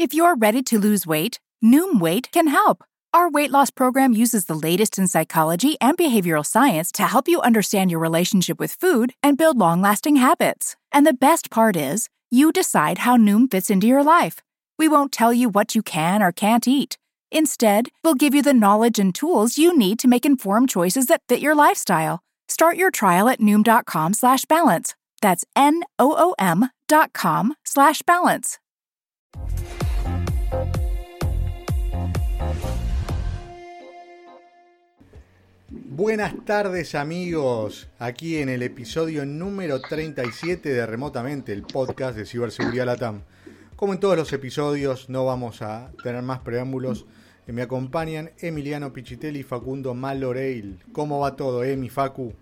If 0.00 0.14
you're 0.14 0.34
ready 0.34 0.62
to 0.62 0.78
lose 0.78 1.06
weight, 1.06 1.40
Noom 1.62 2.00
Weight 2.00 2.32
can 2.32 2.46
help. 2.46 2.84
Our 3.12 3.28
weight 3.28 3.50
loss 3.50 3.68
program 3.68 4.14
uses 4.14 4.46
the 4.46 4.54
latest 4.54 4.96
in 4.96 5.06
psychology 5.06 5.76
and 5.78 5.98
behavioral 5.98 6.46
science 6.46 6.90
to 6.92 7.02
help 7.02 7.28
you 7.28 7.42
understand 7.42 7.90
your 7.90 8.00
relationship 8.00 8.58
with 8.58 8.72
food 8.72 9.12
and 9.22 9.36
build 9.36 9.58
long 9.58 9.82
lasting 9.82 10.16
habits. 10.16 10.74
And 10.90 11.06
the 11.06 11.12
best 11.12 11.50
part 11.50 11.76
is, 11.76 12.08
you 12.30 12.50
decide 12.50 12.96
how 13.04 13.18
Noom 13.18 13.50
fits 13.50 13.68
into 13.68 13.86
your 13.86 14.02
life. 14.02 14.40
We 14.78 14.88
won't 14.88 15.12
tell 15.12 15.34
you 15.34 15.50
what 15.50 15.74
you 15.74 15.82
can 15.82 16.22
or 16.22 16.32
can't 16.32 16.66
eat. 16.66 16.96
Instead, 17.30 17.90
we'll 18.02 18.14
give 18.14 18.32
you 18.32 18.40
the 18.40 18.54
knowledge 18.54 18.98
and 18.98 19.14
tools 19.14 19.58
you 19.58 19.76
need 19.76 19.98
to 19.98 20.08
make 20.08 20.24
informed 20.24 20.70
choices 20.70 21.08
that 21.08 21.20
fit 21.28 21.42
your 21.42 21.54
lifestyle. 21.54 22.20
Start 22.48 22.78
your 22.78 22.90
trial 22.90 23.28
at 23.28 23.40
Noom.com 23.40 24.14
slash 24.14 24.46
balance. 24.46 24.94
That's 25.20 25.44
N-O-O-M 25.54 26.70
dot 26.88 27.12
com 27.12 27.54
slash 27.66 28.00
balance. 28.00 28.58
Buenas 35.72 36.34
tardes 36.44 36.96
amigos, 36.96 37.88
aquí 38.00 38.38
en 38.38 38.48
el 38.48 38.64
episodio 38.64 39.24
número 39.24 39.80
37 39.80 40.68
de 40.68 40.84
Remotamente, 40.84 41.52
el 41.52 41.62
podcast 41.62 42.16
de 42.16 42.26
Ciberseguridad 42.26 42.86
Latam. 42.86 43.22
Como 43.76 43.92
en 43.92 44.00
todos 44.00 44.16
los 44.16 44.32
episodios, 44.32 45.08
no 45.08 45.24
vamos 45.24 45.62
a 45.62 45.92
tener 46.02 46.22
más 46.22 46.40
preámbulos. 46.40 47.06
Me 47.46 47.62
acompañan 47.62 48.32
Emiliano 48.40 48.92
Pichitelli 48.92 49.38
y 49.38 49.42
Facundo 49.44 49.94
Maloreil. 49.94 50.80
¿Cómo 50.90 51.20
va 51.20 51.36
todo, 51.36 51.62
Emi, 51.62 51.88
Facu? 51.88 52.34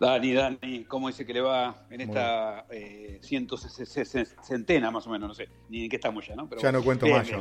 Dani, 0.00 0.32
Dani, 0.32 0.84
¿cómo 0.88 1.06
dice 1.06 1.24
que 1.24 1.32
le 1.32 1.42
va 1.42 1.86
en 1.90 2.00
esta 2.00 2.66
eh, 2.70 3.20
ciento 3.22 3.56
centena 3.56 4.90
más 4.90 5.06
o 5.06 5.10
menos? 5.10 5.28
No 5.28 5.34
sé, 5.34 5.48
ni 5.68 5.84
en 5.84 5.90
qué 5.90 5.96
estamos 5.96 6.26
ya, 6.26 6.34
¿no? 6.34 6.48
ya 6.60 6.72
no 6.72 6.82
cuento 6.82 7.06
más 7.06 7.28
yo. 7.28 7.40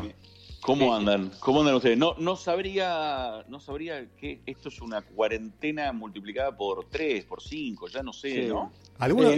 ¿Cómo 0.63 0.95
andan? 0.95 1.31
¿Cómo 1.39 1.59
andan 1.59 1.75
ustedes? 1.75 1.97
No, 1.97 2.15
no 2.17 2.35
sabría, 2.35 3.43
no 3.49 3.59
sabría 3.59 4.09
que 4.15 4.41
esto 4.45 4.69
es 4.69 4.81
una 4.81 5.01
cuarentena 5.01 5.91
multiplicada 5.91 6.55
por 6.55 6.85
tres, 6.89 7.25
por 7.25 7.41
cinco, 7.41 7.87
ya 7.87 8.01
no 8.01 8.13
sé, 8.13 8.47
¿no? 8.47 8.71
¿Alguno, 8.97 9.29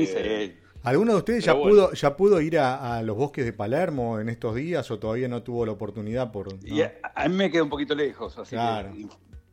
¿Alguno 0.83 1.13
de 1.13 1.17
ustedes 1.17 1.43
ya 1.43 1.55
pudo, 1.55 1.93
ya 1.93 2.15
pudo 2.15 2.39
ir 2.41 2.59
a, 2.59 3.01
los 3.01 3.17
bosques 3.17 3.43
de 3.43 3.53
Palermo 3.53 4.19
en 4.19 4.29
estos 4.29 4.53
días 4.53 4.89
o 4.91 4.99
todavía 4.99 5.27
no 5.27 5.41
tuvo 5.41 5.65
la 5.65 5.71
oportunidad 5.71 6.31
por? 6.31 6.49
a, 7.15 7.27
mí 7.27 7.35
me 7.35 7.49
queda 7.49 7.63
un 7.63 7.69
poquito 7.69 7.95
lejos, 7.95 8.37
así 8.37 8.55
claro. 8.55 8.93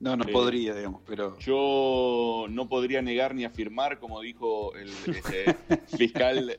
No, 0.02 0.16
no 0.16 0.24
podría, 0.24 0.74
digamos, 0.74 1.00
pero... 1.06 1.38
Yo 1.38 2.46
no 2.50 2.68
podría 2.68 3.00
negar 3.02 3.36
ni 3.36 3.44
afirmar, 3.44 4.00
como 4.00 4.20
dijo 4.20 4.74
el 4.74 4.88
este, 4.88 5.54
fiscal 5.96 6.58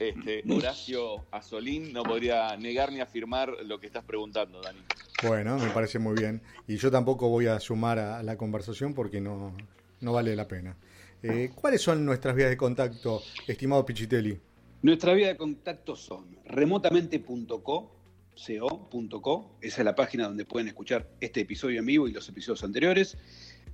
este, 0.00 0.42
Horacio 0.52 1.24
Azolín, 1.30 1.92
no 1.92 2.02
podría 2.02 2.56
negar 2.56 2.90
ni 2.90 3.00
afirmar 3.00 3.54
lo 3.64 3.78
que 3.78 3.86
estás 3.86 4.02
preguntando, 4.02 4.60
Dani. 4.60 4.80
Bueno, 5.22 5.58
me 5.58 5.70
parece 5.70 6.00
muy 6.00 6.16
bien. 6.16 6.42
Y 6.66 6.76
yo 6.76 6.90
tampoco 6.90 7.28
voy 7.28 7.46
a 7.46 7.60
sumar 7.60 8.00
a 8.00 8.20
la 8.24 8.36
conversación 8.36 8.94
porque 8.94 9.20
no, 9.20 9.54
no 10.00 10.12
vale 10.12 10.34
la 10.34 10.48
pena. 10.48 10.76
Eh, 11.22 11.52
¿Cuáles 11.54 11.82
son 11.82 12.04
nuestras 12.04 12.34
vías 12.34 12.50
de 12.50 12.56
contacto, 12.56 13.22
estimado 13.46 13.86
Pichitelli? 13.86 14.40
Nuestras 14.82 15.14
vías 15.14 15.28
de 15.28 15.36
contacto 15.36 15.94
son 15.94 16.36
remotamente.co 16.46 18.01
co.co, 18.34 19.56
esa 19.60 19.80
es 19.80 19.84
la 19.84 19.94
página 19.94 20.26
donde 20.26 20.44
pueden 20.44 20.68
escuchar 20.68 21.08
este 21.20 21.40
episodio 21.40 21.80
en 21.80 21.86
vivo 21.86 22.08
y 22.08 22.12
los 22.12 22.28
episodios 22.28 22.64
anteriores. 22.64 23.16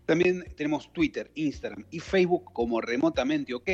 También 0.04 0.44
tenemos 0.56 0.92
Twitter, 0.92 1.30
Instagram 1.34 1.84
y 1.90 2.00
Facebook 2.00 2.52
como 2.52 2.80
Remotamente 2.80 3.54
OK 3.54 3.68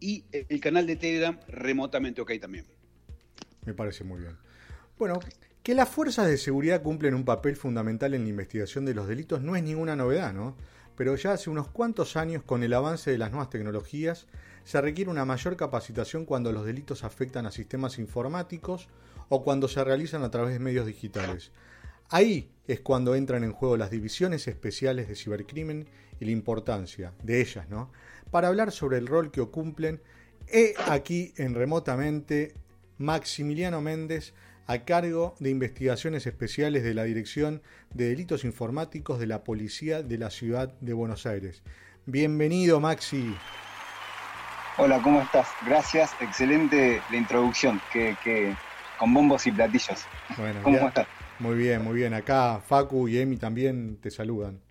y 0.00 0.24
el 0.30 0.60
canal 0.60 0.86
de 0.86 0.96
Telegram 0.96 1.38
Remotamente 1.48 2.20
OK 2.20 2.32
también. 2.40 2.66
Me 3.64 3.74
parece 3.74 4.04
muy 4.04 4.20
bien. 4.20 4.36
Bueno, 4.98 5.18
que 5.62 5.74
las 5.74 5.88
fuerzas 5.88 6.26
de 6.26 6.36
seguridad 6.36 6.82
cumplen 6.82 7.14
un 7.14 7.24
papel 7.24 7.56
fundamental 7.56 8.14
en 8.14 8.24
la 8.24 8.28
investigación 8.28 8.84
de 8.84 8.94
los 8.94 9.08
delitos 9.08 9.40
no 9.40 9.56
es 9.56 9.62
ninguna 9.62 9.96
novedad, 9.96 10.32
¿no? 10.32 10.56
Pero 10.96 11.16
ya 11.16 11.32
hace 11.32 11.50
unos 11.50 11.68
cuantos 11.68 12.16
años, 12.16 12.44
con 12.44 12.62
el 12.62 12.72
avance 12.72 13.10
de 13.10 13.18
las 13.18 13.30
nuevas 13.30 13.50
tecnologías, 13.50 14.26
se 14.62 14.80
requiere 14.80 15.10
una 15.10 15.24
mayor 15.24 15.56
capacitación 15.56 16.24
cuando 16.24 16.52
los 16.52 16.64
delitos 16.64 17.02
afectan 17.02 17.46
a 17.46 17.50
sistemas 17.50 17.98
informáticos 17.98 18.88
o 19.28 19.42
cuando 19.42 19.68
se 19.68 19.82
realizan 19.82 20.22
a 20.22 20.30
través 20.30 20.52
de 20.52 20.60
medios 20.60 20.86
digitales. 20.86 21.52
Ahí 22.10 22.50
es 22.66 22.80
cuando 22.80 23.14
entran 23.14 23.44
en 23.44 23.52
juego 23.52 23.76
las 23.76 23.90
divisiones 23.90 24.46
especiales 24.48 25.08
de 25.08 25.16
cibercrimen 25.16 25.86
y 26.20 26.24
la 26.24 26.30
importancia 26.30 27.12
de 27.22 27.40
ellas, 27.40 27.68
¿no? 27.68 27.90
Para 28.30 28.48
hablar 28.48 28.72
sobre 28.72 28.98
el 28.98 29.06
rol 29.06 29.30
que 29.30 29.44
cumplen, 29.46 30.00
he 30.48 30.74
aquí 30.88 31.32
en 31.36 31.54
remotamente 31.54 32.54
Maximiliano 32.98 33.80
Méndez 33.80 34.34
a 34.66 34.78
cargo 34.80 35.34
de 35.40 35.50
investigaciones 35.50 36.26
especiales 36.26 36.84
de 36.84 36.94
la 36.94 37.04
Dirección 37.04 37.62
de 37.92 38.08
Delitos 38.08 38.44
Informáticos 38.44 39.18
de 39.18 39.26
la 39.26 39.44
Policía 39.44 40.02
de 40.02 40.18
la 40.18 40.30
Ciudad 40.30 40.72
de 40.80 40.92
Buenos 40.92 41.26
Aires. 41.26 41.62
Bienvenido, 42.06 42.80
Maxi. 42.80 43.34
Hola, 44.78 45.00
¿cómo 45.02 45.20
estás? 45.20 45.48
Gracias, 45.66 46.10
excelente 46.20 47.00
la 47.10 47.16
introducción. 47.16 47.80
que 47.92 48.16
con 49.04 49.12
bombos 49.12 49.46
y 49.46 49.52
platillos. 49.52 50.06
Bueno, 50.38 50.60
¿Cómo 50.62 50.78
estás? 50.78 51.06
Muy 51.38 51.56
bien, 51.56 51.84
muy 51.84 51.94
bien. 51.94 52.14
Acá 52.14 52.58
Facu 52.58 53.06
y 53.06 53.18
Emi 53.18 53.36
también 53.36 53.98
te 54.00 54.10
saludan. 54.10 54.62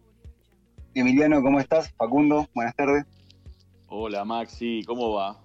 Emiliano, 0.96 1.40
¿cómo 1.44 1.60
estás? 1.60 1.94
Facundo, 1.94 2.50
buenas 2.56 2.76
tardes. 2.76 3.06
Hola 3.90 4.26
Maxi, 4.26 4.82
¿cómo 4.88 5.14
va? 5.14 5.40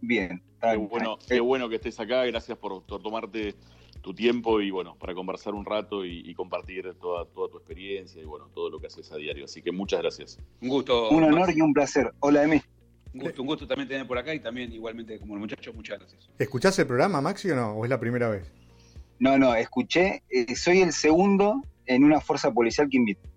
Bien. 0.00 0.42
Qué 0.58 0.74
bueno, 0.78 1.18
qué 1.28 1.38
bueno 1.40 1.68
que 1.68 1.74
estés 1.74 2.00
acá, 2.00 2.24
gracias 2.24 2.56
por, 2.56 2.82
tomarte 2.86 3.56
tu 4.00 4.14
tiempo 4.14 4.62
y 4.62 4.70
bueno, 4.70 4.96
para 4.96 5.14
conversar 5.14 5.52
un 5.52 5.66
rato 5.66 6.06
y, 6.06 6.34
compartir 6.34 6.94
toda, 6.98 7.26
toda 7.26 7.50
tu 7.50 7.58
experiencia 7.58 8.22
y 8.22 8.24
bueno, 8.24 8.48
todo 8.54 8.70
lo 8.70 8.80
que 8.80 8.86
haces 8.86 9.12
a 9.12 9.16
diario. 9.16 9.44
Así 9.44 9.60
que 9.60 9.70
muchas 9.70 10.00
gracias. 10.00 10.38
Un 10.62 10.70
gusto. 10.70 11.10
Un 11.10 11.24
honor 11.24 11.50
y 11.54 11.60
un 11.60 11.74
placer. 11.74 12.10
Hola 12.20 12.44
Emi. 12.44 12.62
Un 13.12 13.20
gusto, 13.20 13.42
un 13.42 13.48
gusto 13.48 13.66
también 13.66 13.88
tener 13.88 14.06
por 14.06 14.18
acá 14.18 14.34
y 14.34 14.40
también 14.40 14.72
igualmente 14.72 15.18
como 15.18 15.34
el 15.34 15.40
muchacho, 15.40 15.72
muchas 15.72 15.98
gracias. 15.98 16.28
¿Escuchás 16.38 16.78
el 16.78 16.86
programa, 16.86 17.20
Maxi, 17.20 17.50
o 17.50 17.56
no? 17.56 17.72
¿O 17.72 17.84
es 17.84 17.90
la 17.90 17.98
primera 17.98 18.28
vez? 18.28 18.50
No, 19.18 19.36
no, 19.36 19.54
escuché. 19.54 20.22
Eh, 20.30 20.54
soy 20.54 20.80
el 20.80 20.92
segundo 20.92 21.62
en 21.86 22.04
una 22.04 22.20
fuerza 22.20 22.52
policial 22.52 22.88
que 22.88 22.96
invito. 22.96 23.28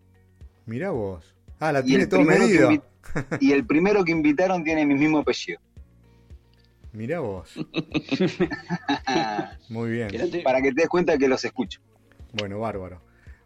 Mira 0.65 0.91
vos. 0.91 1.35
Ah, 1.59 1.71
la 1.71 1.83
tiene 1.83 2.07
todo 2.07 2.21
medido. 2.21 2.71
y 3.39 3.51
el 3.51 3.65
primero 3.65 4.03
que 4.03 4.11
invitaron 4.11 4.63
tiene 4.63 4.85
mi 4.85 4.95
mismo 4.95 5.19
apellido. 5.19 5.59
Mira 6.93 7.19
vos. 7.19 7.49
Muy 9.69 9.91
bien. 9.91 10.09
Para 10.43 10.61
que 10.61 10.71
te 10.71 10.81
des 10.81 10.89
cuenta 10.89 11.17
que 11.17 11.27
los 11.27 11.43
escucho. 11.43 11.81
Bueno, 12.33 12.59
bárbaro. 12.59 13.01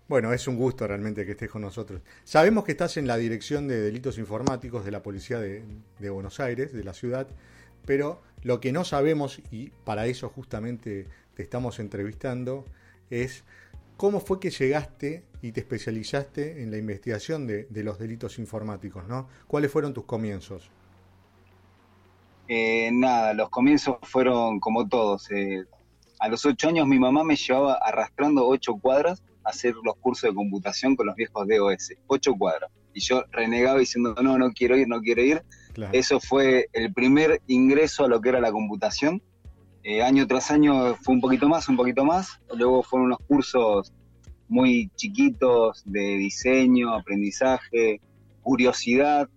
Bueno, 0.08 0.32
es 0.32 0.48
un 0.48 0.56
gusto 0.56 0.88
realmente 0.88 1.26
que 1.26 1.32
estés 1.32 1.52
con 1.52 1.62
nosotros. 1.62 2.02
Sabemos 2.24 2.64
que 2.64 2.72
estás 2.72 2.96
en 2.96 3.08
la 3.08 3.18
Dirección 3.18 3.68
de 3.68 3.82
Delitos 3.82 4.18
Informáticos 4.18 4.86
de 4.86 4.92
la 4.92 5.04
Policía 5.04 5.40
de, 5.40 6.10
Buenos 6.10 6.40
Aires, 6.40 6.72
de 6.72 6.84
la 6.86 6.94
ciudad, 6.94 7.28
pero 7.86 8.22
lo 8.42 8.62
que 8.62 8.72
no 8.72 8.86
sabemos, 8.86 9.42
y 9.52 9.72
para 9.84 10.06
eso 10.06 10.30
justamente 10.30 11.08
te 11.34 11.44
estamos 11.44 11.80
entrevistando, 11.80 12.64
es 13.10 13.44
cómo 13.98 14.22
fue 14.22 14.40
que 14.40 14.50
llegaste 14.50 15.26
y 15.42 15.52
te 15.52 15.60
especializaste 15.60 16.64
en 16.64 16.72
la 16.72 16.78
investigación 16.78 17.46
de, 17.46 17.68
los 17.84 18.00
delitos 18.00 18.40
informáticos, 18.40 19.06
¿no? 19.10 19.28
¿Cuáles 19.46 19.70
fueron 19.70 19.94
tus 19.94 20.06
comienzos? 20.06 20.72
Eh, 22.48 22.92
nada, 22.94 23.34
los 23.34 23.50
comienzos 23.50 23.98
fueron 24.04 24.62
como 24.62 24.88
todos. 24.88 25.30
Eh, 25.32 25.66
a 26.20 26.30
los 26.30 26.46
ocho 26.46 26.70
años 26.70 26.88
mi 26.88 26.98
mamá 26.98 27.26
me 27.26 27.36
llevaba 27.36 27.74
arrastrando 27.74 28.48
ocho 28.48 28.78
cuadras 28.78 29.22
hacer 29.48 29.74
los 29.84 29.96
cursos 29.98 30.30
de 30.30 30.36
computación 30.36 30.96
con 30.96 31.08
los 31.08 31.16
viejos 31.16 31.48
DOS, 31.48 31.94
ocho 32.08 32.34
cuadros. 32.36 32.70
Y 32.94 33.00
yo 33.00 33.24
renegaba 33.32 33.80
diciendo, 33.80 34.16
no, 34.22 34.38
no 34.38 34.52
quiero 34.52 34.78
ir, 34.78 34.88
no 34.88 35.02
quiero 35.02 35.22
ir. 35.22 35.44
Eso 35.92 36.20
fue 36.20 36.68
el 36.74 36.94
primer 36.94 37.42
ingreso 37.48 38.06
a 38.06 38.08
lo 38.08 38.20
que 38.20 38.30
era 38.30 38.42
la 38.42 38.52
computación. 38.52 39.22
Eh, 39.84 40.02
año 40.02 40.28
tras 40.28 40.52
año 40.52 40.96
fue 40.96 41.14
un 41.14 41.22
poquito 41.22 41.48
más, 41.48 41.70
un 41.70 41.78
poquito 41.78 42.04
más. 42.04 42.40
Luego 42.56 42.84
fueron 42.84 43.08
unos 43.08 43.20
cursos 43.28 43.94
muy 44.50 44.90
chiquitos 44.96 45.84
de 45.86 46.18
diseño, 46.18 46.94
aprendizaje, 46.94 48.02
curiosidad. 48.42 49.30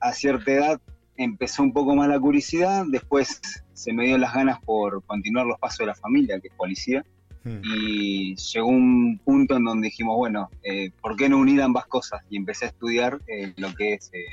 A 0.00 0.12
cierta 0.12 0.50
edad 0.50 0.80
empezó 1.16 1.62
un 1.62 1.72
poco 1.72 1.94
más 1.94 2.08
la 2.08 2.18
curiosidad, 2.18 2.84
después 2.88 3.40
se 3.72 3.92
me 3.92 4.06
dio 4.06 4.16
las 4.18 4.32
ganas 4.32 4.60
por 4.60 5.04
continuar 5.04 5.46
los 5.46 5.58
pasos 5.58 5.80
de 5.80 5.86
la 5.86 5.94
familia, 5.94 6.40
que 6.40 6.48
es 6.48 6.54
policía. 6.54 7.04
Hmm. 7.44 7.60
Y 7.62 8.34
llegó 8.36 8.66
un 8.66 9.20
punto 9.24 9.56
en 9.56 9.64
donde 9.64 9.86
dijimos, 9.86 10.16
bueno, 10.16 10.50
eh, 10.62 10.90
¿por 11.00 11.16
qué 11.16 11.28
no 11.28 11.38
unir 11.38 11.62
ambas 11.62 11.86
cosas? 11.86 12.22
Y 12.30 12.36
empecé 12.36 12.66
a 12.66 12.68
estudiar 12.68 13.20
eh, 13.26 13.52
lo 13.56 13.74
que 13.74 13.94
es 13.94 14.10
eh, 14.12 14.24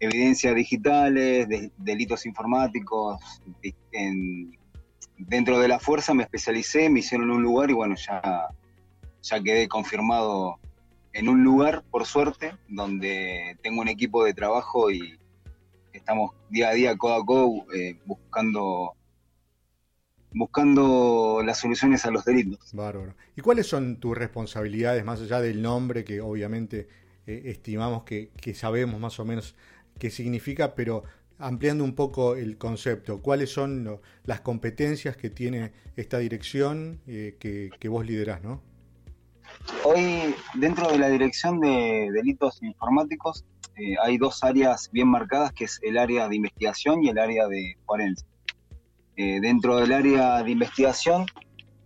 evidencias 0.00 0.54
digitales, 0.54 1.48
delitos 1.76 2.26
informáticos. 2.26 3.18
dentro 5.18 5.58
de 5.58 5.68
la 5.68 5.78
fuerza 5.78 6.12
me 6.12 6.24
especialicé, 6.24 6.90
me 6.90 7.00
hicieron 7.00 7.30
un 7.30 7.42
lugar 7.42 7.70
y 7.70 7.74
bueno, 7.74 7.94
ya, 7.96 8.48
ya 9.22 9.42
quedé 9.42 9.68
confirmado 9.68 10.58
en 11.12 11.30
un 11.30 11.42
lugar, 11.42 11.82
por 11.90 12.04
suerte, 12.04 12.52
donde 12.68 13.56
tengo 13.62 13.80
un 13.80 13.88
equipo 13.88 14.22
de 14.22 14.34
trabajo 14.34 14.90
y 14.90 15.18
estamos 15.94 16.32
día 16.50 16.68
a 16.68 16.74
día, 16.74 16.96
codo 16.98 17.14
a 17.14 17.24
codo, 17.24 17.64
buscando 18.04 18.95
buscando 20.36 21.40
las 21.42 21.60
soluciones 21.60 22.04
a 22.04 22.10
los 22.10 22.24
delitos. 22.26 22.70
Bárbaro. 22.74 23.14
¿Y 23.36 23.40
cuáles 23.40 23.66
son 23.66 23.96
tus 23.96 24.16
responsabilidades, 24.16 25.02
más 25.02 25.20
allá 25.22 25.40
del 25.40 25.62
nombre, 25.62 26.04
que 26.04 26.20
obviamente 26.20 26.88
eh, 27.26 27.42
estimamos 27.46 28.04
que, 28.04 28.30
sabemos 28.54 29.00
más 29.00 29.18
o 29.18 29.24
menos 29.24 29.56
qué 29.98 30.10
significa, 30.10 30.74
pero 30.74 31.04
ampliando 31.38 31.84
un 31.84 31.94
poco 31.94 32.36
el 32.36 32.58
concepto, 32.58 33.22
¿cuáles 33.22 33.50
son 33.50 33.98
las 34.24 34.40
competencias 34.42 35.16
que 35.16 35.30
tiene 35.30 35.72
esta 35.96 36.18
dirección 36.18 37.00
eh, 37.06 37.36
que, 37.38 37.88
vos 37.88 38.04
liderás, 38.04 38.42
no? 38.42 38.60
Hoy, 39.84 40.34
dentro 40.54 40.90
de 40.90 40.98
la 40.98 41.08
dirección 41.08 41.60
de 41.60 42.10
delitos 42.12 42.62
informáticos, 42.62 43.46
eh, 43.76 43.94
hay 44.02 44.18
dos 44.18 44.44
áreas 44.44 44.90
bien 44.92 45.08
marcadas, 45.08 45.52
que 45.52 45.64
es 45.64 45.80
el 45.82 45.96
área 45.96 46.28
de 46.28 46.36
investigación 46.36 47.02
y 47.02 47.08
el 47.08 47.18
área 47.18 47.48
de 47.48 47.78
forense. 47.86 48.26
Eh, 49.16 49.40
dentro 49.40 49.76
del 49.78 49.92
área 49.92 50.42
de 50.42 50.50
investigación 50.50 51.24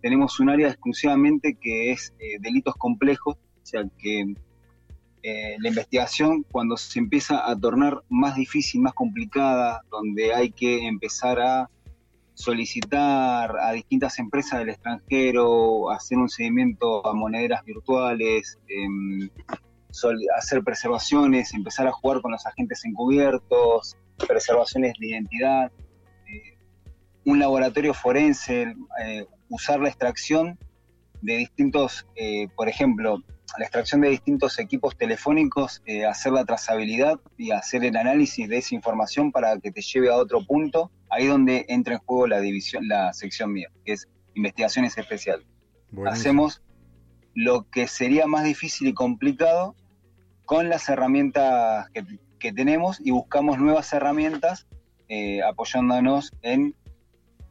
tenemos 0.01 0.39
un 0.41 0.49
área 0.49 0.67
exclusivamente 0.67 1.55
que 1.55 1.91
es 1.91 2.13
eh, 2.19 2.37
delitos 2.41 2.75
complejos, 2.75 3.35
o 3.35 3.65
sea 3.65 3.83
que 3.97 4.35
eh, 5.23 5.55
la 5.59 5.69
investigación 5.69 6.43
cuando 6.51 6.75
se 6.75 6.99
empieza 6.99 7.49
a 7.49 7.55
tornar 7.57 8.01
más 8.09 8.35
difícil, 8.35 8.81
más 8.81 8.93
complicada, 8.93 9.81
donde 9.89 10.33
hay 10.33 10.51
que 10.51 10.87
empezar 10.87 11.39
a 11.39 11.69
solicitar 12.33 13.55
a 13.59 13.71
distintas 13.71 14.19
empresas 14.19 14.59
del 14.59 14.69
extranjero, 14.69 15.89
hacer 15.91 16.17
un 16.17 16.27
seguimiento 16.27 17.05
a 17.05 17.13
monederas 17.13 17.63
virtuales, 17.63 18.59
em, 18.67 19.29
hacer 20.37 20.63
preservaciones, 20.63 21.53
empezar 21.53 21.87
a 21.87 21.91
jugar 21.91 22.21
con 22.21 22.31
los 22.31 22.45
agentes 22.45 22.83
encubiertos, 22.83 23.95
preservaciones 24.27 24.93
de 24.99 25.07
identidad, 25.07 25.71
un 27.25 27.39
laboratorio 27.39 27.93
forense, 27.93 28.75
eh, 29.03 29.25
usar 29.49 29.79
la 29.79 29.89
extracción 29.89 30.57
de 31.21 31.37
distintos, 31.37 32.07
eh, 32.15 32.47
por 32.55 32.67
ejemplo, 32.67 33.23
la 33.57 33.65
extracción 33.65 34.01
de 34.01 34.09
distintos 34.09 34.57
equipos 34.59 34.97
telefónicos, 34.97 35.81
eh, 35.85 36.05
hacer 36.05 36.31
la 36.31 36.45
trazabilidad 36.45 37.19
y 37.37 37.51
hacer 37.51 37.83
el 37.83 37.97
análisis 37.97 38.47
de 38.47 38.57
esa 38.57 38.75
información 38.75 39.31
para 39.31 39.59
que 39.59 39.71
te 39.71 39.81
lleve 39.81 40.09
a 40.09 40.15
otro 40.15 40.43
punto, 40.45 40.89
ahí 41.09 41.27
donde 41.27 41.65
entra 41.67 41.95
en 41.95 41.99
juego 41.99 42.27
la 42.27 42.39
división, 42.39 42.87
la 42.87 43.13
sección 43.13 43.51
mía, 43.51 43.69
que 43.85 43.93
es 43.93 44.07
investigaciones 44.33 44.97
especiales. 44.97 45.45
Hacemos 46.07 46.61
lo 47.35 47.69
que 47.69 47.87
sería 47.87 48.25
más 48.25 48.45
difícil 48.45 48.87
y 48.87 48.93
complicado 48.93 49.75
con 50.45 50.69
las 50.69 50.87
herramientas 50.87 51.87
que, 52.39 52.53
tenemos 52.53 52.99
y 52.99 53.11
buscamos 53.11 53.59
nuevas 53.59 53.93
herramientas 53.93 54.65
apoyándonos 55.45 56.31
en 56.41 56.73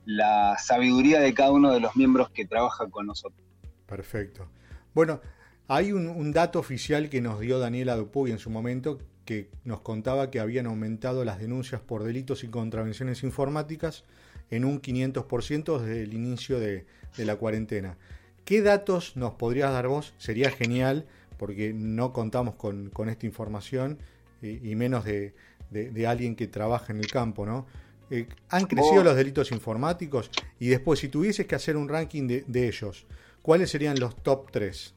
la 0.04 0.56
sabiduría 0.58 1.20
de 1.20 1.34
cada 1.34 1.52
uno 1.52 1.72
de 1.72 1.80
los 1.80 1.96
miembros 1.96 2.30
que 2.30 2.46
trabajan 2.46 2.90
con 2.90 3.06
nosotros. 3.06 3.46
Perfecto. 3.86 4.48
Bueno, 4.94 5.20
hay 5.68 5.92
un, 5.92 6.32
dato 6.32 6.58
oficial 6.58 7.08
que 7.08 7.20
nos 7.20 7.38
dio 7.38 7.58
Daniela 7.60 7.94
Dupuy 7.94 8.32
en 8.32 8.38
su 8.38 8.50
momento 8.50 8.98
que 9.24 9.50
nos 9.64 9.80
contaba 9.82 10.30
que 10.30 10.40
habían 10.40 10.66
aumentado 10.66 11.24
las 11.24 11.38
denuncias 11.38 11.80
por 11.80 12.02
delitos 12.02 12.42
y 12.42 12.48
contravenciones 12.48 13.22
informáticas 13.22 14.04
en 14.50 14.64
un 14.64 14.82
500% 14.82 15.78
desde 15.78 16.02
el 16.02 16.14
inicio 16.14 16.58
de, 16.58 16.86
la 17.18 17.36
cuarentena. 17.36 17.98
¿Qué 18.44 18.62
datos 18.62 19.16
nos 19.16 19.34
podrías 19.34 19.72
dar 19.72 19.86
vos? 19.86 20.12
Sería 20.18 20.50
genial 20.50 21.06
porque 21.36 21.72
no 21.72 22.12
contamos 22.12 22.56
con, 22.56 22.90
esta 23.08 23.26
información 23.26 23.98
y, 24.42 24.74
menos 24.74 25.04
de, 25.04 25.34
de, 25.70 26.06
alguien 26.08 26.34
que 26.34 26.48
trabaja 26.48 26.92
en 26.92 26.98
el 26.98 27.06
campo, 27.06 27.46
¿no? 27.46 27.66
Eh, 28.10 28.28
han 28.48 28.66
crecido 28.66 29.04
los 29.04 29.14
delitos 29.14 29.52
informáticos 29.52 30.30
y 30.58 30.68
después, 30.68 30.98
si 30.98 31.08
tuvieses 31.08 31.46
que 31.46 31.54
hacer 31.54 31.76
un 31.76 31.88
ranking 31.88 32.26
de, 32.26 32.68
ellos, 32.68 33.06
¿cuáles 33.40 33.70
serían 33.70 33.98
los 34.00 34.16
top 34.16 34.50
3? 34.50 34.94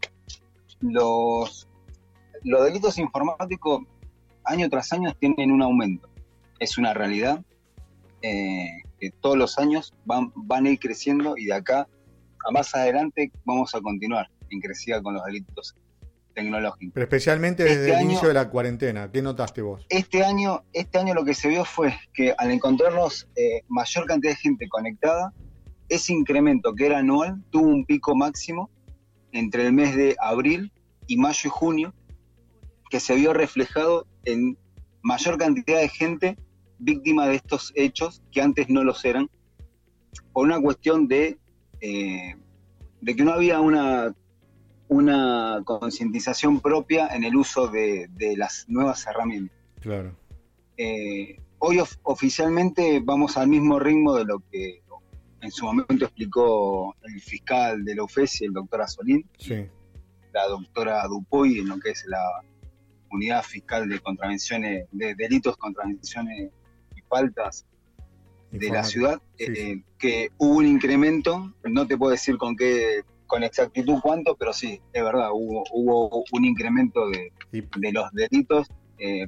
Los, 0.81 1.67
los 2.43 2.65
delitos 2.65 2.97
informáticos 2.97 3.83
año 4.45 4.67
tras 4.69 4.91
año 4.93 5.13
tienen 5.13 5.51
un 5.51 5.61
aumento. 5.61 6.09
Es 6.59 6.77
una 6.77 6.93
realidad 6.93 7.43
eh, 8.23 8.81
que 8.99 9.11
todos 9.11 9.37
los 9.37 9.59
años 9.59 9.93
van, 10.05 10.31
van 10.35 10.65
a 10.65 10.71
ir 10.71 10.79
creciendo 10.79 11.37
y 11.37 11.45
de 11.45 11.53
acá 11.53 11.87
a 12.45 12.51
más 12.51 12.73
adelante 12.73 13.31
vamos 13.45 13.75
a 13.75 13.81
continuar 13.81 14.29
en 14.49 14.59
crecida 14.59 15.01
con 15.01 15.13
los 15.13 15.23
delitos 15.23 15.75
tecnológico. 16.33 16.91
Pero 16.93 17.03
especialmente 17.03 17.63
desde 17.63 17.89
este 17.89 17.99
el 17.99 18.05
inicio 18.05 18.27
de 18.27 18.33
la 18.33 18.49
cuarentena, 18.49 19.11
¿qué 19.11 19.21
notaste 19.21 19.61
vos? 19.61 19.85
Este 19.89 20.23
año, 20.23 20.63
este 20.73 20.97
año 20.97 21.13
lo 21.13 21.23
que 21.23 21.33
se 21.33 21.47
vio 21.47 21.65
fue 21.65 21.95
que 22.13 22.33
al 22.37 22.51
encontrarnos 22.51 23.29
eh, 23.35 23.61
mayor 23.67 24.05
cantidad 24.05 24.31
de 24.31 24.37
gente 24.37 24.67
conectada, 24.67 25.33
ese 25.89 26.13
incremento 26.13 26.73
que 26.73 26.85
era 26.87 26.99
anual 26.99 27.43
tuvo 27.51 27.67
un 27.67 27.85
pico 27.85 28.15
máximo 28.15 28.69
entre 29.31 29.67
el 29.67 29.73
mes 29.73 29.95
de 29.95 30.15
abril 30.19 30.71
y 31.07 31.17
mayo 31.17 31.41
y 31.45 31.49
junio, 31.49 31.93
que 32.89 32.99
se 32.99 33.15
vio 33.15 33.33
reflejado 33.33 34.07
en 34.25 34.57
mayor 35.01 35.37
cantidad 35.37 35.79
de 35.79 35.89
gente 35.89 36.37
víctima 36.79 37.27
de 37.27 37.35
estos 37.35 37.71
hechos 37.75 38.21
que 38.31 38.41
antes 38.41 38.69
no 38.69 38.83
los 38.83 39.03
eran, 39.05 39.29
por 40.31 40.45
una 40.45 40.61
cuestión 40.61 41.07
de, 41.07 41.37
eh, 41.81 42.35
de 43.01 43.15
que 43.15 43.23
no 43.23 43.33
había 43.33 43.59
una 43.59 44.13
una 44.93 45.61
concientización 45.65 46.59
propia 46.59 47.07
en 47.07 47.23
el 47.23 47.35
uso 47.35 47.67
de, 47.67 48.09
las 48.37 48.65
nuevas 48.67 49.05
herramientas. 49.07 49.57
Claro. 49.79 50.15
Eh, 50.77 51.37
hoy 51.59 51.79
oficialmente 52.03 53.01
vamos 53.03 53.37
al 53.37 53.47
mismo 53.47 53.79
ritmo 53.79 54.15
de 54.15 54.25
lo 54.25 54.39
que 54.51 54.81
en 55.41 55.51
su 55.51 55.65
momento 55.65 56.05
explicó 56.05 56.95
el 57.03 57.19
fiscal 57.19 57.83
de 57.83 57.95
la 57.95 58.03
UFESI, 58.03 58.45
el 58.45 58.53
doctor 58.53 58.81
Azolín, 58.81 59.25
sí. 59.37 59.65
la 60.33 60.47
doctora 60.47 61.05
Dupuy, 61.07 61.59
en 61.59 61.67
lo 61.67 61.79
que 61.79 61.89
es 61.89 62.05
la 62.07 62.23
unidad 63.11 63.43
fiscal 63.43 63.89
de 63.89 63.99
contravenciones, 63.99 64.87
de 64.91 65.15
delitos, 65.15 65.57
contravenciones 65.57 66.49
y 66.95 67.01
faltas 67.01 67.65
de 68.51 68.69
la 68.69 68.83
ciudad, 68.83 69.21
eh, 69.37 69.81
que 69.97 70.31
hubo 70.37 70.57
un 70.57 70.67
incremento, 70.67 71.53
no 71.63 71.87
te 71.87 71.97
puedo 71.97 72.11
decir 72.11 72.37
con 72.37 72.55
qué 72.55 73.03
con 73.33 73.43
exactitud 73.43 73.95
cuánto, 73.99 74.35
pero 74.35 74.53
sí, 74.53 74.79
es 74.93 75.03
verdad, 75.03 75.29
hubo, 75.33 75.63
hubo 75.71 76.23
un 76.33 76.45
incremento 76.45 77.09
de, 77.09 77.33
de 77.51 77.91
los 77.91 78.11
delitos 78.11 78.67
eh, 78.99 79.27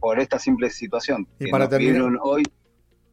por, 0.00 0.18
esta 0.20 0.38
simple 0.38 0.70
situación. 0.70 1.28
Y 1.38 1.50
para 1.50 1.68
terminar, 1.68 2.18
hoy, 2.22 2.44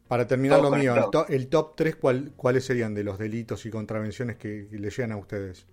para 0.07 0.25
terminar 0.25 0.61
lo 0.61 0.71
mío, 0.71 0.95
el 1.27 1.49
top, 1.49 1.75
3, 1.75 1.97
¿cuáles 2.37 2.63
serían 2.63 2.93
de 2.93 3.03
los 3.03 3.19
delitos 3.19 3.65
y 3.65 3.69
contravenciones 3.69 4.37
que 4.37 4.69
le 4.71 4.89
llegan 4.89 5.11
a 5.11 5.17
ustedes? 5.17 5.67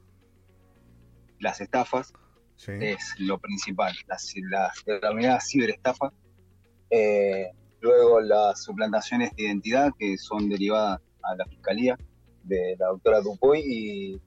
Las 1.39 1.61
estafas 1.61 2.13
es 2.67 3.15
lo 3.21 3.39
principal, 3.39 3.95
las, 4.09 4.35
las 4.51 4.85
denominadas 4.85 5.49
ciberestafas. 5.49 6.13
Eh, 6.91 7.53
luego 7.81 8.21
las 8.21 8.65
suplantaciones 8.65 9.31
de 9.37 9.45
identidad 9.45 9.93
que 9.97 10.19
son 10.19 10.49
derivadas 10.49 11.01
a 11.23 11.37
la 11.37 11.45
fiscalía 11.45 11.97
de 12.43 12.75
la 12.81 12.87
doctora 12.87 13.21
Dupoy 13.21 13.61
y 13.65 14.21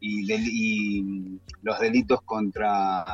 y, 0.00 1.40
los 1.62 1.80
delitos 1.80 2.22
contra, 2.22 3.04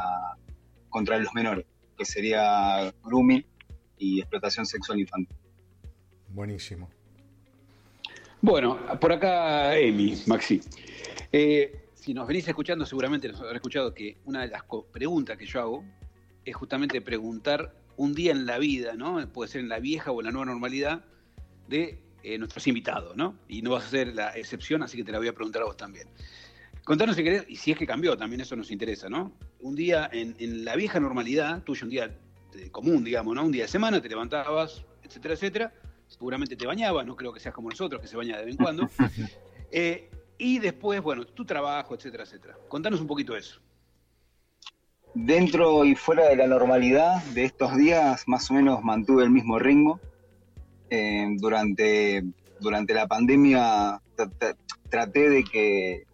contra 0.89 1.19
los 1.19 1.33
menores, 1.35 1.67
que 1.97 2.05
sería 2.05 2.93
grooming 3.05 3.45
y 3.99 4.21
explotación 4.21 4.67
sexual 4.67 5.01
infantil. 5.01 5.37
Buenísimo. 6.29 6.91
Bueno, 8.41 8.79
por 9.01 9.13
acá 9.13 9.79
Emi, 9.79 10.21
Maxi. 10.27 10.61
Eh, 11.31 11.83
si 11.95 12.13
nos 12.13 12.27
venís 12.27 12.49
escuchando, 12.49 12.85
seguramente 12.85 13.29
nos 13.29 13.41
habrá 13.41 13.55
escuchado 13.55 13.95
que 13.95 14.17
una 14.25 14.43
de 14.43 14.49
las 14.49 14.63
preguntas 14.91 15.39
que 15.39 15.47
yo 15.47 15.61
hago 15.61 15.85
es 16.45 16.57
justamente 16.57 17.01
preguntar 17.01 17.75
un 17.97 18.15
día 18.15 18.33
en 18.33 18.47
la 18.47 18.59
vida, 18.59 18.95
¿no? 18.95 19.25
Puede 19.33 19.51
ser 19.51 19.61
en 19.61 19.69
la 19.69 19.79
vieja 19.79 20.11
o 20.11 20.21
en 20.21 20.27
la 20.27 20.33
nueva 20.33 20.47
normalidad 20.47 21.05
de 21.69 22.01
eh, 22.25 22.39
nuestros 22.39 22.67
invitados, 22.67 23.17
¿no? 23.17 23.37
Y 23.49 23.63
no 23.63 23.71
vas 23.71 23.85
a 23.87 23.91
ser 23.91 24.15
la 24.15 24.37
excepción, 24.37 24.83
así 24.83 24.97
que 24.97 25.05
te 25.05 25.13
la 25.13 25.19
voy 25.19 25.29
a 25.29 25.33
preguntar 25.33 25.63
a 25.63 25.67
vos 25.67 25.77
también. 25.77 26.09
Contanos 26.85 27.15
si 27.15 27.23
querés, 27.23 27.45
y 27.49 27.57
si 27.57 27.71
es 27.71 27.79
que 27.79 27.87
cambió, 27.87 28.17
también 28.17 28.41
eso 28.41 28.57
nos 28.57 28.71
interesa, 28.71 29.09
¿no? 29.09 29.33
Un 29.61 29.77
día 29.77 30.11
en, 30.13 30.65
la 30.65 30.75
vieja 30.75 30.99
normalidad, 30.99 31.63
tuyo 31.63 31.85
un 31.85 31.91
día 31.91 32.19
común, 32.73 33.05
digamos, 33.05 33.35
¿no? 33.37 33.45
Un 33.45 33.53
día 33.53 33.63
de 33.63 33.69
semana, 33.69 34.03
te 34.03 34.09
levantabas, 34.09 34.85
etcétera, 35.03 35.35
etcétera. 35.35 35.73
Seguramente 36.09 36.57
te 36.57 36.67
bañabas, 36.67 37.07
no 37.07 37.15
creo 37.15 37.33
que 37.33 37.41
seas 37.41 37.55
como 37.55 37.71
nosotros, 37.71 38.03
que 38.03 38.09
se 38.09 38.17
baña 38.17 38.37
de 38.37 38.45
vez 38.45 38.53
en 38.53 38.63
cuando. 38.63 38.89
Eh, 39.75 40.11
y 40.37 40.59
después, 40.59 41.01
bueno, 41.01 41.25
tu 41.25 41.47
trabajo, 41.47 41.95
etcétera, 41.95 42.25
etcétera. 42.25 42.59
Contanos 42.69 43.01
un 43.01 43.07
poquito 43.07 43.35
eso. 43.35 43.59
Dentro 45.15 45.87
y 45.87 45.95
fuera 45.95 46.29
de 46.29 46.37
la 46.37 46.47
normalidad 46.47 47.25
de 47.33 47.45
estos 47.45 47.75
días, 47.79 48.25
más 48.27 48.51
o 48.51 48.55
menos 48.55 48.83
mantuve 48.83 49.25
el 49.25 49.31
mismo 49.31 49.59
ritmo. 49.59 49.99
Eh, 50.91 51.27
durante, 51.39 52.23
durante 52.61 52.93
la 52.93 53.07
pandemia 53.07 54.03
traté 54.91 55.31
de 55.31 55.43
que 55.43 56.05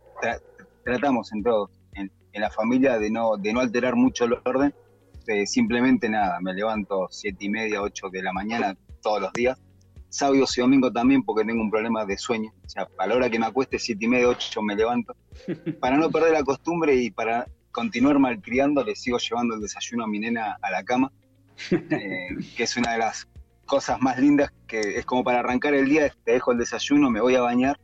tratamos 0.89 1.33
en 1.33 1.43
todos, 1.43 1.71
en, 1.95 2.11
la 2.33 2.51
familia, 2.51 2.99
de 2.99 3.11
no, 3.11 3.37
de 3.37 3.53
no 3.53 3.61
alterar 3.61 3.97
mucho 3.97 4.25
el 4.25 4.35
orden. 4.45 4.73
simplemente 5.45 6.09
nada, 6.09 6.39
me 6.41 6.55
levanto 6.55 7.09
siete 7.11 7.47
y 7.47 7.51
media, 7.51 7.83
ocho 7.83 8.09
de 8.11 8.23
la 8.23 8.33
mañana 8.33 8.77
todos 9.03 9.21
los 9.21 9.33
días. 9.33 9.59
sábados 10.09 10.57
y 10.57 10.61
domingos 10.61 10.93
también 10.93 11.23
porque 11.25 11.45
tengo 11.45 11.61
un 11.61 11.71
problema 11.71 12.07
de 12.07 12.17
sueño. 12.17 12.53
O 12.65 12.69
sea, 12.69 12.89
a 12.97 13.07
la 13.07 13.17
hora 13.17 13.29
que 13.29 13.39
me 13.39 13.47
acueste, 13.47 13.79
siete 13.79 14.05
y 14.05 14.09
media, 14.09 14.29
ocho, 14.29 14.63
me 14.63 14.77
levanto. 14.77 15.15
Para 15.81 15.97
no 15.97 16.11
perder 16.11 16.33
la 16.33 16.45
costumbre 16.45 16.95
y 16.95 17.11
para 17.11 17.47
continuar 17.73 18.19
malcriando, 18.19 18.83
le 18.85 18.95
sigo 18.95 19.19
llevando 19.19 19.57
el 19.57 19.61
desayuno 19.61 20.05
a 20.05 20.07
mi 20.07 20.21
nena 20.21 20.57
a 20.63 20.71
la 20.71 20.85
cama, 20.85 21.13
eh, 21.71 22.29
que 22.57 22.63
es 22.63 22.77
una 22.77 22.93
de 22.93 22.99
las 22.99 23.29
cosas 23.67 24.01
más 24.01 24.19
lindas 24.19 24.51
que 24.67 24.81
es 24.81 25.05
como 25.05 25.23
para 25.23 25.41
arrancar 25.41 25.75
el 25.75 25.89
día, 25.89 26.13
te 26.25 26.33
dejo 26.33 26.53
el 26.53 26.59
desayuno, 26.59 27.11
me 27.11 27.21
voy 27.21 27.35
a 27.35 27.43
bañar. 27.43 27.79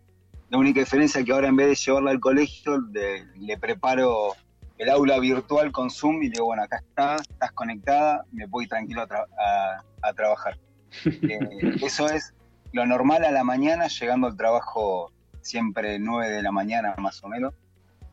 La 0.55 0.61
única 0.61 0.79
diferencia 0.79 1.19
es 1.19 1.27
que 1.27 1.33
ahora 1.33 1.49
en 1.49 1.57
vez 1.57 1.67
de 1.67 1.75
llevarla 1.75 2.13
al 2.13 2.21
colegio, 2.21 2.79
le 2.79 3.59
preparo 3.59 4.37
el 4.79 4.89
aula 4.89 5.19
virtual 5.19 5.73
con 5.73 5.91
Zoom 5.91 6.23
y 6.23 6.27
le 6.27 6.35
digo, 6.35 6.45
bueno, 6.45 6.63
acá 6.63 6.77
está, 6.77 7.17
estás 7.17 7.51
conectada, 7.51 8.25
me 8.31 8.47
voy 8.47 8.69
tranquilo 8.69 9.03
a, 9.03 10.13
trabajar. 10.13 10.57
Eh, 11.07 11.39
eso 11.83 12.07
es 12.07 12.35
lo 12.71 12.87
normal 12.87 13.25
a 13.25 13.33
la 13.33 13.43
mañana, 13.43 13.89
llegando 13.89 14.29
al 14.29 14.37
trabajo 14.37 15.11
siempre 15.41 15.99
9 15.99 16.31
de 16.31 16.43
la 16.45 16.53
mañana 16.53 16.95
más 16.99 17.25
o 17.25 17.29
menos. 17.29 17.53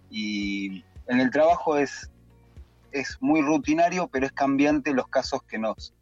Y 0.09 0.83
en 1.05 1.19
el 1.19 1.29
trabajo 1.29 1.77
es, 1.77 2.09
es 2.91 3.19
muy 3.21 3.43
rutinario, 3.43 4.07
pero 4.07 4.25
es 4.25 4.31
cambiante 4.31 4.95
los 4.95 5.07
casos 5.09 5.43
que 5.43 5.59
nos, 5.59 5.93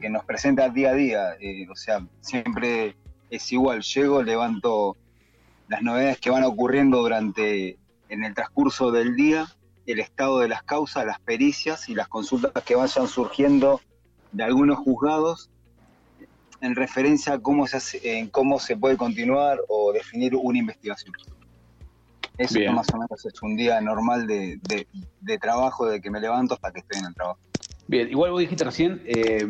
que 0.00 0.10
nos 0.10 0.24
presenta 0.24 0.68
día 0.70 0.90
a 0.90 0.94
día. 0.94 1.34
Eh, 1.38 1.68
o 1.70 1.76
sea, 1.76 2.04
siempre 2.20 2.96
es 3.30 3.52
igual, 3.52 3.82
llego, 3.82 4.24
levanto 4.24 4.96
las 5.74 5.82
novedades 5.82 6.20
que 6.20 6.30
van 6.30 6.44
ocurriendo 6.44 6.98
durante 6.98 7.78
en 8.08 8.22
el 8.22 8.32
transcurso 8.32 8.92
del 8.92 9.16
día 9.16 9.48
el 9.86 9.98
estado 9.98 10.38
de 10.38 10.46
las 10.46 10.62
causas, 10.62 11.04
las 11.04 11.18
pericias 11.18 11.88
y 11.88 11.96
las 11.96 12.06
consultas 12.06 12.52
que 12.62 12.76
vayan 12.76 13.08
surgiendo 13.08 13.80
de 14.30 14.44
algunos 14.44 14.78
juzgados 14.78 15.50
en 16.60 16.76
referencia 16.76 17.32
a 17.32 17.38
cómo 17.40 17.66
se, 17.66 17.78
hace, 17.78 18.18
en 18.18 18.28
cómo 18.28 18.60
se 18.60 18.76
puede 18.76 18.96
continuar 18.96 19.58
o 19.68 19.92
definir 19.92 20.36
una 20.36 20.58
investigación. 20.58 21.12
Eso 22.38 22.60
más 22.72 22.88
o 22.94 22.98
menos 22.98 23.26
es 23.26 23.42
un 23.42 23.56
día 23.56 23.80
normal 23.80 24.28
de, 24.28 24.60
trabajo, 25.40 25.86
de 25.86 26.00
que 26.00 26.08
me 26.08 26.20
levanto 26.20 26.54
hasta 26.54 26.70
que 26.70 26.78
estoy 26.78 27.00
en 27.00 27.06
el 27.06 27.14
trabajo. 27.16 27.40
Bien, 27.88 28.08
igual 28.08 28.30
vos 28.30 28.38
dijiste 28.38 28.62
recién 28.62 29.02
eh, 29.06 29.44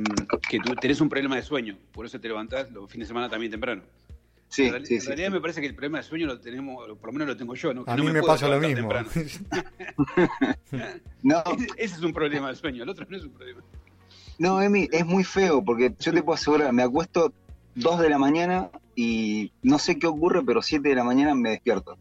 que 0.49 0.59
tú 0.59 0.75
tenés 0.75 1.02
un 1.02 1.11
problema 1.11 1.37
de 1.37 1.43
sueño, 1.43 1.76
por 1.93 2.07
eso 2.07 2.19
te 2.19 2.28
levantás 2.28 2.71
los 2.71 2.90
fines 2.90 3.09
de 3.09 3.11
semana 3.11 3.28
también 3.28 3.50
temprano. 3.50 3.83
Sí, 4.54 4.66
en, 4.66 4.87
sí, 4.87 4.94
en 4.94 5.06
realidad 5.06 5.30
me 5.32 5.40
parece 5.40 5.61
que 5.61 5.66
el 5.66 5.75
problema 5.75 5.99
de 5.99 6.04
sueño 6.04 6.28
lo 6.28 6.38
tenemos, 6.38 6.87
por 7.00 7.08
lo 7.08 7.12
menos 7.12 7.26
lo 7.26 7.37
tengo 7.37 7.56
yo, 7.56 7.75
¿no? 7.75 7.82
a 7.88 7.96
mí 7.96 8.08
me, 8.08 8.23
pasa 8.23 8.46
lo 8.46 8.61
mismo. 8.61 8.88
no. 11.25 11.42
Ese, 11.76 11.96
es 11.96 12.00
un 12.00 12.12
problema 12.12 12.50
de 12.50 12.54
sueño, 12.54 12.84
el 12.84 12.88
otro 12.88 13.04
no 13.08 13.16
es 13.16 13.25
un 13.25 13.32
problema. 13.32 13.62
No, 14.38 14.62
Emi, 14.62 14.88
es 14.92 15.04
muy 15.04 15.25
feo 15.25 15.64
porque 15.64 15.92
yo 15.99 16.12
te 16.12 16.23
puedo 16.23 16.37
asegurar, 16.37 16.73
me 16.73 16.84
acuesto 16.84 17.32
2 17.75 17.99
de 17.99 18.08
la 18.08 18.18
mañana 18.18 18.70
y 18.94 19.50
no 19.64 19.80
sé 19.80 19.99
qué 19.99 20.06
ocurre, 20.06 20.44
pero 20.44 20.62
7 20.62 20.88
de 20.88 20.94
la 20.94 21.02
mañana 21.02 21.34
me 21.34 21.50
despierto. 21.50 21.99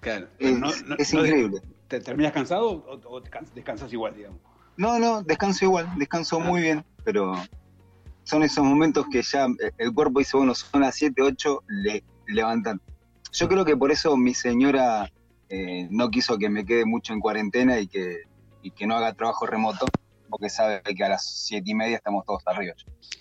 Claro. 0.00 0.28
Es, 0.38 1.14
increíble. 1.14 1.62
¿Te 1.88 2.00
terminas 2.00 2.32
cansado 2.32 2.84
o, 2.86 3.22
descansas 3.54 3.90
igual, 3.94 4.14
digamos? 4.14 4.40
No, 4.76 4.98
no, 4.98 5.22
descanso 5.22 5.64
igual, 5.64 5.88
descanso 5.96 6.38
muy 6.38 6.60
ah. 6.60 6.64
bien, 6.64 6.84
pero 7.02 7.32
son 8.24 8.42
esos 8.42 8.64
momentos 8.64 9.06
que 9.10 9.22
ya 9.22 9.46
eh, 9.46 9.72
el 9.78 9.92
cuerpo 9.92 10.20
dice, 10.20 10.36
bueno, 10.36 10.54
son 10.54 10.82
las 10.82 10.94
7, 10.96 11.20
8, 11.22 11.64
le 11.68 12.04
levantan. 12.26 12.80
Yo 13.32 13.48
creo 13.48 13.64
que 13.64 13.76
por 13.76 13.90
eso 13.90 14.16
mi 14.16 14.34
señora 14.34 15.10
eh, 15.48 15.86
no 15.90 16.10
quiso 16.10 16.38
que 16.38 16.48
me 16.48 16.64
quede 16.64 16.84
mucho 16.84 17.12
en 17.12 17.20
cuarentena 17.20 17.78
y 17.80 17.88
que, 17.88 18.22
que 18.74 18.86
no 18.86 18.96
haga 18.96 19.14
trabajo 19.14 19.46
remoto, 19.46 19.86
porque 20.28 20.48
sabe 20.48 20.82
que 20.82 21.04
a 21.04 21.10
las 21.10 21.46
7 21.46 21.62
y 21.70 21.74
media 21.74 21.96
estamos 21.96 22.24
todos 22.24 22.42
arriba. 22.46 22.74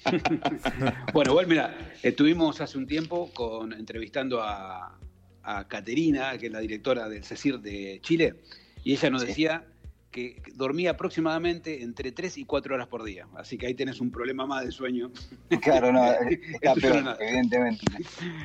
bueno, 1.14 1.32
igual, 1.32 1.48
mira, 1.48 1.94
estuvimos 2.04 2.62
hace 2.62 2.78
un 2.78 2.88
tiempo 2.88 3.32
con, 3.34 3.74
entrevistando 3.74 4.42
a, 4.42 5.00
a 5.44 5.68
Caterina, 5.68 6.38
que 6.38 6.48
es 6.48 6.52
la 6.52 6.60
directora 6.60 7.10
del 7.10 7.24
CECIR 7.24 7.60
de 7.60 8.00
Chile, 8.02 8.36
y 8.84 8.94
ella 8.94 9.10
nos 9.10 9.26
decía 9.26 9.71
que 10.12 10.42
dormía 10.56 10.92
aproximadamente 10.92 11.82
entre 11.82 12.12
3 12.12 12.38
y 12.40 12.46
4 12.46 12.76
horas 12.76 12.88
por 12.88 13.04
día. 13.04 13.28
Así 13.36 13.58
que 13.58 13.68
ahí 13.68 13.74
tenés 13.74 14.02
un 14.02 14.12
problema 14.12 14.46
más 14.46 14.66
de 14.66 14.72
sueño. 14.72 15.12
Claro, 15.62 15.92
no, 15.92 16.04
está 16.62 16.74
peor, 16.76 17.18
evidentemente. 17.20 17.86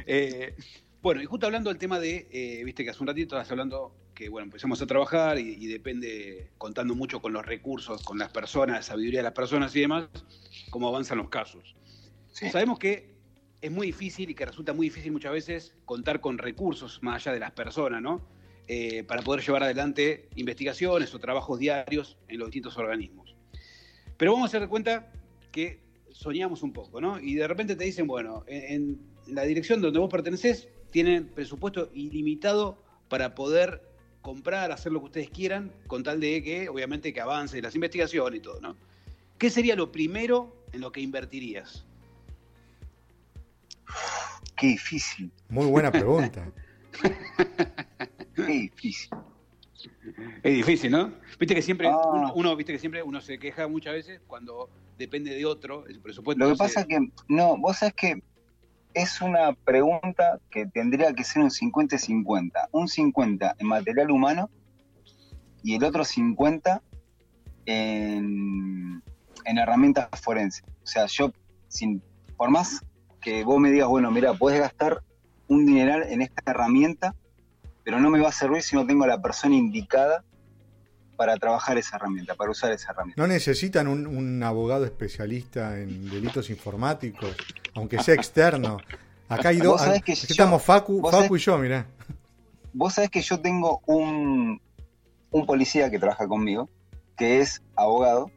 Eh, 0.07 0.55
bueno, 1.03 1.23
y 1.23 1.25
justo 1.25 1.47
hablando 1.47 1.71
del 1.71 1.79
tema 1.79 1.99
de, 1.99 2.29
eh, 2.31 2.65
viste 2.65 2.85
que 2.85 2.91
hace 2.91 3.03
un 3.03 3.07
ratito 3.07 3.27
estabas 3.27 3.51
hablando 3.51 3.95
que, 4.15 4.29
bueno, 4.29 4.45
empezamos 4.45 4.81
a 4.81 4.87
trabajar 4.87 5.39
y, 5.39 5.67
depende, 5.67 6.51
contando 6.59 6.95
mucho 6.95 7.21
con 7.21 7.33
los 7.33 7.45
recursos, 7.45 8.03
con 8.03 8.19
las 8.19 8.31
personas, 8.31 8.77
la 8.77 8.83
sabiduría 8.83 9.21
de 9.21 9.25
las 9.25 9.33
personas 9.33 9.75
y 9.77 9.81
demás, 9.81 10.09
cómo 10.71 10.89
avanzan 10.89 11.19
los 11.19 11.29
casos. 11.29 11.77
Sabemos 12.33 12.79
que 12.79 13.15
es 13.61 13.71
muy 13.71 13.89
difícil 13.89 14.31
y 14.31 14.35
que 14.35 14.47
resulta 14.47 14.73
muy 14.73 14.87
difícil 14.87 15.13
muchas 15.13 15.33
veces 15.33 15.75
contar 15.85 16.21
con 16.21 16.39
recursos 16.39 17.03
más 17.03 17.23
allá 17.23 17.35
de 17.35 17.41
las 17.41 17.53
personas, 17.53 18.03
¿no? 18.03 18.36
Eh, 18.69 19.05
para 19.05 19.23
poder 19.23 19.45
llevar 19.45 19.63
adelante 19.63 20.29
investigaciones 20.35 21.15
o 21.15 21.21
trabajos 21.21 21.57
diarios 21.61 22.19
en 22.27 22.41
los 22.41 22.49
distintos 22.49 22.77
organismos. 22.77 23.37
Pero 24.17 24.33
vamos 24.33 24.53
a 24.53 24.57
hacer 24.57 24.69
cuenta 24.69 25.13
que 25.53 25.79
soñamos 26.11 26.65
un 26.65 26.73
poco, 26.73 27.01
¿no? 27.01 27.21
Y 27.21 27.35
de 27.35 27.47
repente 27.47 27.77
te 27.77 27.85
dicen, 27.85 28.09
bueno, 28.09 28.43
en, 28.49 28.99
la 29.29 29.43
dirección 29.43 29.81
donde 29.81 30.01
vos 30.01 30.11
pertenecés 30.11 30.69
tienen 30.91 31.29
presupuesto 31.29 31.91
ilimitado 31.95 32.83
para 33.09 33.37
poder 33.37 33.83
comprar, 34.21 34.73
hacer 34.73 34.91
lo 34.91 34.99
que 34.99 35.07
ustedes 35.07 35.31
quieran, 35.31 35.71
con 35.87 36.03
tal 36.03 36.19
de 36.19 36.43
que, 36.43 36.69
obviamente, 36.69 37.13
que 37.13 37.21
avance 37.21 37.63
las 37.63 37.77
investigaciones 37.77 38.41
y 38.41 38.43
todo, 38.43 38.61
¿no? 38.61 38.77
¿Qué 39.39 39.49
sería 39.49 39.77
lo 39.77 39.93
primero 39.93 40.57
en 40.73 40.81
lo 40.81 40.91
que 40.91 41.01
invertirías? 41.01 41.85
Qué 44.57 44.67
difícil. 44.69 45.31
Muy 45.49 45.67
buena 45.67 45.93
pregunta. 45.93 46.51
Es 48.37 48.47
difícil. 48.47 49.11
Es 50.43 50.55
difícil, 50.55 50.91
¿no? 50.91 51.13
Viste 51.39 51.55
que 51.55 51.63
siempre 51.63 51.89
ah. 51.89 52.33
uno, 52.35 52.57
viste 52.57 52.73
que 52.73 52.79
siempre 52.79 53.03
uno 53.03 53.21
se 53.21 53.39
queja 53.39 53.69
muchas 53.69 53.95
veces 53.95 54.21
cuando 54.27 54.71
depende 54.99 55.35
de 55.35 55.45
otro 55.45 55.87
el 55.87 56.01
presupuesto. 56.01 56.45
Lo 56.45 56.53
que 56.53 56.59
pasa 56.59 56.81
es 56.81 56.87
que 56.87 56.99
no, 57.29 57.57
vos 57.57 57.79
sabés 57.79 57.95
que 57.95 58.23
es 58.95 59.21
una 59.21 59.53
pregunta 59.53 60.41
que 60.51 60.67
tendría 60.67 61.13
que 61.13 61.23
ser 61.23 61.43
un 61.43 61.51
50-50. 61.51 62.51
Un 62.73 62.89
50 62.89 63.57
en 63.59 63.67
material 63.67 64.11
humano 64.11 64.51
y 65.63 65.75
el 65.75 65.85
otro 65.85 66.05
50 66.05 66.83
en, 67.67 69.03
en 69.45 69.59
herramientas 69.59 70.09
forenses. 70.21 70.65
O 70.83 70.87
sea, 70.87 71.07
yo, 71.07 71.33
sin, 71.69 72.03
por 72.37 72.51
más 72.51 72.83
que 73.21 73.45
vos 73.45 73.61
me 73.61 73.71
digas, 73.71 73.89
bueno, 73.89 74.11
mira, 74.11 74.33
puedes 74.33 74.61
gastar 74.61 75.03
un 75.49 75.67
dineral 75.67 76.05
en 76.05 76.23
esta 76.23 76.51
herramienta, 76.51 77.15
pero 77.87 78.01
no 78.01 78.11
me 78.11 78.19
va 78.19 78.31
a 78.31 78.33
servir 78.33 78.65
si 78.65 78.75
no 78.75 78.85
tengo 78.85 79.05
a 79.05 79.07
la 79.07 79.23
persona 79.23 79.55
indicada 79.55 80.25
para 81.15 81.37
trabajar 81.37 81.79
esa 81.79 81.95
herramienta, 81.95 82.35
para 82.35 82.51
usar 82.51 82.73
esa 82.73 82.91
herramienta. 82.91 83.23
¿No 83.23 83.29
necesitan 83.29 83.87
un, 83.87 84.43
abogado 84.43 84.85
especialista 84.85 85.79
en 85.79 86.11
delitos 86.11 86.51
informáticos, 86.51 87.37
aunque 87.77 88.03
sea 88.03 88.17
externo? 88.17 88.79
Acá 89.29 89.51
hay 89.51 89.59
dos. 89.59 89.81
estamos 90.05 90.65
Facu, 90.65 91.01
Facu 91.09 91.37
y 91.37 91.39
yo, 91.39 91.57
mirá. 91.59 91.87
Vos 92.73 92.95
sabés 92.95 93.09
que 93.09 93.23
yo 93.23 93.39
tengo 93.39 93.81
un, 93.87 94.61
un 95.31 95.47
policía 95.47 95.89
que 95.89 96.01
trabaja 96.01 96.27
conmigo, 96.27 96.69
que 97.17 97.39
es 97.41 97.63
abogado 97.77 98.33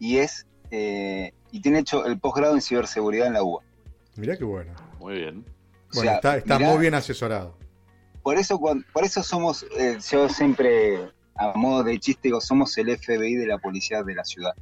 y 0.00 0.16
es 0.16 0.48
eh, 0.72 1.32
y 1.52 1.60
tiene 1.60 1.78
hecho 1.78 2.06
el 2.06 2.18
posgrado 2.18 2.56
en 2.56 2.60
ciberseguridad 2.60 3.28
en 3.28 3.34
la 3.34 3.44
UBA. 3.44 3.62
Mirá 4.16 4.36
qué 4.36 4.44
bueno. 4.44 4.72
Muy 4.98 5.14
bien. 5.14 5.44
Bueno, 5.94 6.10
está, 6.12 6.58
muy 6.58 6.78
bien 6.78 6.94
asesorado 6.94 7.59
por 8.22 8.36
eso, 8.36 8.58
por 8.58 9.04
eso 9.04 9.22
somos, 9.22 9.64
eh, 9.78 9.98
yo 10.10 10.28
siempre, 10.28 11.10
a 11.36 11.52
modo 11.54 11.84
de 11.84 11.98
chiste, 11.98 12.28
digo, 12.28 12.40
somos 12.40 12.76
el 12.78 12.96
FBI 12.96 13.34
de 13.34 13.46
la 13.46 13.58
policía 13.58 14.02
de 14.02 14.14
la 14.14 14.24
ciudad. 14.24 14.54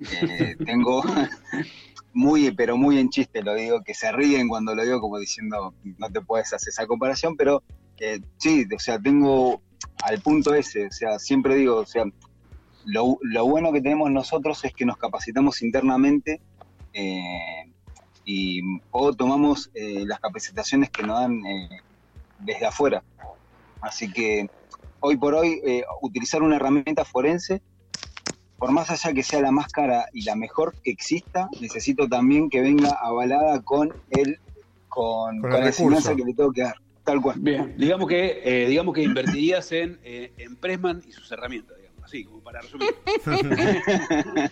Eh, 0.00 0.56
tengo 0.66 1.02
muy, 2.12 2.50
pero 2.50 2.76
muy 2.76 2.98
en 2.98 3.08
chiste 3.08 3.42
lo 3.42 3.54
digo, 3.54 3.82
que 3.82 3.94
se 3.94 4.12
ríen 4.12 4.48
cuando 4.48 4.74
lo 4.74 4.84
digo 4.84 5.00
como 5.00 5.18
diciendo, 5.18 5.74
no 5.98 6.10
te 6.10 6.20
puedes 6.20 6.52
hacer 6.52 6.70
esa 6.70 6.86
comparación, 6.86 7.36
pero 7.36 7.62
eh, 7.98 8.20
sí, 8.36 8.66
o 8.74 8.78
sea, 8.78 8.98
tengo 8.98 9.62
al 10.02 10.20
punto 10.20 10.54
ese, 10.54 10.86
o 10.86 10.92
sea, 10.92 11.18
siempre 11.18 11.54
digo, 11.54 11.76
o 11.76 11.86
sea, 11.86 12.04
lo, 12.84 13.18
bueno 13.46 13.72
que 13.72 13.80
tenemos 13.80 14.10
nosotros 14.10 14.64
es 14.64 14.74
que 14.74 14.84
nos 14.84 14.98
capacitamos 14.98 15.62
internamente 15.62 16.40
y 18.24 18.60
o 18.90 19.12
tomamos 19.12 19.70
las 19.74 20.18
capacitaciones 20.20 20.88
que 20.90 21.02
nos 21.02 21.20
dan 21.20 21.42
desde 22.38 22.66
afuera. 22.66 23.02
Así 23.80 24.12
que 24.12 24.48
hoy 25.00 25.16
por 25.16 25.34
hoy 25.34 25.60
eh, 25.64 25.84
utilizar 26.02 26.42
una 26.42 26.56
herramienta 26.56 27.04
forense, 27.04 27.62
por 28.58 28.72
más 28.72 28.90
allá 28.90 29.12
que 29.12 29.22
sea 29.22 29.40
la 29.40 29.50
más 29.50 29.68
cara 29.68 30.06
y 30.12 30.22
la 30.22 30.34
mejor 30.34 30.74
que 30.82 30.90
exista, 30.90 31.48
necesito 31.60 32.08
también 32.08 32.48
que 32.48 32.60
venga 32.60 32.90
avalada 32.92 33.62
con 33.62 33.92
el 34.10 34.38
con, 34.88 35.42
con, 35.42 35.50
la 35.50 35.70
que 35.70 36.24
le 36.24 36.34
tengo 36.34 36.52
que 36.52 36.62
dar. 36.62 36.76
Tal 37.04 37.20
cual. 37.20 37.38
Bien, 37.38 37.74
digamos 37.76 38.08
que, 38.08 38.40
eh, 38.44 38.66
digamos 38.66 38.94
que 38.94 39.02
invertirías 39.02 39.70
en, 39.70 40.00
eh, 40.02 40.32
en 40.38 40.56
Pressman 40.56 41.02
y 41.06 41.12
sus 41.12 41.30
herramientas, 41.30 41.76
digamos. 41.76 42.02
así, 42.02 42.24
como 42.24 42.40
para 42.40 42.62
resumir. 42.62 42.96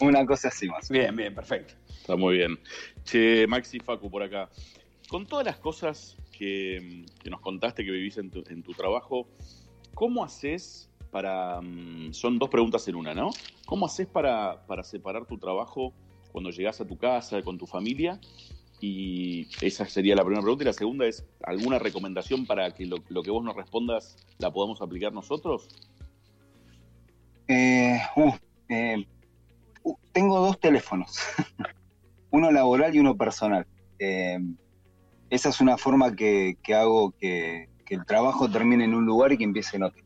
Una 0.00 0.26
cosa 0.26 0.48
así 0.48 0.68
más. 0.68 0.88
Bien, 0.88 1.14
bien, 1.14 1.32
perfecto. 1.32 1.74
Está 1.88 2.16
muy 2.16 2.38
bien. 2.38 2.58
Che, 3.04 3.46
Maxi 3.46 3.78
Facu 3.78 4.10
por 4.10 4.24
acá. 4.24 4.48
Con 5.08 5.24
todas 5.24 5.46
las 5.46 5.58
cosas 5.58 6.16
que, 6.42 7.30
nos 7.30 7.40
contaste 7.40 7.84
que 7.84 7.90
vivís 7.92 8.18
en 8.18 8.30
tu, 8.30 8.72
trabajo, 8.72 9.28
¿cómo 9.94 10.24
haces 10.24 10.90
para... 11.12 11.60
mm, 11.60 12.12
Son 12.12 12.38
dos 12.38 12.50
preguntas 12.50 12.86
en 12.88 12.96
una, 12.96 13.14
¿no? 13.14 13.30
¿Cómo 13.64 13.86
haces 13.86 14.08
para, 14.08 14.66
para 14.66 14.82
separar 14.82 15.26
tu 15.26 15.38
trabajo 15.38 15.92
cuando 16.32 16.50
llegás 16.50 16.80
a 16.80 16.86
tu 16.86 16.98
casa, 16.98 17.42
con 17.42 17.58
tu 17.58 17.66
familia? 17.66 18.20
Y 18.80 19.46
esa 19.64 19.86
sería 19.86 20.16
la 20.16 20.24
primera 20.24 20.42
pregunta. 20.42 20.64
Y 20.64 20.66
la 20.66 20.72
segunda 20.72 21.06
es, 21.06 21.24
¿alguna 21.44 21.78
recomendación 21.78 22.44
para 22.44 22.72
que 22.72 22.86
lo, 22.86 22.96
lo 23.08 23.22
que 23.22 23.30
vos 23.30 23.44
nos 23.44 23.54
respondas 23.54 24.16
la 24.38 24.52
podamos 24.52 24.82
aplicar 24.82 25.12
nosotros? 25.12 25.68
Eh, 27.46 28.00
uh, 28.16 28.32
eh, 28.68 29.06
uh, 29.84 29.94
tengo 30.10 30.40
dos 30.40 30.58
teléfonos, 30.58 31.18
uno 32.32 32.50
laboral 32.50 32.96
y 32.96 32.98
uno 32.98 33.16
personal. 33.16 33.64
Eh, 34.00 34.40
esa 35.32 35.48
es 35.48 35.62
una 35.62 35.78
forma 35.78 36.14
que, 36.14 36.58
que 36.62 36.74
hago 36.74 37.12
que, 37.18 37.66
que 37.86 37.94
el 37.94 38.04
trabajo 38.04 38.50
termine 38.50 38.84
en 38.84 38.92
un 38.94 39.06
lugar 39.06 39.32
y 39.32 39.38
que 39.38 39.44
empiece 39.44 39.78
en 39.78 39.84
otro. 39.84 40.02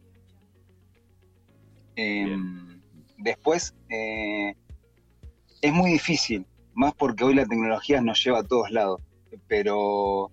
Eh, 1.97 2.25
Bien. 2.27 2.81
después, 3.19 3.75
eh, 3.89 4.55
es 5.61 5.73
muy 5.73 5.91
difícil, 5.91 6.47
más 6.75 6.95
porque 6.95 7.25
hoy 7.25 7.35
la 7.35 7.45
tecnología 7.45 8.01
nos 8.01 8.23
lleva 8.23 8.39
a 8.39 8.45
todos 8.45 8.71
lados, 8.71 9.01
pero 9.49 10.31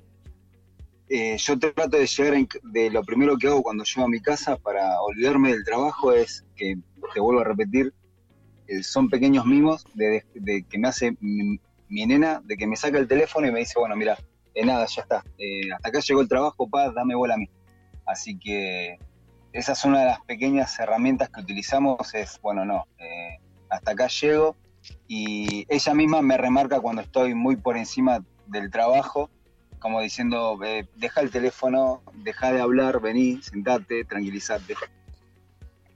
eh, 1.10 1.38
yo 1.40 1.58
trato 1.58 1.98
de 1.98 2.06
llegar 2.06 2.36
en- 2.36 2.48
de 2.62 2.92
lo 2.92 3.04
primero 3.04 3.36
que 3.38 3.48
hago 3.48 3.64
cuando 3.64 3.84
llego 3.86 4.06
a 4.06 4.10
mi 4.10 4.22
casa 4.22 4.58
para 4.58 5.02
olvidarme 5.02 5.54
del 5.54 5.64
trabajo 5.64 6.14
es 6.14 6.46
que, 6.56 6.76
te 7.16 7.20
vuelvo 7.20 7.42
a 7.42 7.46
repetir, 7.46 7.92
eh, 8.68 8.84
son 8.84 9.10
pequeños 9.10 9.44
mimos 9.48 9.84
de, 9.96 10.24
de 10.36 10.64
que 10.70 10.78
me 10.78 10.88
hace 10.88 11.18
mi, 11.20 11.60
mi 11.90 12.06
nena, 12.06 12.42
de 12.46 12.56
que 12.58 12.68
me 12.68 12.76
saca 12.76 13.00
el 13.00 13.08
teléfono 13.08 13.48
y 13.48 13.52
me 13.52 13.60
dice, 13.60 13.80
bueno, 13.80 13.96
mira, 13.96 14.18
de 14.54 14.66
nada, 14.66 14.86
ya 14.86 15.02
está, 15.02 15.24
eh, 15.38 15.72
hasta 15.74 15.90
acá 15.90 16.00
llegó 16.00 16.22
el 16.22 16.28
trabajo, 16.28 16.70
pa, 16.70 16.92
dame 16.92 17.16
bola 17.16 17.36
a 17.36 17.38
mí. 17.38 17.50
Así 18.06 18.38
que 18.38 18.98
esa 19.52 19.74
es 19.74 19.86
una 19.86 20.02
de 20.02 20.06
las 20.06 20.22
pequeñas 20.22 20.78
herramientas 20.80 21.30
que 21.30 21.42
utilizamos, 21.42 22.14
es, 22.14 22.40
bueno, 22.42 22.66
no, 22.66 22.88
eh, 23.00 23.40
hasta 23.70 23.92
acá 23.92 24.08
llego 24.08 24.56
y 25.08 25.66
ella 25.70 25.94
misma 25.94 26.22
me 26.22 26.38
remarca 26.38 26.80
cuando 26.80 27.02
estoy 27.02 27.34
muy 27.34 27.56
por 27.56 27.78
encima 27.78 28.24
del 28.48 28.70
trabajo, 28.70 29.30
como 29.80 30.02
diciendo, 30.02 30.58
eh, 30.64 30.88
deja 30.96 31.22
el 31.22 31.32
teléfono, 31.32 32.02
deja 32.14 32.52
de 32.52 32.62
hablar, 32.62 33.02
vení, 33.02 33.42
sentate, 33.42 34.06
tranquilízate. 34.06 34.76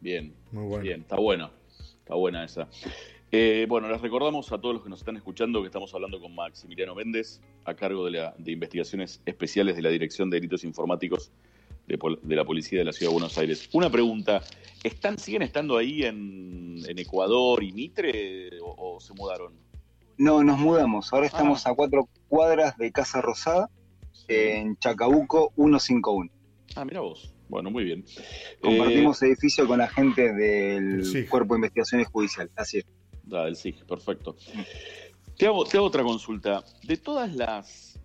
Bien, 0.01 0.33
Muy 0.51 0.65
bueno. 0.65 0.83
Bien, 0.83 1.01
está 1.01 1.17
bueno. 1.17 1.51
Está 1.99 2.15
buena 2.15 2.45
esa. 2.45 2.67
Eh, 3.31 3.65
bueno, 3.67 3.89
les 3.89 3.99
recordamos 3.99 4.51
a 4.53 4.57
todos 4.57 4.75
los 4.75 4.83
que 4.83 4.89
nos 4.89 4.99
están 4.99 5.17
escuchando 5.17 5.61
que 5.61 5.67
estamos 5.67 5.93
hablando 5.93 6.21
con 6.21 6.33
Maximiliano 6.33 6.95
Méndez, 6.95 7.41
a 7.67 7.75
cargo 7.75 8.05
de, 8.05 8.11
la, 8.11 8.33
de 8.37 8.53
investigaciones 8.53 9.21
especiales 9.25 9.75
de 9.75 9.81
la 9.81 9.89
Dirección 9.89 10.29
de 10.29 10.37
Delitos 10.37 10.63
Informáticos 10.63 11.31
de, 11.85 11.97
pol- 11.97 12.19
de 12.23 12.35
la 12.35 12.45
Policía 12.45 12.79
de 12.79 12.85
la 12.85 12.93
Ciudad 12.93 13.09
de 13.11 13.13
Buenos 13.13 13.37
Aires. 13.37 13.69
Una 13.73 13.89
pregunta, 13.89 14.41
¿están, 14.83 15.17
¿siguen 15.19 15.41
estando 15.41 15.77
ahí 15.77 16.03
en, 16.03 16.77
en 16.87 16.97
Ecuador 16.97 17.61
y 17.63 17.73
Mitre 17.73 18.49
o, 18.61 18.95
o 18.95 18.99
se 19.01 19.13
mudaron? 19.13 19.53
No, 20.17 20.43
nos 20.43 20.57
mudamos, 20.57 21.11
ahora 21.13 21.27
estamos 21.27 21.67
a 21.67 21.73
cuatro 21.75 22.07
cuadras 22.29 22.77
de 22.77 22.91
Casa 22.91 23.21
Rosada, 23.21 23.69
en 24.29 24.77
Chacabuco 24.77 25.51
151. 25.57 26.31
Ah, 26.75 26.85
mira 26.85 27.01
vos. 27.01 27.33
Bueno, 27.49 27.69
muy 27.69 27.83
bien. 27.83 28.03
Compartimos 28.61 29.21
edificio 29.23 29.67
con 29.67 29.77
la 29.79 29.87
gente 29.87 30.33
del 30.33 31.05
Sí. 31.05 31.25
Cuerpo 31.25 31.53
de 31.53 31.59
Investigaciones 31.59 32.07
Judicial, 32.07 32.49
así 32.55 32.79
es. 32.79 32.85
Ah, 33.31 33.43
del 33.45 33.55
SIG, 33.57 33.85
perfecto. 33.85 34.35
Te 35.37 35.45
hago, 35.45 35.65
otra 35.83 36.03
consulta. 36.03 36.63
De 36.83 36.97
todas 36.97 37.33
las, 37.35 37.99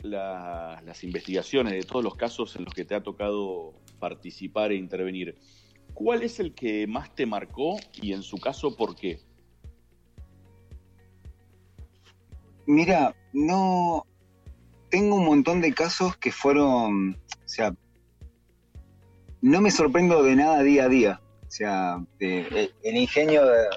la- 0.00 0.80
las 0.84 1.04
investigaciones, 1.04 1.72
de 1.74 1.82
todos 1.82 2.02
los 2.02 2.14
casos 2.16 2.56
en 2.56 2.64
los 2.64 2.72
que 2.74 2.84
te 2.84 2.94
ha 2.94 3.02
tocado 3.02 3.74
participar 3.98 4.72
e 4.72 4.76
intervenir, 4.76 5.36
¿cuál 5.92 6.22
es 6.22 6.40
el 6.40 6.54
que 6.54 6.86
más 6.86 7.14
te 7.14 7.26
marcó 7.26 7.76
y 8.00 8.12
en 8.12 8.22
su 8.22 8.38
caso 8.38 8.74
por 8.76 8.96
qué? 8.96 9.20
Mira, 12.66 13.14
no. 13.32 14.04
Tengo 14.90 15.16
un 15.16 15.24
montón 15.26 15.60
de 15.60 15.72
casos 15.74 16.16
que 16.16 16.32
fueron. 16.32 17.14
O 17.14 17.48
sea. 17.48 17.74
No 19.40 19.60
me 19.60 19.70
sorprendo 19.70 20.22
de 20.22 20.36
nada 20.36 20.62
día 20.62 20.84
a 20.84 20.88
día. 20.88 21.20
O 21.46 21.50
sea, 21.50 22.04
el, 22.18 22.72
el 22.82 22.96
ingenio 22.96 23.46
de- 23.46 23.68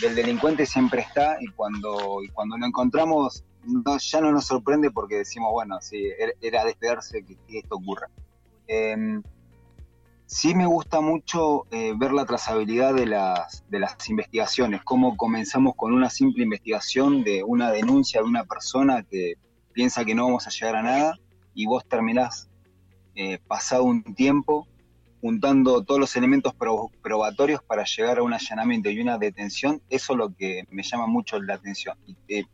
del 0.00 0.14
delincuente 0.14 0.66
siempre 0.66 1.00
está 1.02 1.36
y 1.40 1.48
cuando, 1.48 2.20
cuando 2.32 2.56
lo 2.56 2.66
encontramos 2.66 3.44
ya 4.00 4.20
no 4.20 4.32
nos 4.32 4.46
sorprende 4.46 4.90
porque 4.90 5.16
decimos, 5.16 5.50
bueno, 5.52 5.78
sí, 5.80 6.06
era- 6.18 6.32
era 6.40 6.64
de 6.64 6.70
esperarse 6.70 7.24
que, 7.24 7.36
que 7.46 7.58
esto 7.58 7.76
ocurra. 7.76 8.08
Em, 8.66 9.22
sí 10.26 10.54
me 10.54 10.66
gusta 10.66 11.00
mucho 11.00 11.66
eh, 11.70 11.94
ver 11.96 12.12
la 12.12 12.24
trazabilidad 12.26 12.94
de 12.94 13.06
las, 13.06 13.64
de 13.68 13.80
las 13.80 14.08
investigaciones, 14.08 14.82
cómo 14.84 15.16
comenzamos 15.16 15.74
con 15.74 15.92
una 15.92 16.10
simple 16.10 16.44
investigación 16.44 17.24
de 17.24 17.42
una 17.42 17.70
denuncia 17.72 18.20
de 18.20 18.26
una 18.28 18.44
persona 18.44 19.02
que 19.02 19.34
piensa 19.72 20.04
que 20.04 20.14
no 20.14 20.24
vamos 20.26 20.46
a 20.46 20.50
llegar 20.50 20.76
a 20.76 20.82
nada 20.82 21.18
y 21.54 21.66
vos 21.66 21.84
terminás 21.86 22.48
eh, 23.14 23.38
pasado 23.46 23.84
un 23.84 24.02
tiempo 24.14 24.66
juntando 25.20 25.82
todos 25.82 26.00
los 26.00 26.14
elementos 26.16 26.54
pro- 26.54 26.90
probatorios 27.02 27.62
para 27.62 27.84
llegar 27.84 28.18
a 28.18 28.22
un 28.22 28.32
allanamiento 28.32 28.88
y 28.90 29.00
una 29.00 29.18
detención, 29.18 29.82
eso 29.88 30.12
es 30.12 30.18
lo 30.18 30.34
que 30.34 30.64
me 30.70 30.82
llama 30.82 31.06
mucho 31.06 31.40
la 31.40 31.54
atención. 31.54 31.96
Eh, 32.28 32.44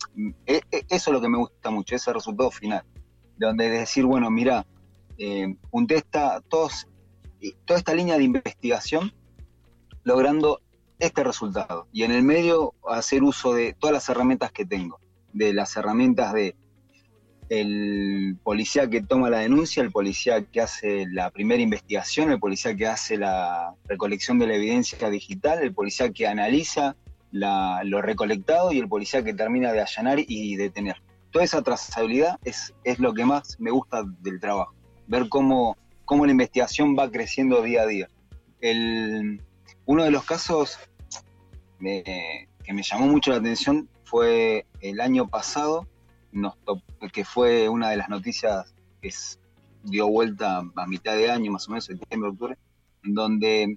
eh, 0.46 0.61
eh, 0.70 0.85
eso 0.88 1.11
es 1.11 1.14
lo 1.14 1.20
que 1.20 1.29
me 1.29 1.38
gusta 1.38 1.70
mucho, 1.70 1.94
ese 1.94 2.12
resultado 2.12 2.50
final, 2.50 2.83
donde 3.37 3.68
decir, 3.68 4.05
bueno, 4.05 4.31
mira, 4.31 4.66
eh, 5.18 5.55
junté 5.70 6.03
toda 6.03 6.70
esta 7.68 7.94
línea 7.94 8.16
de 8.16 8.24
investigación 8.24 9.12
logrando 10.03 10.61
este 10.98 11.22
resultado. 11.22 11.87
Y 11.92 12.05
en 12.05 12.12
el 12.12 12.22
medio 12.22 12.74
hacer 12.88 13.22
uso 13.22 13.53
de 13.53 13.74
todas 13.74 13.92
las 13.92 14.09
herramientas 14.09 14.53
que 14.53 14.64
tengo, 14.64 14.98
de 15.33 15.53
las 15.53 15.77
herramientas 15.77 16.33
de 16.33 16.57
el 17.48 18.37
policía 18.42 18.88
que 18.88 19.02
toma 19.02 19.30
la 19.30 19.38
denuncia, 19.40 19.83
el 19.83 19.90
policía 19.90 20.42
que 20.44 20.61
hace 20.61 21.07
la 21.11 21.30
primera 21.30 21.62
investigación, 21.62 22.30
el 22.30 22.40
policía 22.40 22.74
que 22.74 22.87
hace 22.87 23.16
la 23.18 23.74
recolección 23.87 24.38
de 24.38 24.46
la 24.46 24.54
evidencia 24.54 25.11
digital, 25.11 25.61
el 25.62 25.74
policía 25.74 26.11
que 26.11 26.26
analiza 26.26 26.96
la- 27.33 27.83
lo 27.85 28.00
recolectado 28.00 28.72
y 28.72 28.78
el 28.78 28.88
policía 28.88 29.22
que 29.24 29.35
termina 29.35 29.72
de 29.72 29.80
allanar 29.83 30.18
y 30.20 30.57
detener. 30.57 30.96
Toda 31.30 31.44
esa 31.44 31.62
trazabilidad 31.62 32.38
es, 32.44 32.72
es 32.85 32.98
lo 32.98 33.12
que 33.12 33.24
más 33.24 33.59
me 33.59 33.70
gusta 33.72 34.04
del 34.20 34.38
trabajo, 34.40 34.74
ver 35.09 35.28
cómo, 35.28 35.76
cómo 36.04 36.24
la 36.26 36.33
investigación 36.33 36.96
va 36.96 37.11
creciendo 37.11 37.61
día 37.62 37.83
a 37.83 37.87
día. 37.87 38.09
El, 38.61 39.42
uno 39.85 40.04
de 40.04 40.11
los 40.11 40.24
casos 40.24 40.78
eh, 41.85 42.46
que 42.62 42.72
me 42.72 42.83
llamó 42.83 43.07
mucho 43.07 43.33
la 43.33 43.38
atención 43.38 43.88
fue 44.04 44.64
el 44.80 45.00
año 45.00 45.28
pasado, 45.28 45.87
que 47.12 47.25
fue 47.25 47.68
una 47.68 47.90
de 47.90 47.97
las 47.97 48.09
noticias 48.09 48.75
que 49.01 49.11
dio 49.83 50.09
vuelta 50.09 50.62
a 50.75 50.87
mitad 50.87 51.14
de 51.14 51.31
año, 51.31 51.53
más 51.53 51.68
o 51.68 51.70
menos, 51.70 51.85
septiembre, 51.85 52.31
octubre, 52.31 52.57
en 53.05 53.14
donde 53.14 53.77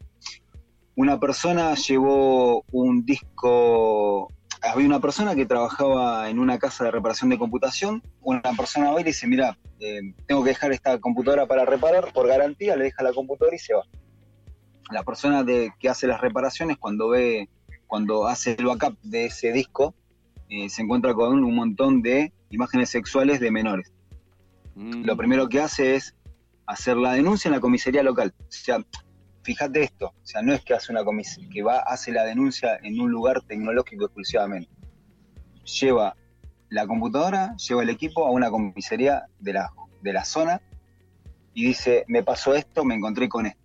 una 0.96 1.20
persona 1.20 1.76
llevó 1.76 2.64
un 2.72 3.06
disco, 3.06 4.32
había 4.62 4.88
una 4.88 5.00
persona 5.00 5.36
que 5.36 5.46
trabajaba 5.46 6.30
en 6.30 6.40
una 6.40 6.58
casa 6.58 6.86
de 6.86 6.92
reparación 6.92 7.30
de 7.30 7.38
computación, 7.38 8.02
una 8.22 8.42
persona 8.58 8.92
va 8.92 9.02
y 9.02 9.04
le 9.04 9.10
dice, 9.12 9.28
mira, 9.28 9.58
eh, 9.80 10.02
tengo 10.26 10.44
que 10.44 10.50
dejar 10.50 10.72
esta 10.72 11.00
computadora 11.00 11.46
para 11.46 11.66
reparar, 11.66 12.12
por 12.14 12.28
garantía, 12.28 12.76
le 12.76 12.86
deja 12.86 13.04
la 13.04 13.14
computadora 13.14 13.56
y 13.56 13.60
se 13.60 13.76
va. 13.76 13.84
La 14.90 15.04
persona 15.04 15.44
de, 15.44 15.72
que 15.80 15.90
hace 15.90 16.08
las 16.08 16.22
reparaciones, 16.22 16.78
cuando 16.78 17.10
ve, 17.10 17.50
cuando 17.86 18.28
hace 18.28 18.56
el 18.58 18.66
backup 18.66 18.98
de 19.04 19.26
ese 19.26 19.52
disco, 19.52 19.94
eh, 20.50 20.70
se 20.70 20.82
encuentra 20.82 21.14
con 21.14 21.44
un 21.44 21.56
montón 21.56 22.02
de 22.02 22.34
imágenes 22.50 22.90
sexuales 22.90 23.40
de 23.40 23.52
menores. 23.52 23.94
Mm, 24.76 25.04
Lo 25.06 25.18
primero 25.18 25.50
que 25.50 25.60
hace 25.60 25.96
es 25.96 26.16
hacer 26.66 26.98
la 26.98 27.14
denuncia 27.14 27.50
en 27.50 27.56
la 27.56 27.60
comisaría 27.60 28.04
local. 28.04 28.34
O 28.40 28.46
sea, 28.50 28.80
fíjate 29.44 29.84
esto, 29.84 30.08
o 30.08 30.26
sea, 30.26 30.42
no 30.42 30.54
es 30.54 30.62
que 30.64 30.74
hace 30.74 30.92
una 30.92 31.04
comis 31.04 31.40
que 31.52 31.64
va, 31.64 31.80
hace 31.80 32.12
la 32.12 32.26
denuncia 32.26 32.78
en 32.84 33.00
un 33.00 33.10
lugar 33.10 33.42
tecnológico 33.42 34.06
exclusivamente. 34.06 34.70
Lleva 35.80 36.16
la 36.70 36.86
computadora, 36.86 37.56
lleva 37.56 37.84
el 37.84 37.90
equipo 37.90 38.28
a 38.28 38.32
una 38.32 38.50
comisaría 38.50 39.24
de 39.40 39.54
la, 39.54 39.72
de 40.02 40.14
la 40.14 40.26
zona 40.26 40.62
y 41.54 41.66
dice, 41.66 42.04
me 42.08 42.24
pasó 42.24 42.56
esto, 42.56 42.84
me 42.84 42.96
encontré 42.96 43.30
con 43.30 43.46
esto. 43.46 43.62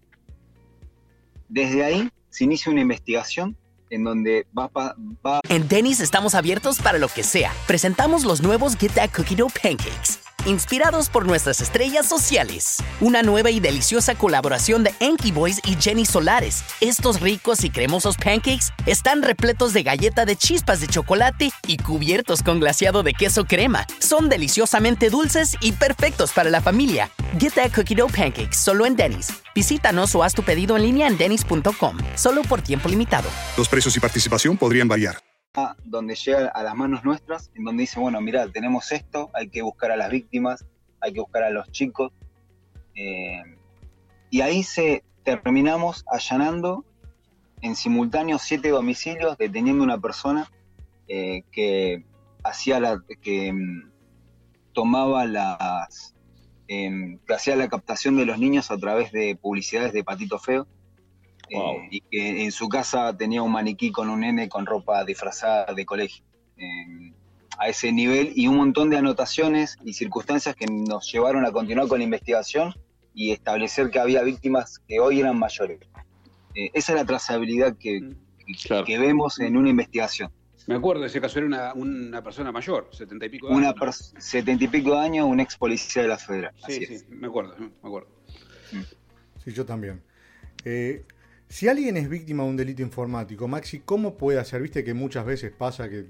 Desde 1.49 1.85
ahí 1.85 2.09
se 2.31 2.45
inicia 2.45 2.71
una 2.73 2.81
investigación 2.81 3.57
en 3.93 4.05
donde 4.05 4.47
va, 4.59 4.69
pa- 4.69 4.97
En 5.49 5.69
Denny's 5.69 6.01
estamos 6.01 6.35
abiertos 6.35 6.79
para 6.81 6.99
lo 6.99 7.09
que 7.09 7.23
sea. 7.23 7.53
Presentamos 7.67 8.25
los 8.25 8.43
nuevos 8.43 8.77
Get 8.77 8.93
That 8.95 9.11
Cookie 9.15 9.37
Dough 9.37 9.53
Pancakes. 9.63 10.19
Inspirados 10.47 11.09
por 11.09 11.27
nuestras 11.27 11.61
estrellas 11.61 12.07
sociales. 12.07 12.79
Una 13.01 13.23
nueva 13.23 13.51
y 13.51 13.61
deliciosa 13.61 14.15
colaboración 14.15 14.85
de 14.85 14.95
Enki 15.01 15.33
Boys 15.33 15.61
y 15.65 15.77
Jenny 15.77 16.05
Solares. 16.05 16.65
Estos 16.81 17.21
ricos 17.21 17.65
y 17.65 17.71
cremosos 17.71 18.17
pancakes 18.17 18.73
están 18.87 19.23
repletos 19.23 19.73
de 19.73 19.83
galleta 19.83 20.25
de 20.25 20.37
chispas 20.37 20.81
de 20.81 20.89
chocolate 20.89 21.51
y 21.67 21.77
cubiertos 21.77 22.43
con 22.43 22.61
glaseado 22.61 23.03
de 23.03 23.15
queso 23.15 23.45
crema. 23.45 23.87
Son 23.99 24.29
deliciosamente 24.29 25.11
dulces 25.11 25.57
y 25.61 25.73
perfectos 25.73 26.33
para 26.33 26.51
la 26.51 26.61
familia. 26.61 27.11
Get 27.39 27.55
that 27.55 27.73
cookie 27.73 27.95
dough 27.95 28.13
pancakes 28.13 28.57
solo 28.57 28.87
en 28.87 28.97
Denny's. 28.97 29.33
Visítanos 29.55 30.15
o 30.15 30.23
haz 30.23 30.35
tu 30.35 30.43
pedido 30.43 30.77
en 30.77 30.83
línea 30.83 31.07
en 31.07 31.19
denny's.com. 31.19 31.99
Solo 32.15 32.43
por 32.43 32.63
tiempo 32.63 32.89
limitado. 32.89 33.29
Los 33.57 33.69
precios 33.69 33.97
y 33.97 34.01
participación 34.01 34.57
podrían 34.57 34.89
variar 34.89 35.32
donde 35.85 36.15
llega 36.15 36.49
a 36.49 36.63
las 36.63 36.75
manos 36.75 37.05
nuestras, 37.05 37.51
en 37.55 37.65
donde 37.65 37.83
dice, 37.83 38.01
bueno, 38.01 38.21
mira, 38.23 38.49
tenemos 38.49 38.91
esto, 38.91 39.31
hay 39.35 39.49
que 39.49 39.61
buscar 39.61 39.91
a 39.91 39.97
las 39.97 40.11
víctimas, 40.11 40.65
hay 41.01 41.13
que 41.13 41.21
buscar 41.21 41.43
a 41.43 41.51
los 41.51 41.71
chicos. 41.71 42.11
Eh, 42.95 43.43
y 44.31 44.41
ahí 44.41 44.63
se 44.63 45.05
terminamos 45.25 46.05
allanando 46.11 46.87
en 47.61 47.77
simultáneo 47.77 48.39
siete 48.39 48.71
domicilios, 48.71 49.37
deteniendo 49.37 49.85
una 49.85 49.99
persona 49.99 50.51
eh, 51.07 51.43
que 51.53 52.07
hacía 52.43 52.81
la, 52.81 53.03
que 53.21 53.53
mm, 53.53 53.91
tomaba 54.73 55.27
las, 55.27 56.15
em, 56.67 57.19
que 57.27 57.35
hacía 57.35 57.57
la 57.57 57.69
captación 57.69 58.17
de 58.17 58.25
los 58.25 58.39
niños 58.39 58.71
a 58.71 58.79
través 58.79 59.13
de 59.13 59.37
publicidades 59.37 59.93
de 59.93 60.03
Patito 60.03 60.39
Feo 60.39 60.67
eh, 61.53 61.89
y 61.91 62.01
que 62.01 62.45
en 62.45 62.53
su 62.53 62.69
casa 62.69 63.17
tenía 63.17 63.43
un 63.43 63.53
maniquí 63.53 63.93
con 63.93 64.09
un 64.09 64.21
nene 64.21 64.49
con 64.49 64.67
ropa 64.67 65.05
disfrazada 65.05 65.73
de 65.75 65.85
colegio. 65.85 66.25
Eh, 66.57 67.13
a 67.59 67.69
ese 67.69 67.93
nivel 67.93 68.33
y 68.35 68.47
un 68.49 68.57
montón 68.57 68.91
de 68.91 68.97
anotaciones 68.97 69.77
y 69.85 69.93
circunstancias 69.93 70.57
que 70.57 70.67
nos 70.67 71.11
llevaron 71.13 71.45
a 71.45 71.53
continuar 71.53 71.89
con 71.89 71.99
la 71.99 72.05
investigación 72.05 72.75
y 73.15 73.31
establecer 73.31 73.91
que 73.91 73.99
había 73.99 74.23
víctimas 74.23 74.79
que 74.89 75.01
hoy 75.01 75.21
eran 75.21 75.39
mayores. 75.39 75.79
Eh, 76.55 76.71
esa 76.75 76.93
es 76.93 76.99
la 76.99 77.05
trazabilidad 77.05 77.77
que, 77.77 78.01
mm, 78.01 78.85
que, 78.85 78.99
vemos 78.99 79.39
en 79.41 79.57
una 79.57 79.71
investigación. 79.71 80.31
Me 80.67 80.77
acuerdo, 80.77 81.05
ese 81.05 81.21
caso 81.21 81.39
era 81.39 81.47
una, 81.47 81.75
una 81.75 82.23
persona 82.23 82.53
mayor, 82.53 82.89
setenta 82.93 83.27
y 83.27 83.29
pico 83.29 83.49
de 83.49 83.55
años. 83.55 83.75
Una 83.81 83.93
setenta 83.93 84.65
y 84.65 84.69
pico 84.69 84.93
de 84.93 85.01
años, 85.01 85.27
un 85.27 85.41
ex 85.41 85.57
policía 85.57 86.03
de 86.03 86.09
la 86.09 86.19
federal. 86.19 86.53
Sí, 86.67 86.87
sí, 86.87 87.05
me 87.11 87.27
acuerdo, 87.27 87.57
me 87.59 87.71
acuerdo. 87.83 88.09
Sí, 89.45 89.53
yo 89.53 89.67
también. 89.67 90.03
Eh, 90.65 91.05
si 91.53 91.69
alguien 91.69 91.99
es 91.99 92.09
víctima 92.09 92.45
de 92.45 92.49
un 92.49 92.57
delito 92.57 92.81
informático, 92.81 93.47
Maxi, 93.47 93.81
¿cómo 93.81 94.17
puede 94.17 94.39
hacer? 94.39 94.63
Viste 94.63 94.83
que 94.83 94.95
muchas 94.95 95.27
veces 95.27 95.53
pasa 95.53 95.87
que 95.91 96.07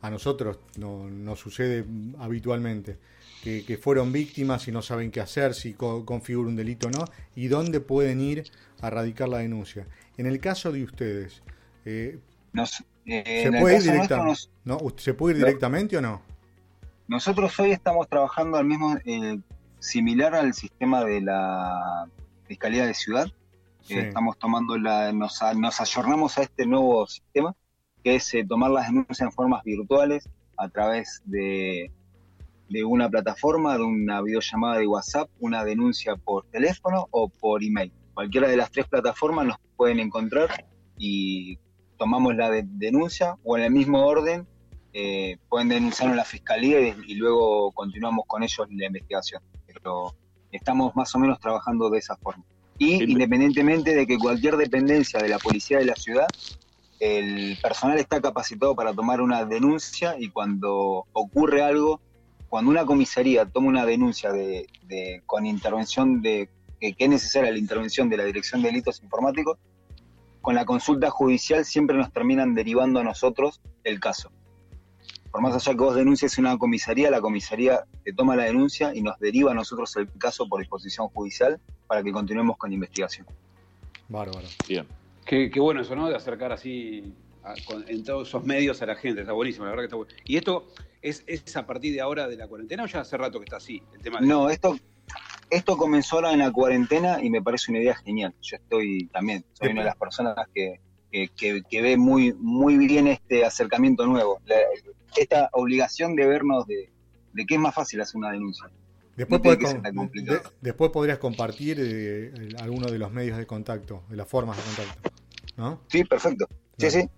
a 0.00 0.08
nosotros 0.08 0.60
no, 0.78 1.36
sucede 1.36 1.84
habitualmente, 2.18 2.96
que, 3.44 3.78
fueron 3.78 4.12
víctimas 4.12 4.66
y 4.66 4.72
no 4.72 4.80
saben 4.80 5.10
qué 5.10 5.20
hacer, 5.20 5.52
si 5.52 5.74
configura 5.74 6.48
un 6.48 6.56
delito 6.56 6.86
o 6.86 6.90
no, 6.90 7.04
y 7.36 7.48
dónde 7.48 7.80
pueden 7.80 8.22
ir 8.22 8.44
a 8.80 8.88
radicar 8.88 9.28
la 9.28 9.38
denuncia. 9.38 9.86
En 10.16 10.24
el 10.24 10.40
caso 10.40 10.72
de 10.72 10.84
ustedes, 10.84 11.42
eh, 11.84 12.18
eh, 13.04 13.42
¿se, 13.42 13.52
puede 13.60 13.76
ir 13.76 14.96
¿se 14.96 15.12
puede 15.12 15.36
ir 15.36 15.44
directamente 15.44 15.98
o 15.98 16.00
no? 16.00 16.22
Nosotros 17.08 17.60
hoy 17.60 17.72
estamos 17.72 18.08
trabajando 18.08 18.56
al 18.56 18.64
mismo, 18.64 18.96
eh, 19.04 19.38
similar 19.80 20.34
al 20.34 20.54
sistema 20.54 21.04
de 21.04 21.20
la 21.20 22.08
Fiscalía 22.46 22.86
de 22.86 22.94
Ciudad, 22.94 23.30
Estamos 23.88 24.38
tomando 24.38 24.76
la, 24.76 25.12
nos, 25.12 25.40
nos 25.56 25.80
ayornamos 25.80 26.38
a 26.38 26.42
este 26.42 26.66
nuevo 26.66 27.06
sistema, 27.06 27.54
que 28.04 28.16
es 28.16 28.34
eh, 28.34 28.44
tomar 28.46 28.70
las 28.70 28.88
denuncias 28.88 29.20
en 29.20 29.32
formas 29.32 29.62
virtuales 29.64 30.28
a 30.56 30.68
través 30.68 31.22
de, 31.24 31.90
una 32.84 33.08
plataforma, 33.08 33.78
de 33.78 33.84
una 33.84 34.20
videollamada 34.20 34.78
de 34.78 34.86
WhatsApp, 34.86 35.30
una 35.40 35.64
denuncia 35.64 36.16
por 36.16 36.44
teléfono 36.50 37.06
o 37.10 37.28
por 37.28 37.64
email. 37.64 37.92
Cualquiera 38.14 38.48
de 38.48 38.56
las 38.56 38.70
tres 38.70 38.86
plataformas 38.86 39.46
nos 39.46 39.56
pueden 39.76 40.00
encontrar 40.00 40.66
y 40.98 41.58
tomamos 41.96 42.34
la 42.34 42.50
denuncia 42.50 43.36
o 43.44 43.56
en 43.56 43.64
el 43.64 43.70
mismo 43.70 44.04
orden 44.04 44.46
eh, 44.92 45.38
pueden 45.48 45.68
denunciar 45.68 46.10
en 46.10 46.16
la 46.16 46.24
fiscalía 46.24 46.80
y, 46.80 47.14
luego 47.14 47.72
continuamos 47.72 48.24
con 48.26 48.42
ellos 48.42 48.66
la 48.70 48.86
investigación. 48.86 49.42
Pero 49.66 50.14
estamos 50.50 50.94
más 50.96 51.14
o 51.14 51.18
menos 51.18 51.38
trabajando 51.38 51.88
de 51.90 51.98
esa 51.98 52.16
forma. 52.16 52.44
Y 52.78 53.02
independientemente 53.02 53.94
de 53.94 54.06
que 54.06 54.18
cualquier 54.18 54.56
dependencia 54.56 55.20
de 55.20 55.28
la 55.28 55.38
policía 55.38 55.78
de 55.78 55.86
la 55.86 55.96
ciudad, 55.96 56.28
el 57.00 57.58
personal 57.60 57.98
está 57.98 58.20
capacitado 58.20 58.74
para 58.74 58.92
tomar 58.92 59.20
una 59.20 59.44
denuncia 59.44 60.16
y 60.18 60.30
cuando 60.30 61.06
ocurre 61.12 61.62
algo, 61.62 62.00
cuando 62.48 62.70
una 62.70 62.86
comisaría 62.86 63.46
toma 63.46 63.68
una 63.68 63.84
denuncia 63.84 64.32
de, 64.32 64.66
con 65.26 65.46
intervención 65.46 66.22
de 66.22 66.48
que, 66.80 66.94
es 66.96 67.08
necesaria 67.08 67.50
la 67.50 67.58
intervención 67.58 68.08
de 68.08 68.16
la 68.16 68.24
Dirección 68.24 68.62
de 68.62 68.68
Delitos 68.68 69.02
Informáticos, 69.02 69.58
con 70.40 70.54
la 70.54 70.64
consulta 70.64 71.10
judicial 71.10 71.64
siempre 71.64 71.96
nos 71.96 72.12
terminan 72.12 72.54
derivando 72.54 73.00
a 73.00 73.04
nosotros 73.04 73.60
el 73.84 74.00
caso. 74.00 74.30
Por 75.30 75.42
más 75.42 75.54
allá 75.54 75.76
que 75.76 75.84
vos 75.84 75.94
denuncies 75.94 76.38
una 76.38 76.56
comisaría, 76.56 77.10
la 77.10 77.20
comisaría 77.20 77.84
te 78.04 78.12
toma 78.12 78.34
la 78.36 78.44
denuncia 78.44 78.94
y 78.94 79.02
nos 79.02 79.18
deriva 79.18 79.52
a 79.52 79.54
nosotros 79.54 79.94
el 79.96 80.10
caso 80.18 80.48
por 80.48 80.60
disposición 80.60 81.08
judicial 81.08 81.60
para 81.86 82.02
que 82.02 82.12
continuemos 82.12 82.56
con 82.56 82.70
la 82.70 82.74
investigación. 82.74 83.26
Bárbaro. 84.08 84.48
Bien. 84.66 84.86
Qué, 85.24 85.50
bueno 85.60 85.82
eso, 85.82 85.94
¿no? 85.94 86.08
De 86.08 86.16
acercar 86.16 86.52
así 86.52 87.12
en 87.86 88.04
todos 88.04 88.28
esos 88.28 88.44
medios 88.44 88.80
a 88.80 88.86
la 88.86 88.94
gente. 88.94 89.20
Está 89.20 89.32
buenísimo, 89.32 89.66
la 89.66 89.72
verdad 89.72 89.82
que 89.82 89.86
está 89.86 89.96
bueno. 89.96 90.12
¿Y 90.24 90.36
esto 90.36 90.68
es, 91.02 91.22
es, 91.26 91.56
a 91.56 91.66
partir 91.66 91.92
de 91.92 92.00
ahora 92.00 92.26
de 92.26 92.36
la 92.36 92.48
cuarentena 92.48 92.84
o 92.84 92.86
ya 92.86 93.00
hace 93.00 93.16
rato 93.18 93.38
que 93.38 93.44
está 93.44 93.58
así 93.58 93.82
el 93.94 94.00
tema? 94.00 94.20
No, 94.20 94.48
esto, 94.48 94.78
esto 95.50 95.76
comenzó 95.76 96.16
ahora 96.16 96.32
en 96.32 96.38
la 96.38 96.50
cuarentena 96.50 97.22
y 97.22 97.28
me 97.28 97.42
parece 97.42 97.70
una 97.70 97.80
idea 97.80 97.96
genial. 97.96 98.34
Yo 98.40 98.56
estoy 98.56 99.06
también, 99.08 99.44
soy 99.52 99.68
una 99.72 99.82
de 99.82 99.86
las 99.88 99.96
personas 99.96 100.34
que, 100.54 100.80
que, 101.10 101.82
ve 101.82 101.96
muy, 101.96 102.32
muy 102.34 102.76
bien 102.76 103.06
este 103.06 103.44
acercamiento 103.44 104.06
nuevo. 104.06 104.40
esta 105.16 105.48
obligación 105.52 106.14
de 106.16 106.26
vernos 106.26 106.66
de, 106.66 106.90
de 107.32 107.46
que 107.46 107.54
es 107.54 107.60
más 107.60 107.74
fácil 107.74 108.00
hacer 108.00 108.16
una 108.16 108.32
denuncia. 108.32 108.70
Después, 109.16 109.42
después 110.60 110.90
podrías 110.92 111.18
compartir 111.18 111.78
eh, 111.80 112.32
alguno 112.60 112.86
de 112.86 112.98
los 112.98 113.10
medios 113.10 113.36
de 113.36 113.46
contacto, 113.46 114.04
de 114.08 114.16
las 114.16 114.28
formas 114.28 114.56
de 114.56 114.62
contacto. 114.62 115.10
¿no? 115.56 115.80
Sí, 115.88 116.04
perfecto. 116.04 116.48
Sí, 116.78 116.90
sí. 116.90 117.08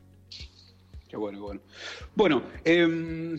Qué 1.10 1.16
bueno, 1.16 1.38
qué 1.38 1.42
bueno. 1.42 1.60
Bueno, 2.14 2.42
eh, 2.64 3.36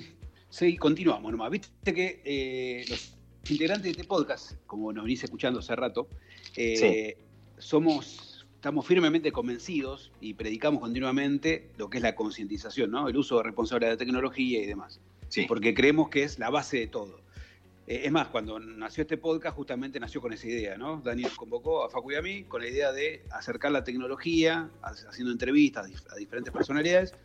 sí, 0.50 0.78
continuamos 0.78 1.32
nomás. 1.32 1.50
Viste 1.50 1.94
que 1.94 2.22
eh, 2.24 2.86
los 2.88 3.18
integrantes 3.50 3.84
de 3.86 3.92
este 3.92 4.04
podcast, 4.04 4.54
como 4.68 4.94
nos 4.94 5.06
venís 5.06 5.24
escuchando 5.24 5.60
hace 5.60 5.76
rato, 5.76 6.08
eh, 6.56 7.18
somos, 7.58 8.31
estamos 8.62 8.86
firmemente 8.86 9.32
convencidos 9.32 10.12
y 10.22 10.36
predicamos 10.36 10.82
continuamente 10.82 11.72
lo 11.78 11.90
que 11.90 11.98
es 11.98 12.04
la 12.04 12.14
concientización, 12.14 12.92
¿no? 12.92 13.08
El 13.10 13.18
uso 13.18 13.42
responsable 13.42 13.88
de 13.88 13.94
la 13.94 13.98
tecnología 13.98 14.62
y 14.62 14.68
demás. 14.68 15.00
Sí. 15.30 15.46
Porque 15.48 15.74
creemos 15.74 16.10
que 16.10 16.22
es 16.22 16.38
la 16.38 16.52
base 16.52 16.78
de 16.78 16.86
todo. 16.86 17.22
Eh, 17.88 18.02
es 18.04 18.12
más, 18.12 18.28
cuando 18.28 18.60
nació 18.60 19.02
este 19.02 19.18
podcast 19.18 19.56
justamente 19.56 20.00
nació 20.00 20.22
con 20.22 20.32
esa 20.32 20.46
idea, 20.46 20.78
¿no? 20.78 21.02
Daniel 21.04 21.32
convocó 21.36 21.84
a 21.84 21.90
Facu 21.90 22.12
y 22.12 22.16
a 22.18 22.22
mí 22.22 22.44
con 22.44 22.62
la 22.62 22.68
idea 22.68 22.92
de 22.92 23.24
acercar 23.32 23.72
la 23.72 23.84
tecnología, 23.84 24.70
haciendo 24.84 25.32
entrevistas 25.32 25.90
a 26.12 26.16
diferentes 26.18 26.54
personalidades, 26.54 27.16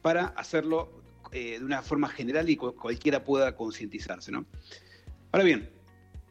para 0.00 0.26
hacerlo 0.26 0.92
eh, 1.32 1.58
de 1.58 1.64
una 1.64 1.82
forma 1.82 2.08
general 2.08 2.48
y 2.48 2.54
cualquiera 2.56 3.24
pueda 3.24 3.56
concientizarse, 3.56 4.30
¿no? 4.30 4.46
Ahora 5.32 5.42
bien, 5.42 5.70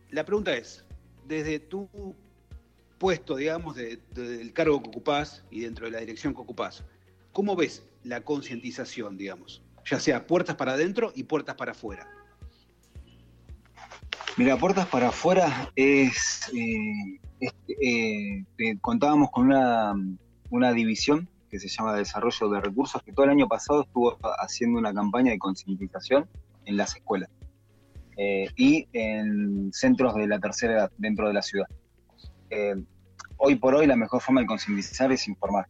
la 0.10 0.24
pregunta 0.24 0.56
es, 0.56 0.86
desde 1.28 1.60
tu 1.60 1.90
puesto, 2.98 3.36
digamos, 3.36 3.76
del 3.76 4.54
cargo 4.54 4.82
que 4.82 4.90
ocupás 4.90 5.44
y 5.52 5.62
dentro 5.62 5.86
de 5.86 5.92
la 5.92 6.00
dirección 6.00 6.34
que 6.34 6.42
ocupás, 6.42 6.84
¿cómo 7.32 7.56
ves 7.56 7.84
la 8.04 8.22
concientización, 8.22 9.18
digamos? 9.18 9.64
Ya 9.86 10.00
sea 10.00 10.28
puertas 10.28 10.56
para 10.56 10.74
adentro 10.74 11.12
y 11.16 11.24
puertas 11.24 11.56
para 11.56 11.72
afuera. 11.72 12.08
Mira, 14.38 14.58
puertas 14.58 14.86
para 14.88 15.10
afuera 15.10 15.72
es, 15.76 16.52
eh, 16.54 17.20
eh, 17.40 18.44
eh, 18.60 18.78
contábamos 18.82 19.32
con 19.32 19.48
una, 19.48 20.74
división 20.74 21.28
que 21.50 21.60
se 21.60 21.68
llama 21.70 21.96
Desarrollo 21.96 22.50
de 22.50 22.62
Recursos, 22.62 23.02
que 23.02 23.14
todo 23.14 23.26
el 23.26 23.32
año 23.32 23.48
pasado 23.48 23.84
estuvo 23.84 24.18
haciendo 24.40 24.78
una 24.78 24.94
campaña 24.94 25.32
de 25.32 25.40
concientización 25.40 26.30
en 26.66 26.78
las 26.78 26.96
escuelas 26.96 27.30
y 28.56 28.88
en 28.94 29.72
centros 29.74 30.16
de 30.16 30.28
la 30.28 30.40
tercera 30.40 30.74
edad 30.74 30.92
dentro 30.98 31.28
de 31.28 31.34
la 31.34 31.42
ciudad. 31.42 31.68
Hoy 33.38 33.56
por 33.56 33.76
hoy 33.76 33.88
la 33.88 33.96
mejor 33.96 34.22
forma 34.22 34.42
de 34.42 34.48
concientizar 34.48 35.12
es 35.12 35.28
informar. 35.28 35.68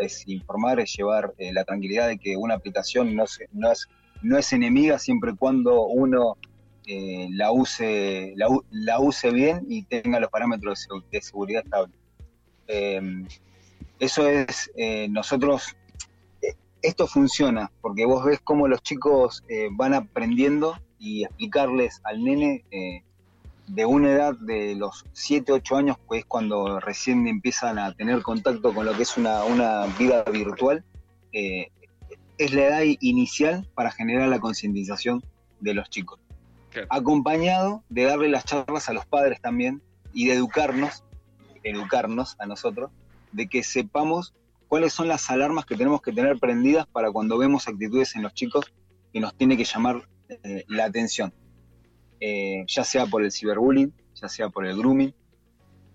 es 0.00 0.26
informar, 0.28 0.80
es 0.80 0.94
llevar 0.96 1.34
la 1.38 1.64
tranquilidad 1.64 2.08
de 2.08 2.18
que 2.18 2.36
una 2.36 2.54
aplicación 2.54 3.14
no, 3.14 3.24
no, 3.52 3.72
es, 3.72 3.88
no 4.22 4.38
es 4.38 4.52
enemiga 4.52 4.98
siempre 4.98 5.32
y 5.32 5.36
cuando 5.36 5.86
uno 5.86 6.36
eh, 6.86 7.28
la, 7.30 7.52
use, 7.52 8.34
la, 8.70 8.98
use 8.98 9.30
bien 9.30 9.64
y 9.68 9.84
tenga 9.84 10.18
los 10.18 10.30
parámetros 10.30 10.88
de, 11.10 11.22
seguridad 11.22 11.62
estables. 11.64 11.96
Em, 12.66 13.26
eso 14.00 14.28
es, 14.28 14.70
eh, 14.76 15.06
nosotros, 15.08 15.76
eh, 16.40 16.54
esto 16.82 17.06
funciona 17.06 17.70
porque 17.80 18.04
vos 18.04 18.24
ves 18.24 18.40
cómo 18.42 18.66
los 18.66 18.82
chicos 18.82 19.44
van 19.76 19.94
aprendiendo 19.94 20.76
y 20.98 21.24
explicarles 21.24 22.00
al 22.04 22.22
nene 22.22 22.64
eh, 22.70 23.02
de 23.66 23.86
una 23.86 24.10
edad 24.10 24.34
de 24.34 24.74
los 24.74 25.04
7, 25.12 25.52
8 25.52 25.76
años, 25.76 25.96
que 26.10 26.18
es 26.18 26.24
cuando 26.24 26.80
recién 26.80 27.26
empiezan 27.26 27.78
a 27.78 27.92
tener 27.94 28.22
contacto 28.22 28.74
con 28.74 28.86
lo 28.86 28.94
que 28.96 29.02
es 29.02 29.16
una, 29.16 29.44
una 29.44 29.86
vida 29.98 30.24
virtual, 30.24 30.84
eh, 31.32 31.68
es 32.38 32.52
la 32.52 32.62
edad 32.62 32.82
inicial 33.00 33.68
para 33.74 33.90
generar 33.90 34.28
la 34.28 34.40
concientización 34.40 35.22
de 35.60 35.74
los 35.74 35.88
chicos. 35.90 36.18
Claro. 36.70 36.88
Acompañado 36.90 37.84
de 37.88 38.04
darle 38.04 38.28
las 38.28 38.44
charlas 38.44 38.88
a 38.88 38.92
los 38.92 39.06
padres 39.06 39.40
también 39.40 39.82
y 40.12 40.26
de 40.26 40.34
educarnos, 40.34 41.04
educarnos 41.62 42.36
a 42.38 42.46
nosotros, 42.46 42.90
de 43.32 43.46
que 43.46 43.62
sepamos 43.62 44.34
cuáles 44.68 44.92
son 44.92 45.08
las 45.08 45.28
alarmas 45.30 45.66
que 45.66 45.76
tenemos 45.76 46.00
que 46.00 46.12
tener 46.12 46.38
prendidas 46.38 46.86
para 46.86 47.10
cuando 47.12 47.38
vemos 47.38 47.68
actitudes 47.68 48.16
en 48.16 48.22
los 48.22 48.34
chicos 48.34 48.72
que 49.12 49.20
nos 49.20 49.34
tiene 49.34 49.56
que 49.56 49.64
llamar 49.64 50.08
eh, 50.42 50.64
la 50.66 50.86
atención. 50.86 51.32
Eh, 52.24 52.64
ya 52.68 52.84
sea 52.84 53.06
por 53.06 53.24
el 53.24 53.32
ciberbullying, 53.32 53.92
ya 54.14 54.28
sea 54.28 54.48
por 54.48 54.64
el 54.64 54.78
grooming, 54.78 55.12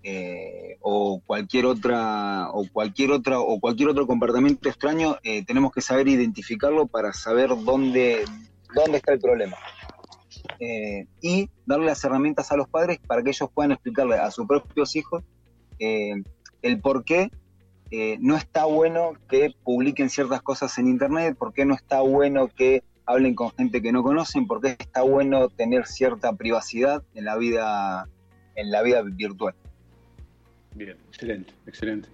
eh, 0.02 0.76
o 0.82 1.22
cualquier 1.24 1.64
otra, 1.64 2.50
o 2.50 2.66
cualquier 2.70 3.12
otra, 3.12 3.40
o 3.40 3.58
cualquier 3.58 3.88
otro 3.88 4.06
comportamiento 4.06 4.68
extraño, 4.68 5.16
eh, 5.22 5.42
tenemos 5.46 5.72
que 5.72 5.80
saber 5.80 6.06
identificarlo 6.06 6.86
para 6.86 7.14
saber 7.14 7.48
dónde, 7.64 8.26
dónde 8.74 8.98
está 8.98 9.14
el 9.14 9.20
problema. 9.20 9.56
Y 11.22 11.48
darle 11.64 11.86
las 11.86 12.04
herramientas 12.04 12.52
a 12.52 12.56
los 12.56 12.68
padres 12.68 12.98
para 13.06 13.22
que 13.22 13.30
ellos 13.30 13.48
puedan 13.54 13.72
explicarle 13.72 14.16
a 14.16 14.30
sus 14.30 14.46
propios 14.46 14.96
hijos 14.96 15.24
el 15.78 16.80
por 16.82 17.04
qué 17.04 17.30
no 18.20 18.36
está 18.36 18.66
bueno 18.66 19.12
que 19.30 19.54
publiquen 19.64 20.10
ciertas 20.10 20.42
cosas 20.42 20.76
en 20.78 20.88
internet, 20.88 21.38
por 21.38 21.54
qué 21.54 21.64
no 21.64 21.74
está 21.74 22.00
bueno 22.00 22.48
que 22.48 22.82
hablen 23.08 23.34
con 23.34 23.50
gente 23.52 23.80
que 23.80 23.90
no 23.90 24.02
conocen, 24.02 24.46
por 24.46 24.60
qué 24.60 24.76
está 24.78 25.00
bueno 25.00 25.48
tener 25.48 25.86
cierta 25.86 26.34
privacidad 26.34 27.02
en 27.14 27.24
la 27.24 27.38
vida, 27.38 28.06
en 28.54 28.70
la 28.70 28.82
vida 28.82 29.00
virtual. 29.00 29.54
Bien, 30.74 30.98
excelente, 31.08 31.54
excelente. 31.66 32.10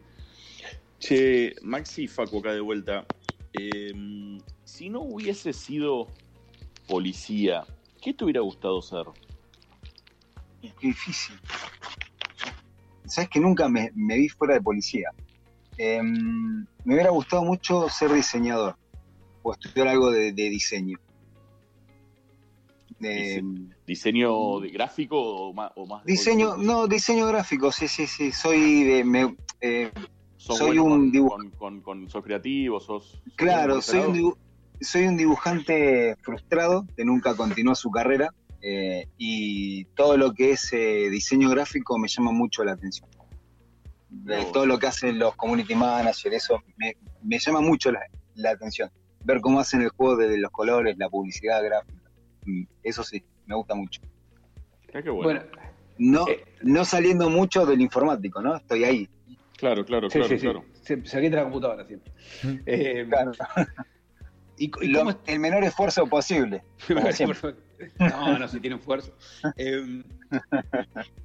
Che, 1.01 1.57
Maxi 1.63 2.05
y 2.05 2.07
Facu 2.07 2.39
acá 2.39 2.53
de 2.53 2.61
vuelta. 2.61 3.05
Eh, 3.55 4.39
si 4.63 4.89
no 4.89 5.01
hubiese 5.01 5.53
sido 5.53 6.07
policía, 6.87 7.65
¿qué 8.01 8.15
te 8.15 8.23
hubiera 8.23 8.43
gustado 8.43 8.81
ser? 8.81 9.05
Qué 10.63 10.73
difícil. 10.81 11.35
Sabes 13.05 13.31
que 13.31 13.41
nunca 13.41 13.69
me, 13.69 13.91
me 13.97 14.17
vi 14.17 14.29
fuera 14.29 14.55
de 14.55 14.61
policía. 14.61 15.11
Eh, 15.77 16.01
me 16.01 16.95
hubiera 16.95 17.11
gustado 17.11 17.43
mucho 17.43 17.89
ser 17.89 18.13
diseñador 18.13 18.77
o 19.45 19.53
estudiar 19.53 19.89
algo 19.89 20.11
de, 20.11 20.33
de 20.33 20.51
diseño. 20.51 20.99
Eh, 23.01 23.43
¿Diseño 23.87 24.61
de 24.61 24.71
gráfico 24.71 25.19
o 25.21 25.53
más? 25.53 25.71
O 25.77 25.87
más 25.87 26.05
diseño, 26.07 26.57
no, 26.57 26.87
diseño 26.87 27.27
gráfico, 27.27 27.71
sí, 27.71 27.87
sí, 27.87 28.07
sí. 28.07 28.33
Soy 28.33 28.83
de, 28.85 29.05
me- 29.05 29.37
eh, 29.61 29.91
¿Sos 30.37 30.59
soy 30.59 30.79
bueno 30.79 30.85
un 30.85 30.91
con, 30.91 31.13
dibu- 31.13 31.29
con, 31.29 31.51
con- 31.51 31.81
con- 31.83 32.09
sos 32.09 32.25
creativo? 32.25 32.81
¿Sos, 32.81 33.21
Claro, 33.37 33.83
soy 33.83 34.01
un, 34.01 34.15
dibu- 34.15 34.37
soy 34.81 35.07
un 35.07 35.17
dibujante 35.19 36.17
frustrado 36.23 36.87
que 36.97 37.05
nunca 37.05 37.35
continuó 37.37 37.75
su 37.75 37.91
carrera 37.91 38.31
eh, 38.63 39.07
y 39.19 39.85
todo 39.97 40.17
lo 40.17 40.33
que 40.33 40.53
es 40.53 40.73
eh, 40.73 41.11
diseño 41.11 41.51
gráfico 41.51 41.99
me 41.99 42.09
llama 42.09 42.33
mucho 42.33 42.65
la 42.65 42.73
atención. 42.73 43.09
De 44.09 44.39
Vos. 44.39 44.53
todo 44.53 44.65
lo 44.65 44.79
que 44.79 44.87
hacen 44.87 45.19
los 45.19 45.35
community 45.37 45.75
managers, 45.75 46.25
eso 46.27 46.63
me, 46.79 46.97
me 47.23 47.39
llama 47.39 47.61
mucho 47.61 47.91
la, 47.93 48.01
la 48.37 48.51
atención. 48.53 48.91
Ver 49.25 49.41
cómo 49.41 49.59
hacen 49.61 49.83
el 49.83 49.89
juego 49.89 50.17
de 50.17 50.37
los 50.39 50.51
colores, 50.51 50.97
la 50.99 51.09
publicidad 51.09 51.63
gráfica. 51.65 52.11
Mm, 52.45 52.65
Eso 52.83 53.03
sí, 53.03 53.25
me 53.47 53.55
gusta 53.57 53.75
mucho. 53.75 54.01
Ah, 54.95 55.03
qué 55.03 55.11
bueno. 55.11 55.23
Bueno, 55.23 55.43
No, 55.99 56.27
Eh. 56.29 56.45
no 56.63 56.85
saliendo 56.85 57.31
mucho 57.31 57.65
del 57.67 57.81
informático, 57.81 58.41
¿no? 58.43 58.57
Estoy 58.57 58.85
ahí. 58.85 59.09
Claro, 59.57 59.85
claro, 59.85 60.11
sí, 60.11 60.19
claro, 60.19 60.29
sí, 60.29 60.37
sí. 60.39 60.43
claro. 60.45 60.65
Se, 60.83 61.07
se 61.07 61.17
avienta 61.17 61.39
la 61.39 61.45
computadora 61.45 61.87
siempre. 61.87 62.13
Eh, 62.67 63.07
Claro. 63.09 63.33
¿Y, 64.59 64.71
y 64.83 64.89
Lo- 64.89 64.99
cómo 65.01 65.11
es- 65.11 65.17
el 65.27 65.39
menor 65.41 65.65
esfuerzo 65.65 66.07
posible. 66.07 66.63
No, 67.99 68.39
no, 68.39 68.49
si 68.49 68.61
tiene 68.61 68.77
esfuerzo. 68.77 69.13
Eh, 69.57 70.03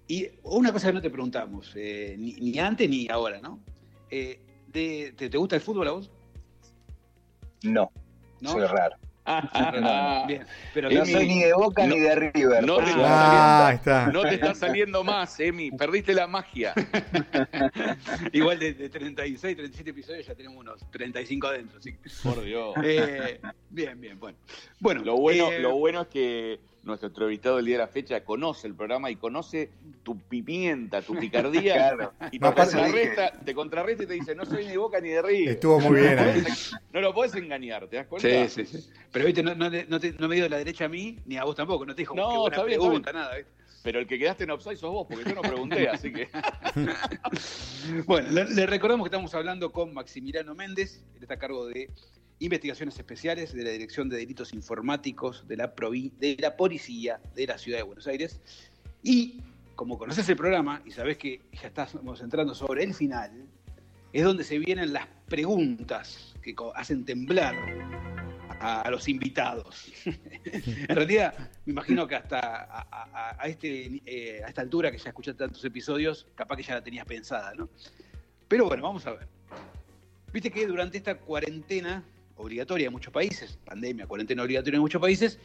y 0.08 0.28
una 0.44 0.72
cosa 0.74 0.88
que 0.88 0.94
no 0.94 1.02
te 1.02 1.10
preguntamos, 1.10 1.72
eh, 1.76 2.16
ni, 2.18 2.34
ni 2.34 2.58
antes 2.60 2.90
ni 2.90 3.08
ahora, 3.10 3.40
¿no? 3.40 3.60
Eh, 4.10 4.40
de- 4.68 5.14
te, 5.16 5.30
te 5.30 5.38
gusta 5.38 5.56
el 5.56 5.62
fútbol 5.62 5.88
a 5.88 5.92
vos? 5.92 6.12
No, 7.64 7.92
¿No? 8.42 8.52
soy 8.52 8.66
raro. 8.66 8.96
Bien, 10.28 10.44
pero 10.74 10.90
No 10.90 11.04
Emi, 11.04 11.12
soy 11.12 11.28
ni 11.28 11.44
de 11.44 11.54
Boca 11.54 11.86
no- 11.86 11.94
ni 11.94 12.00
de 12.02 12.16
River. 12.16 12.64
no 12.66 12.78
te-. 12.78 12.92
Ah, 12.98 13.72
está. 13.76 14.08
No 14.08 14.24
te 14.24 14.34
está 14.34 14.56
saliendo 14.56 15.04
más, 15.04 15.40
Emi. 15.40 15.70
Perdiste 15.70 16.14
la 16.14 16.26
magia. 16.26 16.74
igual 18.32 18.58
de, 18.60 18.74
de 18.74 18.90
36, 18.90 19.56
37 19.56 19.90
episodios 19.92 20.26
ya 20.26 20.34
tenemos 20.36 20.58
unos 20.58 20.80
35 20.92 21.48
adentro. 21.48 21.78
Así 21.80 21.94
que, 21.94 22.10
Por 22.24 22.42
Dios. 22.44 22.74
eh, 22.84 23.40
bien, 23.70 24.00
bien, 24.02 24.20
bueno. 24.20 24.38
Bueno, 24.80 25.04
Lo 25.04 25.18
bueno, 25.18 25.52
eh, 25.52 25.60
lo 25.60 25.76
bueno 25.76 26.02
es 26.02 26.08
que 26.08 26.60
nuestro 26.84 27.08
entrevistado 27.10 27.58
del 27.58 27.66
día 27.66 27.76
de 27.76 27.84
la 27.84 27.88
fecha 27.88 28.24
conoce 28.24 28.68
el 28.68 28.74
programa 28.76 29.12
y 29.12 29.16
conoce 29.18 29.70
tu 30.04 30.18
pimienta, 30.18 31.02
tu 31.02 31.14
picardía. 31.20 31.74
Claro. 31.74 32.14
Y 32.32 32.40
te 32.40 32.54
contrarresta, 32.54 33.32
te 33.44 33.54
contrarresta 33.54 34.04
y 34.04 34.08
te 34.08 34.14
dice, 34.14 34.36
no 34.36 34.46
soy 34.46 34.66
ni 34.66 34.72
de 34.72 34.78
Boca 34.78 35.00
ni 35.02 35.10
de 35.10 35.22
River. 35.22 35.50
Estuvo 35.56 35.80
muy 35.80 36.00
bien 36.02 36.16
No 36.16 36.22
ahí. 36.22 36.42
podés- 36.42 36.80
No 36.94 37.02
lo 37.02 37.14
podés 37.14 37.36
engañar, 37.36 37.88
¿te 37.88 37.98
das 37.98 38.08
cuenta? 38.08 38.48
Sí, 38.48 38.66
sí, 38.66 38.80
sí. 38.82 38.90
Pero 39.12 39.26
viste, 39.26 39.44
no, 39.44 39.54
no, 39.56 39.70
no, 39.70 40.00
te- 40.00 40.14
no 40.14 40.28
me 40.28 40.36
dio 40.36 40.44
de 40.46 40.50
la 40.50 40.58
derecha 40.58 40.86
a 40.86 40.90
mí, 40.90 41.18
ni 41.26 41.38
a 41.38 41.44
vos 41.44 41.56
tampoco. 41.56 41.86
No 41.86 41.94
te 41.94 42.02
dijo 42.02 42.16
No, 42.16 42.42
buena 42.42 42.56
está 42.56 42.64
bien, 42.66 42.80
está 42.80 42.88
pregunta, 42.88 43.14
nada. 43.14 43.36
¿viste? 43.36 43.52
Pero 43.82 44.00
el 44.00 44.08
que 44.08 44.20
quedaste 44.20 44.44
en 44.44 44.52
offside 44.52 44.76
sos 44.76 44.92
vos, 44.92 45.08
porque 45.10 45.24
yo 45.30 45.36
no 45.36 45.42
pregunté, 45.42 45.88
así 45.88 46.12
que... 46.12 46.28
Bueno, 48.06 48.30
le, 48.32 48.46
le 48.50 48.66
recordamos 48.66 49.06
que 49.06 49.08
estamos 49.16 49.34
hablando 49.36 49.72
con 49.72 49.94
Maximiliano 49.94 50.54
Méndez, 50.56 51.02
él 51.16 51.22
está 51.24 51.36
a 51.36 51.40
cargo 51.40 51.66
de 51.68 51.90
investigaciones 52.40 52.98
especiales 52.98 53.54
de 53.54 53.64
la 53.64 53.70
Dirección 53.72 54.10
de 54.10 54.18
Delitos 54.18 54.54
Informáticos 54.54 55.48
de 55.48 55.58
la, 55.58 55.74
de 56.20 56.38
la 56.40 56.56
Policía 56.56 57.20
de 57.36 57.48
la 57.48 57.58
Ciudad 57.58 57.80
de 57.80 57.84
Buenos 57.84 58.08
Aires. 58.08 58.40
Y 59.04 59.42
como 59.76 59.98
conoces 59.98 60.28
el 60.30 60.36
programa 60.36 60.82
y 60.86 60.92
sabés 60.92 61.18
que 61.18 61.42
ya 61.54 61.68
estamos 61.68 62.22
entrando 62.22 62.54
sobre 62.56 62.84
el 62.84 62.94
final, 62.94 63.46
es 64.12 64.24
donde 64.24 64.44
se 64.44 64.58
vienen 64.58 64.94
las 64.94 65.08
preguntas 65.28 66.34
que 66.42 66.56
hacen 66.76 67.06
temblar 67.06 67.56
a, 68.60 68.90
los 68.90 69.08
invitados. 69.08 69.92
en 70.06 70.96
realidad, 70.96 71.34
me 71.66 71.72
imagino 71.72 72.08
que 72.08 72.16
hasta 72.16 72.88
a 73.40 73.48
este, 73.48 74.02
eh, 74.06 74.42
a 74.44 74.50
esta 74.50 74.62
altura 74.62 74.92
que 74.92 74.98
ya 74.98 75.10
escuchaste 75.10 75.38
tantos 75.38 75.64
episodios, 75.64 76.28
capaz 76.36 76.58
que 76.58 76.64
ya 76.64 76.76
la 76.76 76.84
tenías 76.84 77.06
pensada, 77.06 77.54
¿no? 77.54 77.70
Pero 78.48 78.66
bueno, 78.66 78.84
vamos 78.84 79.06
a 79.06 79.12
ver. 79.12 79.28
Viste 80.34 80.52
que 80.52 80.68
durante 80.68 80.98
esta 80.98 81.16
cuarentena 81.18 82.04
obligatoria 82.40 82.88
en 82.88 82.94
muchos 82.94 83.14
países, 83.14 83.60
pandemia, 83.66 84.08
cuarentena 84.08 84.44
obligatoria 84.44 84.78
en 84.78 84.82
muchos 84.82 85.02
países, 85.02 85.40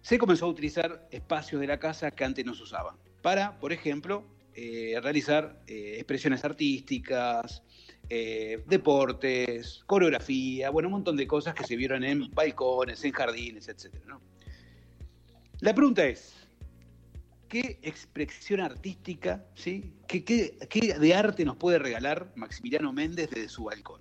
se 0.00 0.18
comenzó 0.18 0.46
a 0.46 0.48
utilizar 0.48 1.06
espacios 1.10 1.60
de 1.60 1.66
la 1.66 1.78
casa 1.78 2.10
que 2.10 2.24
antes 2.24 2.44
no 2.44 2.54
se 2.54 2.64
usaban. 2.64 2.96
Para, 3.20 3.58
por 3.60 3.72
ejemplo, 3.72 4.24
eh, 4.54 4.98
realizar 5.00 5.62
eh, 5.66 5.94
expresiones 5.96 6.44
artísticas, 6.44 7.62
eh, 8.08 8.64
deportes, 8.66 9.82
coreografía, 9.86 10.70
bueno, 10.70 10.88
un 10.88 10.94
montón 10.94 11.16
de 11.16 11.26
cosas 11.26 11.54
que 11.54 11.64
se 11.64 11.76
vieron 11.76 12.02
en 12.02 12.30
balcones, 12.30 13.04
en 13.04 13.12
jardines, 13.12 13.68
etc. 13.68 13.94
La 15.60 15.74
pregunta 15.74 16.04
es, 16.04 16.34
¿qué 17.48 17.78
expresión 17.82 18.60
artística, 18.60 19.44
¿sí? 19.54 19.92
¿Qué, 20.08 20.24
qué, 20.24 20.58
qué 20.68 20.98
de 20.98 21.14
arte 21.14 21.44
nos 21.44 21.56
puede 21.56 21.78
regalar 21.78 22.32
Maximiliano 22.34 22.92
Méndez 22.92 23.30
desde 23.30 23.48
su 23.48 23.64
balcón? 23.64 24.00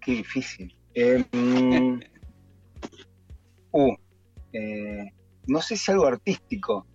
Qué 0.00 0.12
difícil. 0.12 0.76
Eh, 0.94 1.24
mm, 1.32 2.00
uh, 3.72 3.94
eh, 4.52 5.12
no 5.46 5.60
sé 5.60 5.76
si 5.76 5.90
algo 5.92 6.06
artístico. 6.06 6.86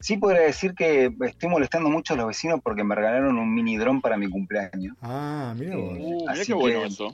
Sí 0.00 0.18
podría 0.18 0.42
decir 0.42 0.74
que 0.74 1.10
estoy 1.26 1.48
molestando 1.48 1.88
mucho 1.88 2.12
a 2.14 2.16
los 2.16 2.26
vecinos 2.26 2.60
porque 2.62 2.84
me 2.84 2.94
regalaron 2.94 3.38
un 3.38 3.54
mini 3.54 3.78
dron 3.78 4.00
para 4.02 4.16
mi 4.18 4.28
cumpleaños. 4.28 4.96
Ah, 5.00 5.54
mira 5.58 5.76
vos. 5.76 5.96
Uh, 5.98 6.28
Así 6.28 6.46
qué 6.46 6.54
bueno 6.54 6.80
que- 6.82 6.86
eso. 6.88 7.12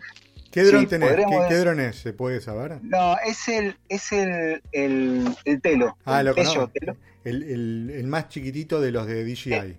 ¿Qué 0.51 0.65
dron 0.65 0.81
sí, 0.81 0.87
tenés? 0.89 1.13
¿Qué, 1.49 1.55
dron 1.55 1.79
es? 1.79 1.95
¿Se 1.97 2.13
puede 2.13 2.41
saber? 2.41 2.81
No, 2.83 3.17
es 3.25 3.49
el, 3.49 3.77
es 3.89 4.11
el, 4.11 4.61
el, 4.73 5.29
el 5.45 5.61
telo. 5.63 5.97
Ah, 6.05 6.19
el 6.21 6.27
lo 6.27 6.35
Tello, 6.35 6.49
conozco. 6.53 6.73
telo. 6.73 6.97
El, 7.23 7.43
el- 7.45 7.91
el 7.95 8.07
más 8.09 8.29
chiquitito 8.29 8.81
de 8.81 8.91
los 8.91 9.07
de 9.07 9.25
DJI. 9.25 9.53
Eh, 9.55 9.79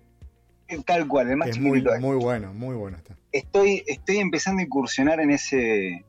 Tal 0.86 1.06
cual, 1.10 1.30
el 1.30 1.36
más 1.36 1.50
es 1.50 1.60
muy, 1.60 1.80
chiquitito. 1.80 2.00
muy 2.00 2.16
bueno, 2.16 2.54
muy 2.54 2.76
bueno 2.78 2.96
está. 2.96 3.18
Estoy, 3.34 3.84
estoy 3.86 4.20
empezando 4.20 4.62
a 4.62 4.64
incursionar 4.64 5.20
en 5.20 5.32
ese, 5.32 6.06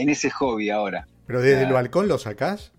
en 0.00 0.08
ese 0.08 0.30
hobby 0.30 0.70
ahora. 0.70 1.06
Pero 1.26 1.40
desde 1.40 1.64
el 1.64 1.72
balcón 1.72 2.08
lo 2.08 2.18
sacás. 2.18 2.72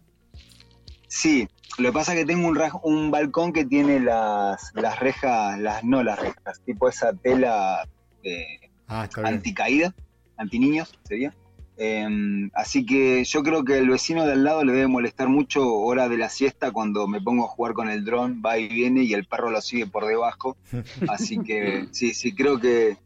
Sí, 1.08 1.47
lo 1.77 1.89
que 1.89 1.93
pasa 1.93 2.13
es 2.13 2.19
que 2.19 2.25
tengo 2.25 2.47
un, 2.47 2.60
un 2.84 3.12
balcón 3.12 3.53
que 3.53 3.65
tiene 3.65 3.99
las, 3.99 4.71
las 4.73 4.99
rejas, 4.99 5.60
las 5.60 5.84
no 5.84 6.03
las 6.03 6.19
rejas, 6.19 6.62
tipo 6.65 6.89
esa 6.89 7.13
tela 7.13 7.88
eh, 8.23 8.69
Ah, 8.89 9.08
anticaída, 9.23 9.93
antiniños 10.36 10.97
sería. 11.03 11.34
Em, 11.77 12.49
así 12.55 12.86
que 12.86 13.23
yo 13.23 13.43
creo 13.43 13.63
que 13.63 13.77
el 13.77 13.88
vecino 13.88 14.25
de 14.25 14.34
al 14.34 14.43
lado 14.43 14.65
le 14.65 14.73
debe 14.73 14.88
molestar 14.88 15.29
mucho 15.29 15.63
hora 15.75 16.10
de 16.10 16.17
la 16.17 16.27
siesta 16.27 16.71
cuando 16.71 17.08
me 17.08 17.21
pongo 17.21 17.45
a 17.45 17.47
jugar 17.47 17.73
con 17.73 17.88
el 17.88 18.03
dron, 18.03 18.41
va 18.43 18.58
y 18.58 18.67
viene 18.67 19.03
y 19.03 19.13
el 19.13 19.25
perro 19.25 19.51
lo 19.51 19.62
sigue 19.62 19.86
por 19.86 20.08
debajo. 20.08 20.58
Así 21.08 21.38
que 21.38 21.88
sí, 21.91 22.15
sí, 22.15 22.34
creo 22.34 22.60
que, 22.60 22.97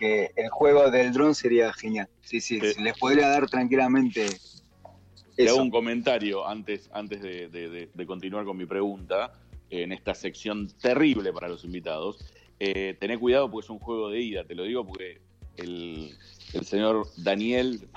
que 0.00 0.32
el 0.34 0.48
juego 0.48 0.90
del 0.90 1.12
dron 1.12 1.34
sería 1.34 1.72
genial. 1.74 2.08
Sí, 2.22 2.40
sí, 2.40 2.58
Sí. 2.58 2.82
les 2.82 2.98
podría 2.98 3.28
dar 3.28 3.48
tranquilamente 3.50 4.26
Te 5.36 5.48
hago 5.48 5.60
un 5.62 5.70
comentario 5.70 6.46
antes, 6.48 6.88
antes 6.92 7.20
de, 7.20 7.48
de- 7.48 7.68
de- 7.68 7.90
de 7.92 8.06
continuar 8.06 8.44
con 8.46 8.56
mi 8.56 8.64
pregunta, 8.66 9.32
en 9.68 9.92
esta 9.92 10.14
sección 10.14 10.68
terrible 10.80 11.32
para 11.32 11.48
los 11.48 11.64
invitados. 11.64 12.18
Eh, 12.58 12.96
tené 12.98 13.18
cuidado 13.18 13.50
porque 13.50 13.66
es 13.66 13.70
un 13.70 13.78
juego 13.78 14.08
de 14.10 14.20
ida, 14.20 14.44
te 14.44 14.54
lo 14.54 14.64
digo 14.64 14.84
porque 14.86 15.20
el, 15.56 16.16
el 16.54 16.64
señor 16.64 17.06
Daniel 17.16 17.88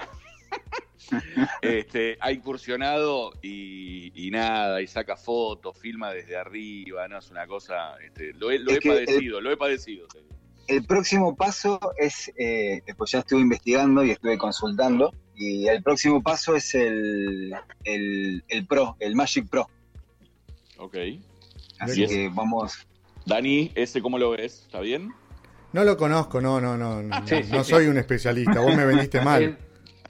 este, 1.61 2.17
ha 2.19 2.31
incursionado 2.31 3.31
y, 3.41 4.11
y 4.27 4.29
nada, 4.31 4.81
y 4.81 4.87
saca 4.87 5.15
fotos, 5.17 5.77
filma 5.77 6.11
desde 6.11 6.35
arriba, 6.37 7.07
no 7.07 7.17
es 7.17 7.29
una 7.31 7.47
cosa, 7.47 7.95
este, 8.05 8.33
lo 8.33 8.51
he, 8.51 8.59
lo 8.59 8.71
he 8.71 8.79
que 8.79 8.89
el- 8.89 9.05
padecido, 9.05 9.41
lo 9.41 9.51
he 9.51 9.57
padecido. 9.57 10.07
te 10.07 10.19
digo. 10.19 10.33
El 10.67 10.85
próximo 10.85 11.35
paso 11.35 11.79
es, 11.97 12.31
eh, 12.37 12.81
pues 12.97 13.11
ya 13.11 13.19
estuve 13.19 13.41
investigando 13.41 14.03
y 14.03 14.11
estuve 14.11 14.37
consultando, 14.37 15.13
y 15.35 15.67
el 15.67 15.83
próximo 15.83 16.21
paso 16.23 16.55
es 16.55 16.73
el, 16.75 17.53
el, 17.83 18.43
el 18.47 18.65
Pro, 18.67 18.95
el 18.99 19.15
Magic 19.15 19.49
Pro. 19.49 19.69
Ok. 20.77 20.95
Así 21.79 22.05
que 22.07 22.29
vamos, 22.33 22.87
Dani, 23.25 23.71
¿ese 23.75 24.01
cómo 24.01 24.17
lo 24.17 24.31
ves? 24.31 24.63
¿Está 24.65 24.79
bien? 24.79 25.09
No 25.73 25.83
lo 25.83 25.97
conozco, 25.97 26.39
no, 26.39 26.61
no, 26.61 26.77
no. 26.77 27.01
No, 27.01 27.27
Sí, 27.27 27.43
sí, 27.43 27.51
no 27.51 27.63
sí. 27.63 27.71
soy 27.71 27.87
un 27.87 27.97
especialista. 27.97 28.59
Vos 28.59 28.75
me 28.75 28.85
vendiste 28.85 29.19
mal. 29.25 29.57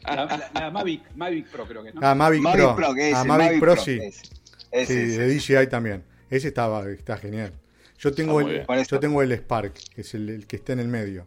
La, 0.06 0.26
la- 0.26 0.52
la 0.54 0.72
Mavic, 0.72 1.02
Mavic 1.16 1.48
Pro 1.48 1.66
creo 1.66 1.84
que, 1.84 1.94
¿no? 1.94 2.02
Ah, 2.04 2.14
Mavic, 2.14 2.42
Mavic 2.42 2.62
Pro. 2.66 2.76
Pro, 2.76 2.94
que 2.94 3.10
es 3.10 3.16
ah, 3.16 3.24
Mavic, 3.24 3.60
Pro, 3.60 3.76
sí. 3.78 3.98
ese, 4.02 4.22
ese, 4.72 4.86
sí, 4.94 5.14
ese. 5.14 5.54
de 5.54 5.62
DJI 5.62 5.70
también. 5.70 6.04
Ese 6.30 6.50
estaba, 6.50 6.88
está 6.92 7.18
genial. 7.18 7.54
Yo 8.04 8.12
tengo, 8.14 8.42
el, 8.42 8.66
yo 8.90 9.00
tengo 9.00 9.22
el 9.22 9.32
Spark, 9.32 9.74
que 9.96 10.02
es 10.02 10.14
el, 10.14 10.30
el 10.30 10.46
que 10.48 10.58
está 10.58 10.74
en 10.74 10.80
el 10.80 10.88
medio. 10.90 11.26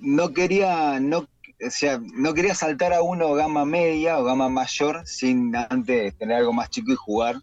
no 0.00 0.32
quería, 0.32 0.98
no, 1.00 1.18
o 1.18 1.70
sea, 1.70 2.00
no 2.14 2.32
quería 2.32 2.54
saltar 2.54 2.92
a 2.94 3.02
uno 3.02 3.34
gama 3.34 3.64
media 3.66 4.18
o 4.18 4.24
gama 4.24 4.48
mayor 4.48 5.06
sin 5.06 5.54
antes 5.54 6.16
tener 6.16 6.36
algo 6.38 6.52
más 6.52 6.70
chico 6.70 6.90
y 6.92 6.96
jugar, 6.96 7.36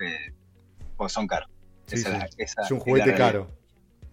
eh, 0.00 0.32
pues 0.96 1.12
son 1.12 1.26
caros. 1.26 1.48
Sí, 1.86 1.94
Esa 1.96 2.10
sí. 2.10 2.14
es 2.14 2.18
la- 2.36 2.44
esa 2.44 2.62
Es 2.62 2.70
un 2.70 2.78
juguete 2.80 3.14
caro. 3.14 3.50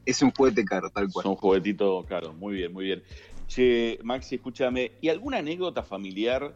Es 0.05 0.21
un 0.21 0.31
juguete 0.31 0.63
caro, 0.63 0.89
tal 0.89 1.05
Es 1.07 1.13
cual. 1.13 1.27
un 1.27 1.35
juguetito 1.35 2.05
caro, 2.07 2.31
muy 2.33 2.55
bien, 2.55 2.71
muy 2.71 2.85
bien. 2.85 3.03
Che, 3.47 3.99
Maxi, 4.03 4.35
escúchame, 4.35 4.93
¿y 5.01 5.09
alguna 5.09 5.37
anécdota 5.39 5.83
familiar 5.83 6.55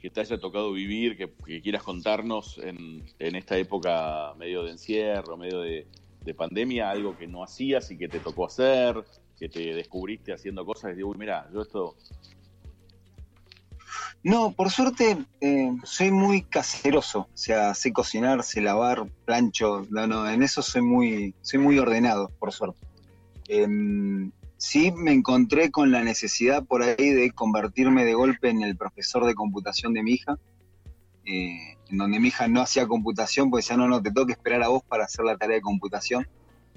que 0.00 0.10
te 0.10 0.20
haya 0.20 0.38
tocado 0.38 0.72
vivir, 0.72 1.16
que, 1.16 1.30
que 1.46 1.60
quieras 1.62 1.82
contarnos 1.82 2.58
en, 2.58 3.02
en 3.18 3.36
esta 3.36 3.56
época 3.56 4.34
medio 4.38 4.62
de 4.64 4.72
encierro, 4.72 5.36
medio 5.36 5.60
de, 5.60 5.86
de 6.28 6.34
pandemia, 6.34 6.90
algo 6.90 7.16
que 7.16 7.26
no 7.26 7.42
hacías 7.42 7.90
y 7.90 7.96
que 7.96 8.06
te 8.06 8.20
tocó 8.20 8.46
hacer, 8.46 9.02
que 9.38 9.48
te 9.48 9.74
descubriste 9.74 10.32
haciendo 10.32 10.64
cosas 10.64 10.92
y 10.92 10.96
digo, 10.96 11.08
uy, 11.08 11.18
mira, 11.18 11.48
yo 11.52 11.62
esto... 11.62 11.96
No, 14.22 14.52
por 14.52 14.70
suerte 14.70 15.16
eh, 15.40 15.70
soy 15.84 16.10
muy 16.10 16.42
caseroso, 16.42 17.20
o 17.20 17.36
sea, 17.36 17.72
sé 17.74 17.92
cocinar, 17.92 18.42
sé 18.42 18.60
lavar, 18.60 19.06
plancho, 19.24 19.86
no, 19.90 20.06
no, 20.06 20.28
en 20.28 20.42
eso 20.42 20.60
soy 20.60 20.82
muy, 20.82 21.34
soy 21.40 21.60
muy 21.60 21.78
ordenado, 21.78 22.30
por 22.38 22.52
suerte. 22.52 22.80
Em, 23.46 24.30
sí 24.58 24.92
me 24.92 25.12
encontré 25.12 25.70
con 25.70 25.92
la 25.92 26.02
necesidad 26.02 26.64
por 26.64 26.82
ahí 26.82 27.10
de 27.10 27.30
convertirme 27.30 28.04
de 28.04 28.14
golpe 28.14 28.50
en 28.50 28.62
el 28.62 28.76
profesor 28.76 29.24
de 29.24 29.34
computación 29.34 29.94
de 29.94 30.02
mi 30.02 30.12
hija, 30.12 30.36
eh, 31.30 31.76
en 31.90 31.98
donde 31.98 32.18
mi 32.18 32.28
hija 32.28 32.48
no 32.48 32.62
hacía 32.62 32.86
computación, 32.86 33.50
pues 33.50 33.68
ya 33.68 33.76
no, 33.76 33.86
no, 33.86 34.00
te 34.00 34.10
tengo 34.10 34.26
que 34.26 34.32
esperar 34.32 34.62
a 34.62 34.68
vos 34.68 34.82
para 34.82 35.04
hacer 35.04 35.26
la 35.26 35.36
tarea 35.36 35.56
de 35.56 35.62
computación. 35.62 36.26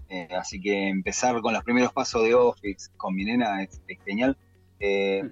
Eh, 0.09 0.27
así 0.37 0.59
que 0.59 0.89
empezar 0.89 1.39
con 1.41 1.53
los 1.53 1.63
primeros 1.63 1.93
pasos 1.93 2.23
de 2.23 2.35
Office 2.35 2.89
con 2.97 3.15
mi 3.15 3.23
nena 3.23 3.63
es, 3.63 3.81
es 3.87 3.97
genial. 4.03 4.37
Eh, 4.81 5.23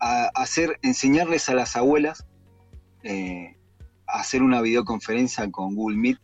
a 0.00 0.30
hacer, 0.34 0.78
enseñarles 0.82 1.48
a 1.48 1.54
las 1.54 1.76
abuelas 1.76 2.26
a 4.06 4.20
hacer 4.20 4.42
una 4.42 4.60
videoconferencia 4.60 5.50
con 5.50 5.74
Google 5.74 5.96
Meet 5.96 6.18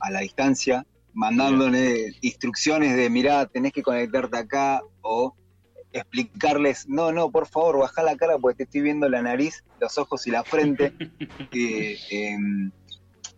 a 0.00 0.10
la 0.10 0.20
distancia, 0.20 0.84
mandándole 1.12 2.12
instrucciones 2.22 2.96
de, 2.96 3.08
mirá, 3.08 3.46
tenés 3.46 3.72
que 3.72 3.82
conectarte 3.82 4.36
acá, 4.36 4.82
o 5.02 5.36
explicarles, 5.94 6.88
no, 6.88 7.12
no, 7.12 7.30
por 7.30 7.46
favor, 7.46 7.78
baja 7.78 8.02
la 8.02 8.16
cara 8.16 8.36
porque 8.38 8.58
te 8.58 8.62
estoy 8.64 8.82
viendo 8.82 9.08
la 9.08 9.22
nariz, 9.22 9.62
los 9.80 9.96
ojos 9.98 10.26
y 10.26 10.30
la 10.30 10.44
frente. 10.44 10.92
Eh, 11.56 11.96
em, 12.10 12.72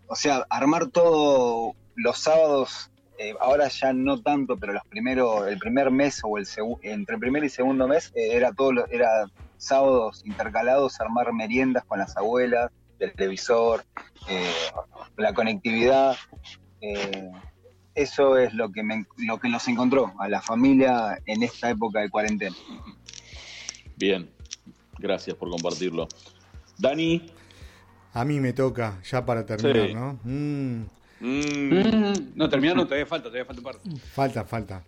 o 0.09 0.17
sea, 0.17 0.47
armar 0.49 0.87
todo 0.89 1.75
los 1.95 2.19
sábados, 2.19 2.91
eh, 3.19 3.35
ahora 3.41 3.69
ya 3.69 3.93
no 3.93 4.23
tanto, 4.23 4.57
pero 4.57 4.73
los 4.73 4.83
primeros, 4.89 5.47
el 5.49 5.59
primer 5.59 5.91
mes 5.91 6.21
o 6.25 6.39
el 6.39 6.47
entre 6.83 7.15
el 7.17 7.21
primer 7.21 7.45
y 7.45 7.49
segundo 7.51 7.87
mes 7.87 8.11
eh, 8.15 8.31
era 8.33 8.53
todo, 8.53 8.73
lo- 8.73 8.89
era 8.89 9.09
sábados 9.59 10.23
intercalados, 10.25 10.99
armar 11.01 11.33
meriendas 11.33 11.85
con 11.85 11.99
las 11.99 12.17
abuelas, 12.17 12.71
del 12.99 13.13
televisor, 13.15 13.85
eh, 14.29 14.51
la 15.19 15.35
conectividad. 15.35 16.17
Eso 17.97 18.39
es 18.39 18.55
lo 18.55 18.71
que, 18.71 18.83
me, 18.83 19.07
lo 19.27 19.41
que 19.41 19.49
nos 19.49 19.67
encontró 19.69 20.13
a 20.21 20.29
la 20.29 20.41
familia 20.43 21.21
en 21.27 21.43
esta 21.43 21.71
época 21.71 22.01
de 22.01 22.11
cuarentena. 22.11 22.55
Bien, 23.97 24.29
gracias 24.99 25.35
por 25.37 25.51
compartirlo. 25.51 26.07
Dani, 26.79 27.33
A 28.13 28.25
mí 28.25 28.39
me 28.41 28.53
toca, 28.53 29.01
ya 29.11 29.25
para 29.27 29.45
terminar, 29.45 29.89
Sí. 29.89 29.95
¿no? 29.95 30.19
Mm, 30.25 30.85
mm, 31.21 32.33
no, 32.35 32.49
terminaron, 32.49 32.85
todavía 32.85 33.07
falta, 33.07 33.25
todavía 33.29 33.45
falta 33.45 33.61
un 33.61 33.65
par. 33.65 33.99
falta, 34.13 34.45
falta. 34.45 34.85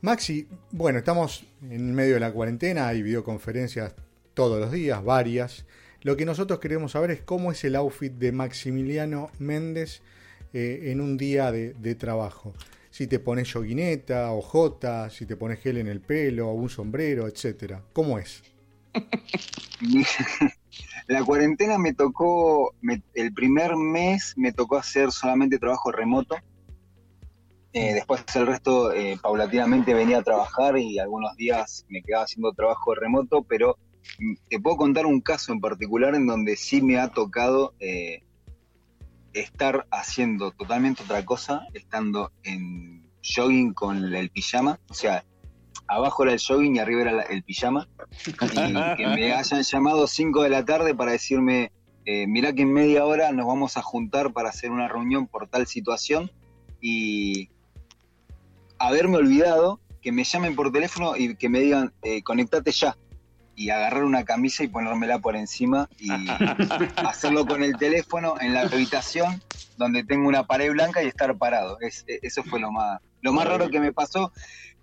Maxi, 0.00 0.46
bueno, 0.70 0.98
estamos 0.98 1.44
en 1.62 1.94
medio 1.94 2.14
de 2.14 2.20
la 2.20 2.32
cuarentena, 2.32 2.88
hay 2.88 3.02
videoconferencias 3.02 3.94
todos 4.34 4.60
los 4.60 4.70
días, 4.70 5.02
varias. 5.02 5.64
Lo 6.02 6.16
que 6.16 6.26
nosotros 6.26 6.58
queremos 6.60 6.92
saber 6.92 7.10
es 7.10 7.22
cómo 7.22 7.50
es 7.52 7.64
el 7.64 7.74
outfit 7.76 8.12
de 8.12 8.30
Maximiliano 8.32 9.30
Méndez 9.38 10.02
eh, 10.54 10.90
en 10.92 11.00
un 11.02 11.18
día 11.18 11.52
de, 11.52 11.74
de 11.74 11.94
trabajo. 11.94 12.54
Si 12.90 13.06
te 13.08 13.18
pones 13.18 13.48
yoguineta, 13.52 14.30
ojota, 14.32 15.10
si 15.10 15.26
te 15.26 15.36
pones 15.36 15.58
gel 15.60 15.78
en 15.78 15.88
el 15.88 16.00
pelo, 16.00 16.52
un 16.52 16.70
sombrero, 16.70 17.26
etcétera. 17.26 17.82
¿Cómo 17.92 18.18
es? 18.18 18.42
La 21.08 21.22
cuarentena 21.24 21.76
me 21.78 21.92
tocó, 21.92 22.74
me- 22.80 23.02
el 23.14 23.32
primer 23.34 23.76
mes 23.76 24.32
me 24.36 24.52
tocó 24.52 24.76
hacer 24.76 25.10
solamente 25.12 25.58
trabajo 25.58 25.92
remoto. 25.92 26.36
Eh, 27.72 27.92
después 27.92 28.24
el 28.36 28.46
resto 28.46 28.92
eh, 28.92 29.18
paulatinamente 29.20 29.92
venía 29.94 30.18
a 30.18 30.22
trabajar 30.22 30.78
y 30.78 30.98
algunos 31.00 31.34
días 31.36 31.84
me 31.88 32.02
quedaba 32.02 32.24
haciendo 32.24 32.52
trabajo 32.52 32.94
remoto, 32.94 33.42
pero 33.42 33.76
mm, 34.20 34.34
te 34.48 34.60
puedo 34.60 34.76
contar 34.76 35.06
un 35.06 35.20
caso 35.20 35.52
en 35.52 35.60
particular 35.60 36.14
en 36.14 36.26
donde 36.26 36.56
sí 36.56 36.80
me 36.80 36.98
ha 36.98 37.08
tocado 37.08 37.74
eh, 37.80 38.22
estar 39.34 39.86
haciendo 39.90 40.52
totalmente 40.52 41.02
otra 41.02 41.24
cosa, 41.24 41.66
estando 41.74 42.32
en 42.42 43.04
jogging 43.22 43.74
con 43.74 44.14
el 44.14 44.30
pijama, 44.30 44.80
o 44.88 44.94
sea, 44.94 45.24
abajo 45.88 46.22
era 46.22 46.32
el 46.32 46.40
jogging 46.40 46.76
y 46.76 46.78
arriba 46.78 47.02
era 47.02 47.22
el 47.22 47.42
pijama, 47.42 47.88
y 48.26 48.32
que 48.96 49.06
me 49.06 49.32
hayan 49.32 49.62
llamado 49.62 50.06
5 50.06 50.42
de 50.42 50.48
la 50.48 50.64
tarde 50.64 50.94
para 50.94 51.12
decirme, 51.12 51.72
eh, 52.06 52.26
mirá 52.26 52.52
que 52.52 52.62
en 52.62 52.72
media 52.72 53.04
hora 53.04 53.32
nos 53.32 53.46
vamos 53.46 53.76
a 53.76 53.82
juntar 53.82 54.32
para 54.32 54.50
hacer 54.50 54.70
una 54.70 54.88
reunión 54.88 55.26
por 55.26 55.48
tal 55.48 55.66
situación 55.66 56.30
y 56.80 57.48
haberme 58.78 59.16
olvidado 59.16 59.80
que 60.02 60.12
me 60.12 60.24
llamen 60.24 60.54
por 60.54 60.70
teléfono 60.70 61.16
y 61.16 61.34
que 61.34 61.48
me 61.48 61.60
digan, 61.60 61.92
eh, 62.02 62.22
conectate 62.22 62.72
ya. 62.72 62.96
Y 63.56 63.70
agarrar 63.70 64.04
una 64.04 64.24
camisa 64.24 64.64
y 64.64 64.68
ponérmela 64.68 65.18
por 65.20 65.36
encima 65.36 65.88
y 65.98 66.08
hacerlo 66.96 67.46
con 67.46 67.62
el 67.62 67.76
teléfono 67.76 68.34
en 68.40 68.54
la 68.54 68.62
habitación 68.62 69.42
donde 69.76 70.04
tengo 70.04 70.28
una 70.28 70.44
pared 70.44 70.70
blanca 70.72 71.02
y 71.02 71.08
estar 71.08 71.36
parado. 71.36 71.78
Es, 71.80 72.04
eh, 72.06 72.18
eso 72.22 72.42
fue 72.44 72.60
lo 72.60 72.70
más, 72.72 73.00
lo 73.20 73.32
más 73.32 73.46
raro 73.46 73.68
que 73.70 73.80
me 73.80 73.92
pasó 73.92 74.32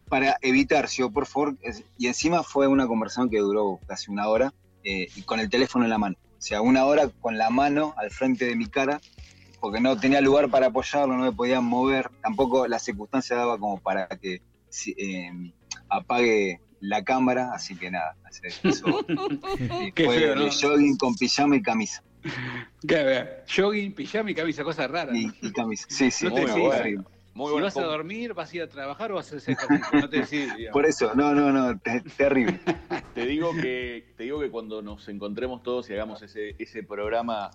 para 0.10 0.38
evitar, 0.42 0.88
yo 0.90 1.10
por 1.12 1.26
favor, 1.26 1.58
es- 1.62 1.84
y 1.98 2.08
encima 2.08 2.44
fue 2.44 2.68
una 2.68 2.88
conversación 2.88 3.30
que 3.30 3.40
duró 3.40 3.82
casi 3.88 4.12
una 4.12 4.28
hora 4.28 4.54
eh, 4.84 5.10
y 5.16 5.24
con 5.24 5.40
el 5.40 5.50
teléfono 5.50 5.86
en 5.86 5.90
la 5.92 5.98
mano. 5.98 6.16
O 6.32 6.42
sea, 6.42 6.62
una 6.62 6.86
hora 6.86 7.10
con 7.20 7.38
la 7.38 7.50
mano 7.50 7.94
al 7.98 8.10
frente 8.12 8.46
de 8.46 8.56
mi 8.56 8.68
cara, 8.70 9.02
porque 9.60 9.80
no 9.80 9.98
tenía 10.00 10.20
lugar 10.22 10.50
para 10.50 10.68
apoyarlo, 10.68 11.16
no 11.16 11.24
me 11.24 11.32
podían 11.32 11.64
mover, 11.64 12.10
tampoco 12.22 12.68
la 12.68 12.80
circunstancia 12.80 13.36
daba 13.38 13.58
como 13.60 13.80
para 13.80 14.08
que 14.08 14.42
si- 14.70 14.96
eh, 14.98 15.32
apague 15.88 16.60
la 16.82 17.04
cámara, 17.04 17.54
así 17.54 17.76
que 17.76 17.90
nada, 17.92 18.16
Qué 19.96 20.06
fue 20.06 20.20
feo, 20.20 20.36
¿no? 20.36 20.50
jogging 20.50 20.98
con 20.98 21.16
pijama 21.16 21.56
y 21.56 21.62
camisa. 21.62 22.04
¿Qué, 22.88 23.44
jogging, 23.56 23.94
pijama 23.94 24.32
y 24.32 24.36
camisa, 24.36 24.64
cosa 24.64 24.88
rara. 24.88 25.16
Y, 25.16 25.32
y 25.42 25.52
camisa. 25.52 25.86
Sí, 25.90 26.12
sí, 26.12 26.26
No 26.26 26.34
te 26.34 26.42
decís. 26.42 26.56
horrible. 26.56 27.04
Muy 27.34 27.54
si 27.54 27.62
vas 27.62 27.78
a 27.78 27.84
dormir, 27.84 28.34
vas 28.34 28.52
a 28.52 28.56
ir 28.58 28.62
a 28.64 28.68
trabajar 28.68 29.12
o 29.12 29.16
vas 29.16 29.32
a 29.32 29.38
hacer 29.38 29.54
ejercicio. 29.54 30.00
No 30.02 30.10
te 30.10 30.20
decís, 30.20 30.50
Por 30.74 30.86
eso, 30.86 31.14
no, 31.16 31.34
no, 31.34 31.52
no, 31.52 31.80
terrible. 32.18 32.60
te 33.16 33.26
digo 33.26 33.52
que 33.54 34.14
te 34.18 34.24
digo 34.24 34.42
que 34.42 34.50
cuando 34.50 34.82
nos 34.82 35.08
encontremos 35.08 35.64
todos 35.64 35.90
y 35.90 35.94
hagamos 35.94 36.22
ese, 36.24 36.56
ese 36.60 36.84
programa 36.84 37.52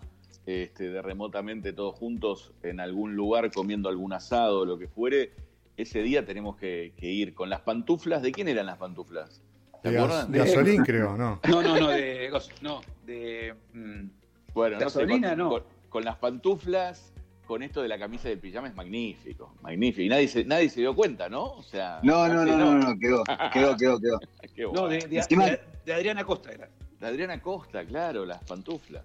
este, 0.47 0.91
de 0.91 1.03
remotamente 1.03 1.73
todos 1.73 1.95
juntos 1.95 2.53
en 2.63 2.81
algún 2.81 3.17
lugar 3.17 3.51
comiendo 3.51 3.89
algún 3.89 4.13
asado 4.13 4.61
o 4.61 4.65
lo 4.65 4.79
que 4.79 4.89
fuere, 4.89 5.33
ese 5.77 6.03
día 6.03 6.25
tenemos 6.25 6.57
que, 6.57 6.93
ir 7.01 7.35
con 7.35 7.51
las 7.51 7.61
pantuflas. 7.61 8.23
¿De 8.23 8.33
quién 8.33 8.49
eran 8.49 8.67
las 8.67 8.79
pantuflas? 8.79 9.43
¿Te 9.83 9.91
de 9.91 9.99
acuerdan? 9.99 10.33
De 10.33 10.39
gasolín, 10.39 10.83
creo, 10.85 11.17
¿no? 11.17 11.41
No, 11.49 11.63
no, 11.63 11.79
no, 11.79 11.89
de. 11.89 12.31
No, 12.63 12.81
de. 13.05 13.55
Mm, 13.73 14.09
bueno, 14.55 14.79
gasolina, 14.79 15.37
no. 15.37 15.63
con 15.89 16.05
las 16.05 16.17
pantuflas 16.17 17.13
con 17.47 17.63
esto 17.63 17.81
de 17.81 17.89
la 17.89 17.99
camisa 17.99 18.29
del 18.29 18.39
pijama 18.39 18.69
es 18.69 18.75
magnífico, 18.75 19.55
magnífico. 19.63 20.03
Y 20.03 20.09
nadie 20.09 20.29
se, 20.29 20.45
nadie 20.45 20.69
se 20.69 20.81
dio 20.81 20.95
cuenta, 20.95 21.29
¿no? 21.29 21.45
O 21.45 21.63
sea, 21.63 22.01
no, 22.03 22.29
no, 22.29 22.45
no, 22.45 22.57
no, 22.57 22.75
no, 22.75 22.99
quedó, 22.99 23.23
quedó, 23.53 23.77
quedó, 23.77 24.01
quedó. 24.01 24.73
no, 24.73 24.89
de, 24.89 24.99
de, 25.07 25.93
Adriana 25.93 26.25
Costa 26.25 26.53
era. 26.53 26.69
De 27.01 27.07
Adriana 27.07 27.41
Costa, 27.41 27.85
claro, 27.87 28.27
las 28.27 28.43
pantuflas. 28.45 29.05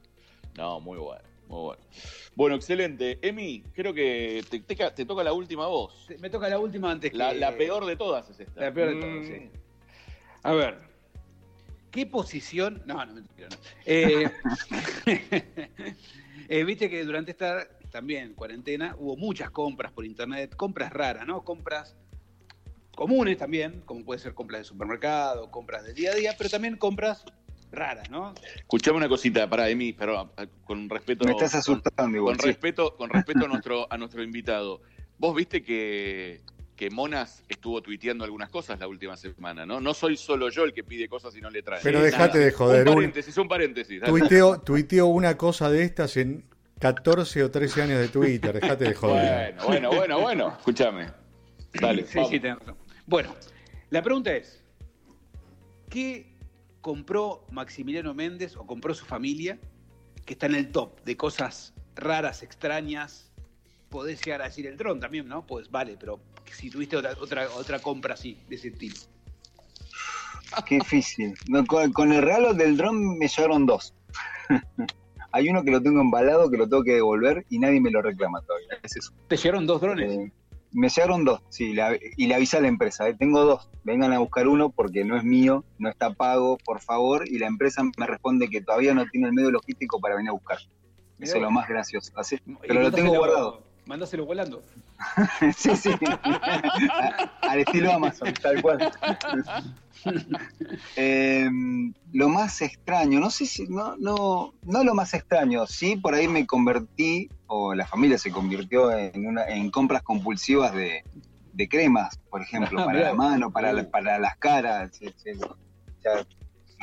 No, 0.58 0.80
muy 0.80 0.98
bueno, 0.98 1.24
muy 1.52 1.62
bueno. 1.62 1.84
Bueno, 2.34 2.56
excelente. 2.56 3.20
Emi, 3.22 3.62
creo 3.74 3.94
que 3.94 4.42
te, 4.50 4.60
te, 4.62 5.06
toca 5.06 5.22
la 5.22 5.34
última 5.34 5.68
voz. 5.68 6.08
Me 6.20 6.30
toca 6.30 6.48
la 6.48 6.58
última 6.58 6.92
antes 6.92 7.14
la, 7.14 7.34
que... 7.34 7.40
La 7.40 7.58
peor 7.58 7.86
de 7.86 7.98
todas 7.98 8.30
es 8.30 8.40
esta. 8.40 8.62
La 8.62 8.74
peor 8.74 8.96
de 8.96 9.02
todas, 9.02 9.26
sí. 9.28 9.34
Mm. 9.34 9.50
A 10.44 10.54
ver, 10.54 10.78
¿qué 11.92 12.06
posición... 12.06 12.82
No, 12.86 13.06
no, 13.06 13.14
mentira, 13.14 13.50
no. 13.50 13.58
Eh, 13.86 14.32
eh, 16.48 16.64
Viste 16.64 16.90
que 16.90 17.04
durante 17.04 17.32
esta 17.32 17.68
también 17.92 18.34
cuarentena, 18.34 18.96
hubo 18.98 19.18
muchas 19.18 19.52
compras 19.52 19.92
por 19.92 20.06
internet, 20.06 20.56
compras 20.56 20.94
raras, 20.94 21.28
¿no? 21.28 21.44
Compras 21.44 21.98
comunes 22.96 23.38
también, 23.38 23.82
como 23.82 24.06
puede 24.06 24.22
ser 24.22 24.34
compras 24.34 24.62
de 24.62 24.66
supermercado, 24.66 25.52
compras 25.52 25.84
de 25.84 25.94
día 25.94 26.12
a 26.12 26.16
día, 26.16 26.36
pero 26.38 26.50
también 26.50 26.78
compras 26.78 27.26
raras, 27.72 28.10
¿no? 28.10 28.34
Escuchame 28.56 28.98
una 28.98 29.10
cosita, 29.10 29.50
para 29.50 29.70
Emi, 29.70 29.94
pero 29.94 30.34
con 30.64 30.90
respeto. 30.90 31.26
Me 31.26 31.32
estás 31.32 31.56
asustando, 31.56 32.18
igual, 32.18 32.38
Con 32.38 32.48
respeto, 32.48 32.96
con 32.96 33.10
respeto 33.10 33.46
a 33.46 33.48
nuestro, 33.48 33.88
a 33.92 33.98
nuestro 33.98 34.24
invitado. 34.24 34.82
Vos 35.18 35.36
viste 35.36 35.64
que, 35.64 36.42
que 36.76 36.90
Monas 36.90 37.44
estuvo 37.48 37.82
tuiteando 37.82 38.24
algunas 38.24 38.50
cosas 38.50 38.80
la 38.80 38.88
última 38.88 39.16
semana, 39.16 39.66
¿no? 39.66 39.80
No 39.80 39.94
soy 39.94 40.18
solo 40.18 40.50
yo 40.50 40.64
el 40.64 40.74
que 40.74 40.84
pide 40.84 41.08
cosas 41.08 41.36
y 41.36 41.42
no 41.42 41.50
le 41.50 41.62
trae. 41.62 41.80
Pero 41.84 42.02
dejate 42.02 42.40
de 42.40 42.52
joder. 42.52 42.88
Un 42.90 42.96
paréntesis, 42.96 43.38
un 43.38 43.48
paréntesis. 43.48 44.02
Tuiteo, 44.02 44.60
tuiteo 44.62 45.06
una 45.08 45.38
cosa 45.38 45.70
de 45.70 45.84
estas 45.84 46.18
en 46.18 46.46
14 46.80 47.44
o 47.44 47.52
13 47.52 47.82
años 47.84 48.00
de 48.00 48.08
Twitter, 48.08 48.60
dejate 48.60 48.86
de 48.86 48.94
joder. 48.96 49.54
Bueno, 49.54 49.68
bueno, 49.68 49.90
bueno, 49.92 50.22
bueno, 50.22 50.56
escúchame. 50.58 51.08
Dale, 51.74 52.06
sí, 52.06 52.20
sí, 52.28 52.40
tenés 52.40 52.58
razón. 52.60 52.76
Bueno, 53.06 53.36
la 53.92 54.02
pregunta 54.02 54.36
es, 54.36 54.64
¿qué 55.90 56.31
compró 56.82 57.46
Maximiliano 57.52 58.14
Méndez 58.14 58.56
o 58.58 58.66
compró 58.66 58.94
su 58.94 59.06
familia 59.06 59.60
que 60.26 60.34
está 60.34 60.48
en 60.48 60.56
el 60.56 60.72
top 60.72 61.02
de 61.04 61.16
cosas 61.18 61.74
raras, 61.96 62.44
extrañas? 62.44 63.32
Podés 63.90 64.22
llegar 64.24 64.42
a 64.42 64.46
decir 64.46 64.68
el 64.68 64.78
dron 64.78 65.00
también, 65.00 65.28
¿no? 65.28 65.46
Pues 65.46 65.70
vale, 65.70 65.98
pero 66.00 66.20
si 66.52 66.70
tuviste 66.70 66.98
otra, 66.98 67.14
otra, 67.20 67.50
otra 67.52 67.80
compra 67.80 68.14
así, 68.14 68.38
de 68.48 68.56
ese 68.56 68.70
estilo. 68.70 68.96
Qué 70.66 70.76
difícil. 70.76 71.34
con, 71.68 72.12
el 72.12 72.22
regalo 72.22 72.54
del 72.54 72.78
dron 72.78 73.18
me 73.18 73.28
llegaron 73.28 73.66
dos. 73.66 73.94
Hay 75.34 75.50
uno 75.50 75.64
que 75.64 75.72
lo 75.72 75.82
tengo 75.82 76.02
embalado, 76.02 76.52
que 76.52 76.58
lo 76.58 76.68
tengo 76.68 76.84
que 76.84 76.94
devolver 76.94 77.46
y 77.50 77.60
nadie 77.60 77.80
me 77.80 77.90
lo 77.90 78.02
reclama 78.02 78.42
todavía. 78.42 78.68
¿Te 79.28 79.38
llegaron 79.38 79.66
dos 79.66 79.80
drones? 79.80 80.12
Eh, 80.12 80.32
me 80.72 80.90
llegaron 80.90 81.26
dos, 81.26 81.42
sí, 81.50 81.76
y 82.18 82.28
le 82.28 82.36
avisé 82.36 82.58
a 82.58 82.62
la 82.62 82.68
empresa, 82.68 83.08
eh, 83.08 83.14
tengo 83.14 83.44
dos, 83.44 83.70
vengan 83.84 84.14
a 84.14 84.20
buscar 84.20 84.48
uno 84.48 84.70
porque 84.70 85.04
no 85.04 85.18
es 85.18 85.24
mío, 85.24 85.64
no 85.78 85.90
está 85.90 86.14
pago, 86.14 86.58
por 86.58 86.82
favor, 86.82 87.28
y 87.28 87.40
la 87.40 87.48
empresa 87.48 87.84
me 87.98 88.08
responde 88.08 88.50
que 88.50 88.62
todavía 88.62 88.94
no 88.94 89.06
tiene 89.08 89.28
el 89.28 89.34
medio 89.34 89.52
logístico 89.52 90.00
para 90.00 90.16
venir 90.16 90.30
a 90.30 90.34
buscar. 90.34 90.60
Eso 91.20 91.36
es 91.36 91.42
lo 91.42 91.52
más 91.52 91.68
gracioso. 91.68 92.12
Así, 92.16 92.40
pero 92.62 92.82
lo 92.82 92.92
tengo 92.92 93.16
guardado. 93.16 93.64
Mándaselo 93.86 94.26
volando. 94.26 94.64
sí, 95.56 95.76
sí. 95.76 95.92
Al 97.42 97.60
estilo 97.60 97.92
Amazon, 97.92 98.34
tal 98.42 98.62
cual. 98.62 98.92
Em, 100.96 101.94
lo 102.14 102.30
más 102.30 102.62
extraño, 102.62 103.20
no 103.20 103.30
sé 103.30 103.46
si, 103.46 103.68
no, 103.68 103.96
no, 103.98 104.54
no 104.64 104.84
lo 104.84 104.94
más 104.94 105.14
extraño, 105.14 105.66
sí, 105.68 105.96
por 105.96 106.14
ahí 106.14 106.28
me 106.28 106.46
convertí, 106.46 107.30
o 107.48 107.74
la 107.74 107.86
familia 107.86 108.18
se 108.18 108.32
convirtió 108.32 108.92
en, 108.92 109.28
una, 109.28 109.46
en 109.46 109.70
compras 109.70 110.02
compulsivas 110.04 110.74
de, 110.74 111.04
cremas, 111.70 112.18
por 112.30 112.42
ejemplo, 112.42 112.84
para 112.86 113.00
la 113.00 113.14
mano, 113.14 113.52
para, 113.52 113.90
para 113.90 114.20
las 114.20 114.38
caras. 114.38 115.00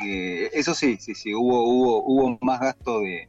Eh, 0.05 0.49
eso 0.53 0.73
sí, 0.73 0.97
sí, 0.97 1.13
sí, 1.13 1.33
hubo, 1.33 1.63
hubo, 1.63 2.03
hubo 2.05 2.37
más 2.41 2.61
gasto 2.61 3.01
de, 3.01 3.27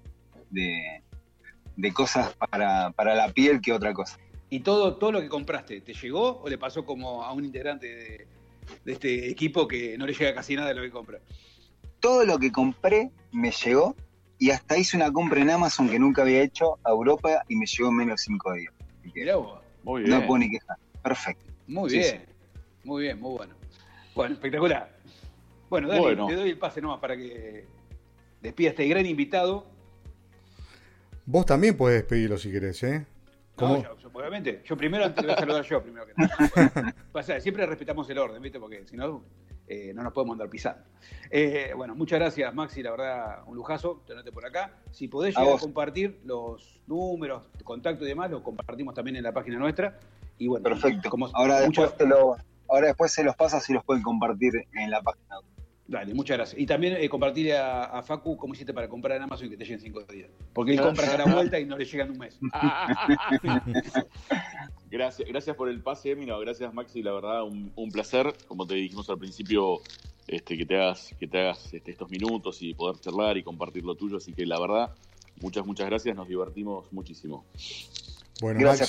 de, 0.50 1.92
cosas 1.92 2.32
para, 2.34 2.90
para 2.92 3.14
la 3.16 3.32
piel 3.32 3.60
que 3.60 3.72
otra 3.72 3.92
cosa. 3.92 4.18
¿Y 4.48 4.60
todo, 4.60 4.96
todo 4.96 5.12
lo 5.12 5.20
que 5.20 5.28
compraste, 5.28 5.80
te 5.80 5.94
llegó 5.94 6.40
o 6.40 6.48
le 6.48 6.58
pasó 6.58 6.84
como 6.84 7.24
a 7.24 7.32
un 7.32 7.44
integrante 7.44 7.86
de, 7.86 8.28
de 8.84 8.92
este 8.92 9.28
equipo 9.28 9.66
que 9.68 9.96
no 9.98 10.06
le 10.06 10.14
llega 10.14 10.34
casi 10.34 10.54
nada 10.56 10.68
de 10.68 10.74
lo 10.74 10.82
que 10.82 10.90
compra. 10.90 11.20
Todo 12.00 12.24
lo 12.24 12.38
que 12.38 12.50
compré 12.50 13.10
me 13.32 13.50
llegó 13.50 13.94
y 14.38 14.50
hasta 14.50 14.78
hice 14.78 14.96
una 14.96 15.12
compra 15.12 15.40
en 15.40 15.50
Amazon 15.50 15.88
que 15.88 15.98
nunca 15.98 16.22
había 16.22 16.42
hecho 16.42 16.78
a 16.84 16.90
Europa 16.90 17.44
y 17.48 17.56
me 17.56 17.66
llegó 17.66 17.90
en 17.90 17.96
menos 17.96 18.20
de 18.20 18.24
cinco 18.24 18.52
días. 18.54 18.72
Muy 19.82 20.02
bien. 20.02 20.10
No 20.10 20.26
puedo 20.26 20.38
ni 20.38 20.50
quejar. 20.50 20.76
Perfecto. 21.02 21.52
Muy 21.66 21.90
bien. 21.90 22.24
Muy 22.84 23.02
bien, 23.02 23.20
muy 23.20 23.36
bueno. 23.36 23.54
Bueno, 24.14 24.34
espectacular. 24.34 24.98
Bueno, 25.68 25.88
dale, 25.88 26.16
te 26.16 26.34
doy 26.34 26.50
el 26.50 26.58
pase 26.58 26.80
nomás 26.80 26.98
para 26.98 27.16
que 27.16 27.66
despida 28.40 28.70
este 28.70 28.88
gran 28.88 29.06
invitado. 29.06 29.66
Vos 31.26 31.46
también 31.46 31.76
podés 31.76 31.98
despedirlo 31.98 32.38
si 32.38 32.50
querés, 32.50 32.82
¿eh? 32.82 33.06
No, 33.60 33.98
yo, 33.98 34.10
obviamente. 34.12 34.62
Yo 34.64 34.76
primero 34.76 35.12
te 35.12 35.22
voy 35.22 35.30
a 35.32 35.36
saludar 35.36 35.64
yo, 35.64 35.82
primero 35.82 36.06
que 36.06 36.12
nada. 36.16 36.94
Pasa, 37.12 37.40
siempre 37.40 37.66
respetamos 37.66 38.08
el 38.10 38.18
orden, 38.18 38.40
¿viste? 38.42 38.58
Porque 38.58 38.86
si 38.86 38.96
no, 38.96 39.24
eh, 39.66 39.92
no 39.94 40.02
nos 40.02 40.12
podemos 40.12 40.34
andar 40.34 40.50
pisando. 40.50 40.82
Eh, 41.30 41.72
bueno, 41.76 41.94
muchas 41.94 42.18
gracias, 42.18 42.52
Maxi. 42.52 42.82
La 42.82 42.90
verdad, 42.90 43.42
un 43.46 43.54
lujazo 43.54 44.02
tenerte 44.06 44.32
por 44.32 44.44
acá. 44.44 44.72
Si 44.90 45.06
podés 45.08 45.36
llegar 45.36 45.56
a, 45.56 45.58
compartir 45.58 46.20
los 46.24 46.80
números, 46.86 47.44
contacto 47.62 48.04
y 48.04 48.08
demás, 48.08 48.30
lo 48.30 48.42
compartimos 48.42 48.94
también 48.94 49.16
en 49.16 49.22
la 49.22 49.32
página 49.32 49.58
nuestra. 49.58 49.98
Y 50.38 50.48
bueno, 50.48 50.64
Perfecto. 50.64 51.10
ahora, 51.34 51.60
después 51.60 51.96
te 51.96 52.06
lo, 52.06 52.36
ahora 52.68 52.88
después 52.88 53.12
se 53.12 53.22
los 53.22 53.36
pasa 53.36 53.60
si 53.60 53.72
los 53.72 53.84
pueden 53.84 54.02
compartir 54.02 54.66
en 54.72 54.90
la 54.90 55.02
página. 55.02 55.36
Dale, 55.90 56.14
muchas 56.14 56.36
gracias. 56.36 56.60
Y 56.60 56.66
también 56.66 56.96
eh, 56.96 57.08
compartirle 57.08 57.58
a, 57.58 58.00
Facu 58.04 58.36
cómo 58.36 58.54
hiciste 58.54 58.72
para 58.72 58.88
comprar 58.88 59.16
en 59.16 59.24
Amazon 59.24 59.48
y 59.48 59.50
que 59.50 59.56
te 59.56 59.64
lleguen 59.64 59.80
cinco 59.80 60.04
días. 60.04 60.30
Porque 60.52 60.74
él 60.74 60.80
compra 60.80 61.04
cada 61.04 61.24
vuelta 61.24 61.58
y 61.58 61.64
no 61.64 61.76
le 61.76 61.84
llega 61.84 62.04
en 62.04 62.12
un 62.12 62.18
mes. 62.18 62.38
gracias, 64.88 65.28
gracias 65.28 65.56
por 65.56 65.68
el 65.68 65.82
pase, 65.82 66.12
Emino. 66.12 66.38
Gracias, 66.38 66.72
Maxi. 66.72 67.02
La 67.02 67.12
verdad, 67.12 67.42
un, 67.42 67.90
placer. 67.90 68.32
Como 68.46 68.68
te 68.68 68.76
dijimos 68.76 69.10
al 69.10 69.18
principio, 69.18 69.80
este, 70.28 70.56
que 70.56 70.64
te 70.64 70.80
hagas, 70.80 71.12
que 71.18 71.26
te 71.26 71.40
hagas 71.40 71.74
este, 71.74 71.90
estos 71.90 72.08
minutos 72.08 72.62
y 72.62 72.72
poder 72.72 73.00
charlar 73.00 73.36
y 73.36 73.42
compartir 73.42 73.84
lo 73.84 73.96
tuyo. 73.96 74.18
Así 74.18 74.32
que 74.32 74.46
la 74.46 74.60
verdad, 74.60 74.94
muchas, 75.40 75.66
muchas 75.66 75.86
gracias. 75.86 76.14
Nos 76.14 76.28
divertimos 76.28 76.86
muchísimo. 76.92 77.44
Bueno, 78.40 78.60
Maxi, 78.60 78.84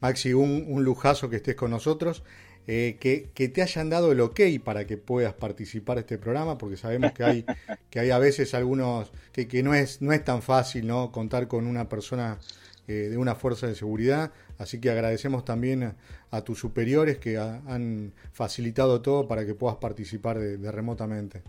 Maxi 0.00 0.32
un, 0.34 0.64
un 0.68 0.84
lujazo 0.84 1.30
que 1.30 1.36
estés 1.36 1.54
con 1.54 1.70
nosotros. 1.70 2.22
Eh, 2.66 2.96
que, 2.98 3.48
te 3.48 3.60
hayan 3.60 3.90
dado 3.90 4.10
el 4.12 4.20
ok 4.22 4.40
para 4.64 4.86
que 4.86 4.96
puedas 4.96 5.34
participar 5.34 5.96
de 5.96 6.00
este 6.00 6.16
programa, 6.16 6.56
porque 6.56 6.78
sabemos 6.78 7.12
que 7.12 7.22
hay, 7.22 7.44
que 7.90 8.00
hay 8.00 8.10
a 8.10 8.18
veces 8.18 8.54
algunos, 8.54 9.12
que, 9.32 9.46
que 9.46 9.62
no, 9.62 9.74
es, 9.74 10.00
no 10.00 10.14
es 10.14 10.24
tan 10.24 10.40
fácil 10.40 10.86
¿no? 10.86 11.12
contar 11.12 11.46
con 11.46 11.66
una 11.66 11.90
persona 11.90 12.38
eh, 12.86 13.08
de 13.10 13.18
una 13.18 13.34
fuerza 13.34 13.66
de 13.66 13.74
seguridad, 13.74 14.32
así 14.58 14.80
que 14.80 14.90
agradecemos 14.90 15.44
también 15.44 15.94
a, 16.30 16.40
tus 16.42 16.58
superiores 16.58 17.18
que 17.18 17.38
han 17.38 18.12
facilitado 18.32 19.00
todo 19.00 19.28
para 19.28 19.46
que 19.46 19.54
puedas 19.54 19.76
participar 19.76 20.38
de, 20.38 20.72
remotamente. 20.72 21.42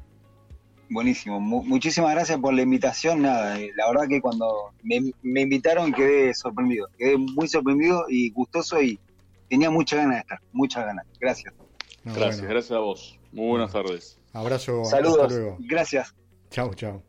Buenísimo, 0.90 1.40
muchísimas 1.40 2.14
gracias 2.14 2.40
por 2.40 2.54
la 2.54 2.62
invitación. 2.62 3.24
Nada, 3.24 3.60
eh, 3.60 3.72
la 3.76 3.88
verdad 3.88 4.08
que 4.08 4.22
cuando 4.22 4.72
me, 4.84 5.12
me 5.24 5.42
invitaron 5.42 5.92
quedé 5.92 6.34
sorprendido, 6.34 6.88
quedé 6.98 7.18
muy 7.18 7.48
sorprendido 7.48 8.06
y 8.08 8.30
gustoso 8.32 8.82
y, 8.82 9.00
tenía 9.50 9.70
mucha 9.70 9.98
ganas 9.98 10.16
de 10.16 10.20
estar, 10.22 10.40
muchas 10.52 10.86
ganas. 10.86 11.06
Gracias. 11.20 11.54
gracias, 12.04 12.42
gracias 12.42 12.72
a 12.72 12.80
vos. 12.80 13.20
Muy 13.32 13.50
buenas 13.50 13.72
tardes. 13.72 14.20
Abrazo. 14.34 14.86
Saludos. 14.86 15.56
Gracias. 15.60 16.16
Chao, 16.50 16.74
chao. 16.74 17.02